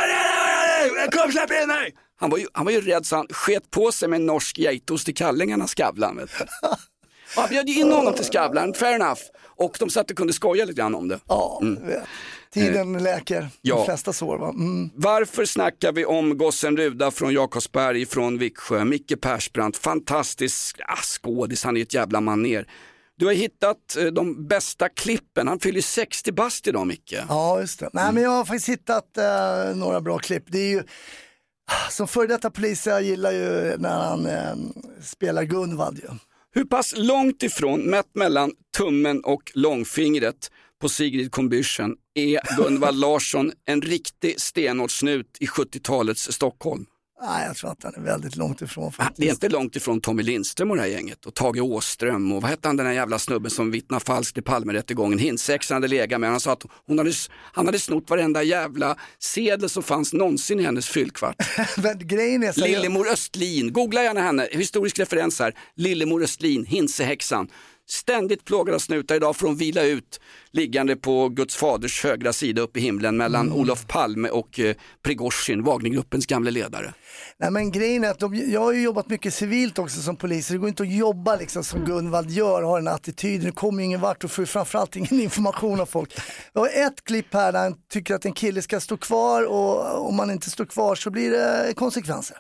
Kom 1.13 1.33
släpp 1.33 1.51
in 1.63 1.69
mig! 1.69 1.95
Han 2.21 2.31
var, 2.31 2.39
ju, 2.39 2.47
han 2.53 2.65
var 2.65 2.73
ju 2.73 2.81
rädd 2.81 3.07
så 3.07 3.17
han 3.17 3.27
sket 3.31 3.71
på 3.71 3.93
sig 3.93 4.09
med 4.09 4.17
en 4.17 4.27
norsk 4.27 4.59
geitost 4.59 5.09
i 5.09 5.13
kallingarna, 5.13 5.67
Skavlan. 5.67 6.21
Och 7.37 7.43
han 7.43 7.49
bjöd 7.51 7.69
ju 7.69 7.81
in 7.81 7.93
honom 7.93 8.15
till 8.15 8.25
Skavlan, 8.25 8.75
fair 8.75 8.95
enough. 8.95 9.21
Och 9.57 9.77
de 9.81 9.91
satt 9.91 10.11
och 10.11 10.17
kunde 10.17 10.33
skoja 10.33 10.65
lite 10.65 10.77
grann 10.81 10.95
om 10.95 11.09
det. 11.09 11.21
Ja, 11.29 11.63
vet. 11.81 12.05
Tiden 12.53 13.03
läker 13.03 13.49
Ja. 13.63 13.77
de 13.77 13.85
flesta 13.85 14.13
sår. 14.13 14.39
Va? 14.39 14.49
Mm. 14.49 14.91
Varför 14.95 15.45
snackar 15.45 15.93
vi 15.93 16.05
om 16.05 16.39
gossen 16.39 16.77
Ruda 16.77 17.11
från 17.11 17.33
Jakobsberg 17.33 18.07
från 18.07 18.39
Viksjö, 18.39 18.85
Micke 18.85 19.21
Persbrandt, 19.21 19.77
fantastisk 19.77 20.81
ah, 20.89 20.97
skådis, 21.03 21.65
han 21.65 21.77
är 21.77 21.83
ett 21.83 21.95
jävla 21.95 22.21
maner. 22.21 22.67
Du 23.17 23.27
har 23.27 23.33
hittat 23.33 23.97
eh, 23.99 24.05
de 24.05 24.47
bästa 24.47 24.89
klippen, 24.89 25.49
han 25.49 25.61
fyller 25.61 25.77
ju 25.77 25.83
60 25.83 26.33
bast 26.33 26.67
idag 26.67 26.87
Micke. 26.87 27.15
Ja, 27.29 27.61
just 27.61 27.81
det. 27.81 27.91
Nej, 27.93 28.13
men 28.13 28.23
jag 28.23 28.31
har 28.31 28.45
faktiskt 28.45 28.69
hittat 28.69 29.19
eh, 29.19 29.77
några 29.77 30.01
bra 30.01 30.19
klipp. 30.19 30.45
Det 30.47 30.59
är 30.59 30.69
ju, 30.69 30.83
som 31.91 32.09
före 32.09 32.27
detta 32.27 32.51
polis, 32.51 32.87
jag 32.87 33.03
gillar 33.03 33.33
ju 33.33 33.77
när 33.79 33.99
han 34.05 34.27
eh, 34.27 34.55
spelar 35.03 35.43
Gunvald. 35.43 35.99
Ju. 35.99 36.09
Hur 36.55 36.65
pass 36.65 36.95
långt 36.97 37.43
ifrån, 37.43 37.81
mätt 37.81 38.15
mellan 38.15 38.53
tummen 38.77 39.25
och 39.25 39.53
långfingret 39.55 40.51
på 40.81 40.89
Sigrid 40.89 41.31
Combüchen, 41.31 41.95
är 42.15 42.57
Gunvald 42.57 42.99
Larsson 42.99 43.53
en 43.67 43.83
riktig 43.83 44.41
stenhård 44.41 44.99
snut 44.99 45.37
i 45.41 45.47
70-talets 45.47 46.33
Stockholm? 46.33 46.87
Nej, 47.23 47.47
jag 47.47 47.57
tror 47.57 47.71
att 47.71 47.83
han 47.83 47.95
är 47.95 48.01
väldigt 48.01 48.37
långt 48.37 48.63
ifrån. 48.63 48.93
Ah, 48.97 49.07
Det 49.17 49.27
är 49.27 49.31
inte 49.31 49.49
långt 49.49 49.77
ifrån 49.77 50.01
Tommy 50.01 50.23
Lindström 50.23 50.71
och 50.71 50.77
det 50.77 50.83
här 50.83 50.89
gänget 50.89 51.27
och 51.27 51.35
Tage 51.35 51.61
Åström 51.63 52.33
och 52.33 52.43
vad 52.43 52.51
hette 52.51 52.69
han 52.69 52.77
den 52.77 52.87
här 52.87 52.93
jävla 52.93 53.19
snubben 53.19 53.51
som 53.51 53.71
vittnade 53.71 54.05
falskt 54.05 54.39
i 54.39 54.43
Palmerättegången. 54.43 55.19
Hinsex 55.19 55.71
hade 55.71 55.89
legat 55.89 56.21
med 56.21 56.31
Han 56.31 56.41
sa 56.41 56.53
att 56.53 56.65
hon 56.87 56.99
hade, 56.99 57.13
han 57.53 57.67
hade 57.67 57.79
snott 57.79 58.11
varenda 58.11 58.43
jävla 58.43 58.97
sedel 59.19 59.69
som 59.69 59.83
fanns 59.83 60.13
någonsin 60.13 60.61
i 60.61 60.63
hennes 60.63 60.89
fyllkvart. 60.89 61.37
Men 61.83 62.09
grejen 62.09 62.43
är 62.43 62.61
Lillemor 62.61 63.09
Östlin, 63.09 63.73
googla 63.73 64.03
gärna 64.03 64.21
henne, 64.21 64.49
historisk 64.51 64.99
referens 64.99 65.39
här. 65.39 65.55
Lillemor 65.77 66.23
Östlin, 66.23 66.65
Hinsehäxan. 66.65 67.49
Ständigt 67.91 68.45
plågad 68.45 68.75
av 68.75 68.79
snutar, 68.79 69.15
idag 69.15 69.37
får 69.37 69.47
hon 69.47 69.57
vila 69.57 69.83
ut 69.83 70.21
liggande 70.51 70.97
på 70.97 71.29
Guds 71.29 71.57
faders 71.57 72.05
högra 72.05 72.33
sida 72.33 72.63
upp 72.63 72.77
i 72.77 72.81
himlen 72.81 73.17
mellan 73.17 73.47
Mm. 73.47 73.61
Olof 73.61 73.87
Palme 73.87 74.29
och 74.29 74.61
eh, 74.61 74.75
Prigozjin, 75.03 75.63
Wagnergruppens 75.65 76.27
gamle 76.27 76.51
ledare. 76.51 76.95
Nej 77.39 77.51
men 77.51 77.71
grejen 77.73 78.05
är 78.05 78.11
att 78.11 78.19
de, 78.19 78.35
jag 78.35 78.61
har 78.61 78.73
ju 78.73 78.83
jobbat 78.83 79.09
mycket 79.09 79.35
civilt 79.35 79.79
också 79.79 80.01
som 80.01 80.17
polis, 80.17 80.47
så 80.47 80.53
det 80.53 80.59
går 80.59 80.69
inte 80.69 80.83
att 80.83 80.95
jobba 80.95 81.37
liksom 81.37 81.65
som 81.65 81.85
Gunvald 81.85 82.31
gör 82.31 82.63
och 82.63 82.69
ha 82.69 82.77
den 82.77 82.89
attityden. 82.89 83.47
Det 83.47 83.53
kommer 83.53 83.79
ju 83.79 83.85
ingen 83.85 84.01
vart 84.01 84.25
och 84.25 84.31
får 84.31 84.43
ju 84.43 84.47
framförallt 84.47 84.97
ingen 84.97 85.21
information 85.21 85.81
av 85.81 85.87
folk. 85.87 86.15
Jag 86.53 86.61
har 86.61 86.69
ett 86.69 87.05
klipp 87.05 87.35
här 87.35 87.53
där 87.53 87.61
han 87.61 87.75
tycker 87.93 88.15
att 88.15 88.25
en 88.25 88.33
kille 88.33 88.63
ska 88.63 88.81
stå 88.81 88.97
kvar 88.97 89.43
och 89.43 90.09
om 90.09 90.17
man 90.17 90.31
inte 90.31 90.51
står 90.51 90.65
kvar 90.65 90.95
så 90.95 91.11
blir 91.11 91.31
det 91.31 91.75
konsekvenser. 91.77 92.37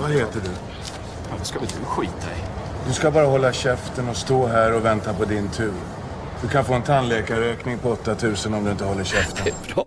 Vad 0.00 0.10
heter 0.10 0.40
du? 0.44 0.50
Ja, 1.30 1.36
det 1.38 1.44
ska 1.44 1.58
väl 1.58 1.68
du 1.68 1.84
skita 1.84 2.12
i. 2.12 2.59
Du 2.86 2.92
ska 2.92 3.10
bara 3.10 3.26
hålla 3.26 3.52
käften 3.52 4.08
och 4.08 4.16
stå 4.16 4.46
här 4.46 4.72
och 4.72 4.84
vänta 4.84 5.14
på 5.14 5.24
din 5.24 5.48
tur. 5.48 5.72
Du 6.42 6.48
kan 6.48 6.64
få 6.64 6.74
en 6.74 6.82
tandläkarräkning 6.82 7.78
på 7.78 7.90
8000 7.90 8.54
om 8.54 8.64
du 8.64 8.70
inte 8.70 8.84
håller 8.84 9.04
käften. 9.04 9.54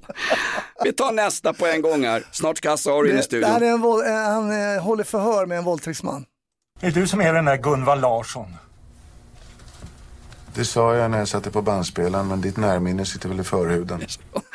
Vi 0.83 0.93
tar 0.93 1.11
nästa 1.11 1.53
på 1.53 1.65
en 1.67 1.81
gång 1.81 2.03
här. 2.05 2.23
Snart 2.31 2.57
ska 2.57 2.69
Hasse 2.69 2.89
ha 2.89 2.99
in 2.99 3.05
i 3.05 3.09
Det, 3.11 3.17
det 3.17 3.23
studion. 3.23 3.49
här 3.49 3.61
är 3.61 3.65
en, 3.71 3.81
våld- 3.81 4.07
eh, 4.07 4.13
han 4.13 4.75
eh, 4.75 4.81
håller 4.83 5.03
förhör 5.03 5.45
med 5.45 5.57
en 5.57 5.63
våldtäktsman. 5.63 6.25
Det 6.79 6.87
är 6.87 6.91
du 6.91 7.07
som 7.07 7.21
är 7.21 7.33
den 7.33 7.45
där 7.45 7.57
Gunvald 7.57 8.01
Larsson. 8.01 8.55
Det 10.55 10.65
sa 10.65 10.95
jag 10.95 11.11
när 11.11 11.17
jag 11.17 11.27
satte 11.27 11.51
på 11.51 11.61
bandspelaren, 11.61 12.27
men 12.27 12.41
ditt 12.41 12.57
närminne 12.57 13.05
sitter 13.05 13.29
väl 13.29 13.39
i 13.39 13.43
förhuden. 13.43 14.01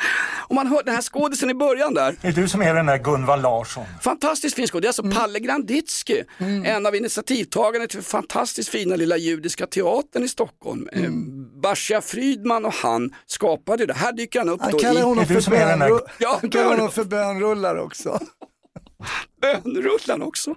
Och 0.49 0.55
man 0.55 0.67
hör 0.67 0.83
den 0.83 0.95
här 0.95 1.01
skådisen 1.01 1.49
i 1.49 1.53
början 1.53 1.93
där. 1.93 2.15
Det 2.21 2.27
är 2.27 2.31
du 2.31 2.47
som 2.47 2.61
är 2.61 2.73
den 2.73 2.85
där 2.85 2.97
Gunvald 2.97 3.41
Larsson. 3.41 3.85
Fantastiskt 4.01 4.55
fin 4.55 4.67
skådis. 4.67 4.81
Det 4.81 4.85
är 4.85 4.89
alltså 4.89 5.01
Mm. 5.01 5.17
Palle 5.17 5.39
Granditsky, 5.39 6.23
en 6.65 6.85
av 6.85 6.95
initiativtagarna 6.95 7.87
till 7.87 8.01
fantastiskt 8.01 8.69
fina 8.69 8.95
lilla 8.95 9.17
judiska 9.17 9.65
teatern 9.67 10.23
i 10.23 10.27
Stockholm. 10.27 10.89
Mm. 10.93 11.61
Basia 11.61 12.01
Frydman 12.01 12.65
och 12.65 12.73
han 12.73 13.13
skapade 13.25 13.85
det. 13.85 13.93
Här 13.93 14.11
dyker 14.13 14.39
han 14.39 14.49
upp 14.49 14.61
Han 14.61 14.71
kallar 14.79 15.01
i... 15.01 15.03
honom 15.03 15.25
för, 15.25 15.33
bönru- 15.41 16.01
Ja, 16.17 16.41
kallar 16.51 16.69
honom 16.69 16.91
för 16.91 17.03
bönrullar 17.03 17.75
också. 17.77 18.19
bönrullan 19.41 20.21
också. 20.21 20.55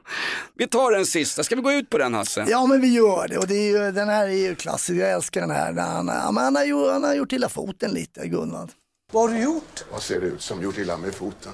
Vi 0.55 0.67
tar 0.67 0.93
den 0.93 1.07
sista, 1.07 1.45
ska 1.45 1.57
vi 1.57 1.63
gå 1.63 1.73
ut 1.73 1.91
på 1.91 1.99
den 1.99 2.15
Hasse? 2.15 2.47
Ja 2.49 2.67
men 2.67 2.81
vi 2.81 2.89
gör 2.95 3.29
det 3.29 3.39
och 3.39 3.47
det 3.47 3.55
är 3.55 3.85
ju, 3.87 3.93
den 3.93 4.09
här 4.09 4.29
är 4.29 4.33
ju 4.33 4.55
klassisk, 4.55 5.01
jag 5.01 5.11
älskar 5.13 5.41
den 5.41 5.51
här. 5.51 5.73
Han, 5.73 6.09
han, 6.39 6.57
har 6.57 6.65
gjort, 6.65 6.91
han 6.93 7.05
har 7.05 7.15
gjort 7.15 7.33
illa 7.33 7.49
foten 7.49 7.91
lite, 7.91 8.29
Gunvald. 8.29 8.71
Vad 9.13 9.23
har 9.23 9.37
du 9.37 9.43
gjort? 9.43 9.85
Vad 9.91 10.03
ser 10.03 10.21
det 10.21 10.27
ut 10.27 10.43
som 10.43 10.63
gjort 10.63 10.79
illa 10.79 10.97
med 10.97 11.15
foten? 11.15 11.53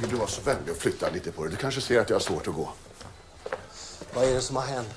Vill 0.00 0.10
du 0.10 0.16
vara 0.16 0.28
så 0.28 0.40
vänlig 0.42 0.70
och 0.74 0.76
flytta 0.82 1.10
lite 1.10 1.32
på 1.32 1.44
det? 1.44 1.50
Du 1.50 1.56
kanske 1.56 1.80
ser 1.80 2.00
att 2.00 2.10
jag 2.10 2.14
har 2.14 2.20
svårt 2.20 2.48
att 2.48 2.54
gå. 2.54 2.72
Vad 4.14 4.24
är 4.24 4.34
det 4.34 4.40
som 4.40 4.56
har 4.56 4.62
hänt? 4.62 4.94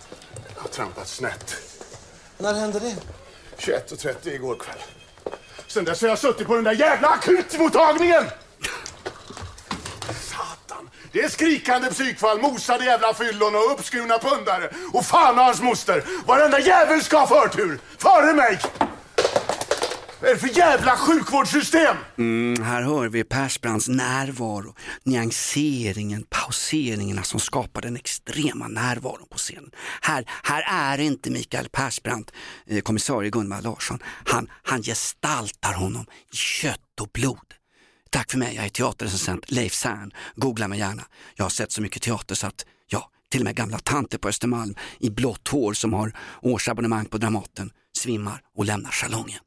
Jag 0.55 0.61
har 0.61 0.69
trampat 0.69 1.07
snett. 1.07 1.55
När 2.37 2.53
hände 2.53 2.79
det? 2.79 2.95
21.30 3.57 4.29
igår 4.29 4.55
kväll. 4.55 4.77
Sen 5.67 5.85
dess 5.85 6.01
har 6.01 6.09
jag 6.09 6.19
suttit 6.19 6.47
på 6.47 6.55
den 6.55 6.63
där 6.63 6.71
jävla 6.71 7.07
akutmottagningen! 7.07 8.23
Satan! 10.21 10.89
Det 11.11 11.21
är 11.21 11.29
skrikande 11.29 11.89
psykfall, 11.89 12.41
mosade 12.41 12.85
jävla 12.85 13.13
fyllon 13.13 13.55
och 13.55 13.71
uppskurna 13.71 14.19
pundare. 14.19 14.73
Och 14.93 15.05
fan 15.05 15.39
och 15.39 15.45
hans 15.45 15.61
moster! 15.61 16.03
Varenda 16.27 16.59
jävel 16.59 17.03
ska 17.03 17.17
ha 17.17 17.27
förtur! 17.27 17.79
Före 17.97 18.33
mig! 18.33 18.59
Vad 20.23 20.31
är 20.31 20.35
det 20.35 20.39
för 20.41 20.57
jävla 20.57 20.97
sjukvårdssystem? 20.97 21.97
Mm, 22.17 22.63
här 22.63 22.81
hör 22.81 23.09
vi 23.09 23.23
Persbrandts 23.23 23.87
närvaro, 23.87 24.75
nyanseringen, 25.03 26.25
pauseringarna 26.29 27.23
som 27.23 27.39
skapar 27.39 27.81
den 27.81 27.95
extrema 27.95 28.67
närvaron 28.67 29.27
på 29.29 29.37
scenen. 29.37 29.71
Här, 30.01 30.23
här 30.43 30.97
är 30.97 31.03
inte 31.03 31.31
Mikael 31.31 31.69
Persbrandt, 31.69 32.31
eh, 32.67 32.81
kommissarie 32.81 33.29
Gunvald 33.29 33.63
Larsson. 33.63 33.99
Han, 34.25 34.49
han 34.63 34.83
gestaltar 34.83 35.73
honom 35.73 36.05
i 36.33 36.35
kött 36.35 36.99
och 37.01 37.09
blod. 37.13 37.53
Tack 38.09 38.31
för 38.31 38.37
mig, 38.37 38.55
jag 38.55 38.65
är 38.65 38.69
teaterrecensent 38.69 39.51
Leif 39.51 39.73
Sern. 39.73 40.11
Googla 40.35 40.67
mig 40.67 40.79
gärna. 40.79 41.03
Jag 41.35 41.45
har 41.45 41.49
sett 41.49 41.71
så 41.71 41.81
mycket 41.81 42.01
teater 42.01 42.35
så 42.35 42.47
att, 42.47 42.65
ja, 42.87 43.09
till 43.31 43.41
och 43.41 43.45
med 43.45 43.55
gamla 43.55 43.79
tanter 43.79 44.17
på 44.17 44.27
Östermalm 44.27 44.75
i 44.99 45.09
blått 45.09 45.47
hår 45.47 45.73
som 45.73 45.93
har 45.93 46.13
årsabonnemang 46.41 47.05
på 47.05 47.17
Dramaten 47.17 47.71
svimmar 47.97 48.41
och 48.57 48.65
lämnar 48.65 48.91
salongen. 48.91 49.39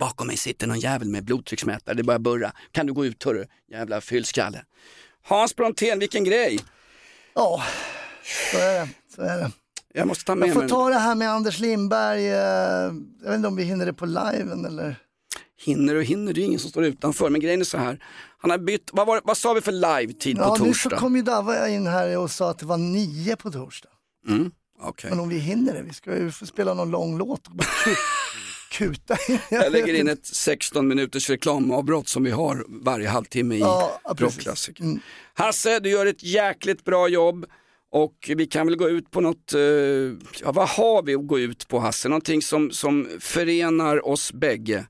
Bakom 0.00 0.26
mig 0.26 0.36
sitter 0.36 0.66
någon 0.66 0.80
jävel 0.80 1.08
med 1.08 1.24
blodtrycksmätare, 1.24 1.94
det 1.94 2.02
börjar 2.02 2.18
burra. 2.18 2.52
Kan 2.72 2.86
du 2.86 2.92
gå 2.92 3.06
ut 3.06 3.24
hörru, 3.24 3.46
jävla 3.70 4.00
fyllskalle. 4.00 4.64
Hans 5.22 5.56
Brontén, 5.56 5.98
vilken 5.98 6.24
grej. 6.24 6.58
Ja, 7.34 7.62
så 8.52 8.58
är 8.58 8.80
det. 8.80 8.88
Så 9.14 9.22
är 9.22 9.38
det. 9.38 9.50
Jag 9.94 10.08
måste 10.08 10.24
ta 10.24 10.34
med 10.34 10.48
Jag 10.48 10.54
får 10.54 10.68
ta 10.68 10.88
det 10.88 10.98
här 10.98 11.14
med 11.14 11.30
Anders 11.30 11.58
Lindberg, 11.58 12.26
eh, 12.26 12.34
jag 13.22 13.28
vet 13.30 13.34
inte 13.34 13.48
om 13.48 13.56
vi 13.56 13.62
hinner 13.64 13.86
det 13.86 13.92
på 13.92 14.06
liven 14.06 14.64
eller? 14.64 14.96
Hinner 15.64 15.94
och 15.94 16.02
hinner, 16.04 16.32
det 16.32 16.40
är 16.40 16.44
ingen 16.44 16.60
som 16.60 16.70
står 16.70 16.84
utanför. 16.84 17.30
Men 17.30 17.40
grejen 17.40 17.60
är 17.60 17.64
så 17.64 17.78
här, 17.78 18.04
han 18.38 18.50
har 18.50 18.58
bytt, 18.58 18.90
vad, 18.92 19.06
var, 19.06 19.20
vad 19.24 19.36
sa 19.36 19.52
vi 19.52 19.60
för 19.60 19.72
live-tid 19.72 20.36
på 20.36 20.42
Ja, 20.42 20.52
nu 20.52 20.58
så 20.58 20.64
torsdag? 20.64 20.96
kom 20.96 21.16
ju 21.16 21.22
Dava 21.22 21.68
in 21.68 21.86
här 21.86 22.18
och 22.18 22.30
sa 22.30 22.50
att 22.50 22.58
det 22.58 22.66
var 22.66 22.76
nio 22.76 23.36
på 23.36 23.50
torsdag. 23.50 23.88
Mm, 24.28 24.50
okej. 24.82 25.10
Men 25.10 25.20
om 25.20 25.28
vi 25.28 25.38
hinner 25.38 25.74
det, 25.74 25.82
vi 25.82 25.92
ska 25.92 26.16
ju 26.16 26.30
få 26.30 26.46
spela 26.46 26.74
någon 26.74 26.90
lång 26.90 27.18
låt 27.18 27.48
kuta. 28.70 29.16
Jag 29.50 29.72
lägger 29.72 29.94
in 29.94 30.08
ett 30.08 30.26
16 30.26 30.88
minuters 30.88 31.30
reklamavbrott 31.30 32.08
som 32.08 32.24
vi 32.24 32.30
har 32.30 32.64
varje 32.68 33.08
halvtimme 33.08 33.54
i 33.54 33.58
Ja, 33.58 34.00
rockklassiker. 34.16 34.84
Mm. 34.84 35.00
Hasse, 35.34 35.80
du 35.80 35.90
gör 35.90 36.06
ett 36.06 36.22
jäkligt 36.22 36.84
bra 36.84 37.08
jobb 37.08 37.46
och 37.92 38.30
vi 38.36 38.46
kan 38.46 38.66
väl 38.66 38.76
gå 38.76 38.88
ut 38.88 39.10
på 39.10 39.20
något, 39.20 39.54
eh, 39.54 39.60
ja 40.42 40.52
vad 40.52 40.68
har 40.68 41.02
vi 41.02 41.14
att 41.14 41.26
gå 41.26 41.38
ut 41.38 41.68
på 41.68 41.78
Hasse? 41.78 42.08
Någonting 42.08 42.42
som, 42.42 42.70
som 42.70 43.08
förenar 43.20 44.08
oss 44.08 44.32
bägge. 44.32 44.86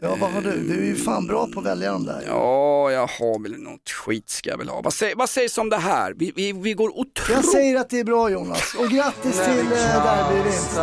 Ja, 0.00 0.16
vad 0.20 0.30
har 0.30 0.42
du? 0.42 0.50
Du 0.50 0.82
är 0.82 0.86
ju 0.86 0.94
fan 0.94 1.26
bra 1.26 1.48
på 1.54 1.60
att 1.60 1.66
välja 1.66 1.92
de 1.92 2.06
där. 2.06 2.24
Ja, 2.26 2.90
jag 2.90 3.06
har 3.06 3.42
väl 3.42 3.58
något 3.58 3.90
skit 3.90 4.30
ska 4.30 4.50
jag 4.50 4.58
väl 4.58 4.68
ha. 4.68 4.80
Vad, 4.80 4.92
säg, 4.92 5.14
vad 5.16 5.30
sägs 5.30 5.58
om 5.58 5.68
det 5.68 5.76
här? 5.76 6.14
Vi, 6.16 6.32
vi, 6.36 6.52
vi 6.52 6.72
går 6.72 6.98
otroligt... 6.98 7.30
Jag 7.30 7.44
säger 7.44 7.76
att 7.76 7.90
det 7.90 8.00
är 8.00 8.04
bra 8.04 8.30
Jonas 8.30 8.74
och 8.78 8.88
grattis 8.88 9.44
till 9.44 9.66
eh, 9.66 10.04
derbyvinst. 10.04 10.76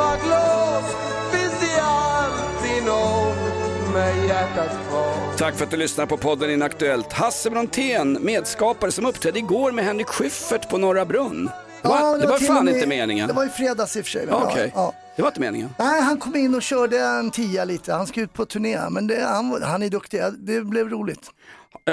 Tomma 0.00 0.16
glas 0.26 0.84
finns 1.32 1.60
det 1.60 1.80
alltid 1.82 2.84
någon 2.86 3.92
med 3.94 4.26
hjärtat 4.28 4.70
kvar. 4.88 5.36
Tack 5.38 5.54
för 5.56 5.64
att 5.64 5.70
du 5.70 5.76
lyssnar 5.76 6.06
på 6.06 6.16
podden 6.16 6.50
Inaktuellt. 6.50 7.12
Hasse 7.12 7.50
Brontén, 7.50 8.18
medskapare 8.20 8.92
som 8.92 9.06
uppträdde 9.06 9.38
igår 9.38 9.72
med 9.72 9.84
Henrik 9.84 10.06
Schyffert 10.08 10.68
på 10.70 10.78
Norra 10.78 11.04
Brunn. 11.04 11.50
Det 11.82 11.88
var, 11.88 11.98
Ja, 12.00 12.18
det 12.18 12.26
var 12.26 12.38
till 12.38 12.46
fan 12.46 12.64
med- 12.64 12.74
inte 12.74 12.86
meningen. 12.86 13.28
Det 13.28 13.34
var 13.34 13.44
i 13.46 13.48
fredags 13.48 13.96
i 13.96 14.00
och 14.00 14.04
för 14.04 14.10
sig. 14.10 14.26
Ja, 14.30 14.42
Okej, 14.50 14.72
Ja. 14.74 14.92
det 15.16 15.22
var 15.22 15.28
inte 15.28 15.40
meningen. 15.40 15.74
Nej, 15.78 16.00
han 16.00 16.16
kom 16.18 16.36
in 16.36 16.54
och 16.54 16.62
körde 16.62 16.98
en 17.00 17.30
tia 17.30 17.64
lite. 17.64 17.92
Han 17.92 18.06
ska 18.06 18.20
ut 18.20 18.32
på 18.32 18.44
turné, 18.44 18.78
men 18.90 19.06
det, 19.06 19.24
han, 19.24 19.62
han 19.62 19.82
är 19.82 19.88
duktig. 19.88 20.20
Det 20.38 20.60
blev 20.60 20.88
roligt. 20.88 21.30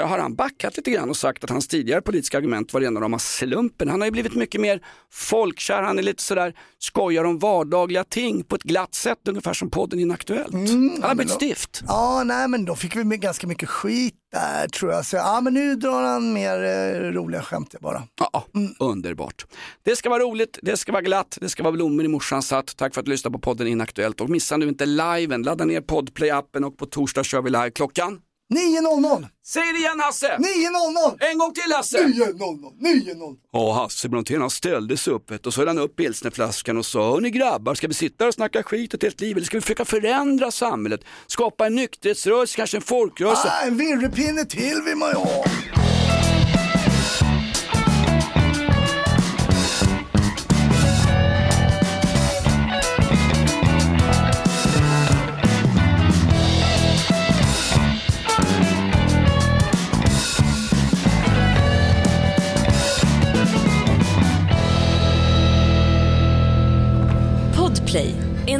Har 0.06 0.18
han 0.18 0.34
backat 0.34 0.76
lite 0.76 0.90
grann 0.90 1.08
och 1.10 1.16
sagt 1.16 1.44
att 1.44 1.50
hans 1.50 1.68
tidigare 1.68 2.00
politiska 2.02 2.38
argument 2.38 2.72
var 2.72 2.80
rena 2.80 3.00
rama 3.00 3.18
slumpen? 3.18 3.88
Han 3.88 4.00
har 4.00 4.06
ju 4.06 4.10
blivit 4.12 4.34
mycket 4.34 4.60
mer 4.60 4.80
folkkär, 5.12 5.82
han 5.82 5.98
är 5.98 6.02
lite 6.02 6.22
sådär, 6.22 6.54
skojar 6.78 7.24
om 7.24 7.38
vardagliga 7.38 8.04
ting 8.04 8.44
på 8.44 8.56
ett 8.56 8.62
glatt 8.62 8.94
sätt, 8.94 9.18
ungefär 9.28 9.52
som 9.52 9.70
podden 9.70 10.00
Inaktuellt. 10.00 10.52
han 10.52 10.60
har 10.66 10.68
Mm, 10.74 11.00
men 11.00 11.16
bytt 11.16 11.28
då- 11.28 11.34
stift. 11.34 11.82
Ja, 11.86 12.22
nej 12.24 12.48
men 12.48 12.64
då 12.64 12.74
fick 12.76 12.96
vi 12.96 13.04
ganska 13.16 13.46
mycket 13.46 13.68
skit 13.68 14.14
där 14.32 14.68
tror 14.68 14.92
jag. 14.92 15.06
Så 15.06 15.16
ja, 15.16 15.40
men 15.40 15.54
nu 15.54 15.74
drar 15.76 16.02
han 16.02 16.32
mer 16.32 16.62
eh, 16.64 17.00
roliga 17.12 17.42
skämt 17.42 17.74
bara. 17.80 18.02
Ja, 18.20 18.44
underbart. 18.78 19.46
Det 19.84 19.96
ska 19.96 20.10
vara 20.10 20.22
roligt, 20.22 20.58
det 20.62 20.76
ska 20.76 20.92
vara 20.92 21.02
glatt, 21.02 21.38
det 21.40 21.48
ska 21.48 21.62
vara 21.62 21.72
blommor 21.72 22.04
i 22.04 22.08
morsans 22.08 22.50
hatt. 22.50 22.76
Tack 22.76 22.94
för 22.94 23.00
att 23.00 23.04
du 23.04 23.10
lyssnade 23.10 23.32
på 23.32 23.38
podden 23.38 23.66
Inaktuellt 23.66 24.20
och 24.20 24.30
missa 24.30 24.56
nu 24.56 24.68
inte 24.68 24.86
liven. 24.86 25.42
Ladda 25.42 25.64
ner 25.64 25.80
Podplay-appen 25.80 26.64
och 26.64 26.76
på 26.78 26.86
torsdag 26.86 27.24
kör 27.24 27.42
vi 27.42 27.50
live 27.50 27.70
klockan 27.70 28.20
9.00! 28.54 29.26
Säg 29.46 29.72
det 29.72 29.78
igen 29.78 30.00
Hasse! 30.00 30.26
9.00! 30.26 31.30
En 31.30 31.38
gång 31.38 31.52
till 31.52 31.72
Hasse! 31.72 31.98
9.00! 31.98 32.34
9.00! 32.80 33.36
Ja, 33.52 33.72
Hasse 33.72 34.08
Brontén 34.08 34.40
han 34.40 34.50
ställde 34.50 34.96
sig 34.96 35.12
upp 35.12 35.30
vet, 35.30 35.46
och 35.46 35.54
så 35.54 35.60
höll 35.60 35.68
han 35.68 35.78
upp 35.78 35.96
pilsnerflaskan 35.96 36.76
och 36.78 36.86
sa, 36.86 37.10
hörni 37.10 37.30
grabbar, 37.30 37.74
ska 37.74 37.88
vi 37.88 37.94
sitta 37.94 38.24
här 38.24 38.28
och 38.28 38.34
snacka 38.34 38.62
skit 38.62 38.94
ett 38.94 39.02
helt 39.02 39.20
liv 39.20 39.36
eller 39.36 39.46
ska 39.46 39.56
vi 39.56 39.60
försöka 39.60 39.84
förändra 39.84 40.50
samhället? 40.50 41.00
Skapa 41.26 41.66
en 41.66 41.74
nykterhetsrörelse, 41.74 42.56
kanske 42.56 42.76
en 42.76 42.82
folkrörelse? 42.82 43.48
Ah, 43.48 43.66
en 43.66 43.76
virrepinne 43.76 44.44
till 44.44 44.82
vill 44.86 44.96
man 44.96 45.08
ju 45.08 45.14
ha. 45.14 45.44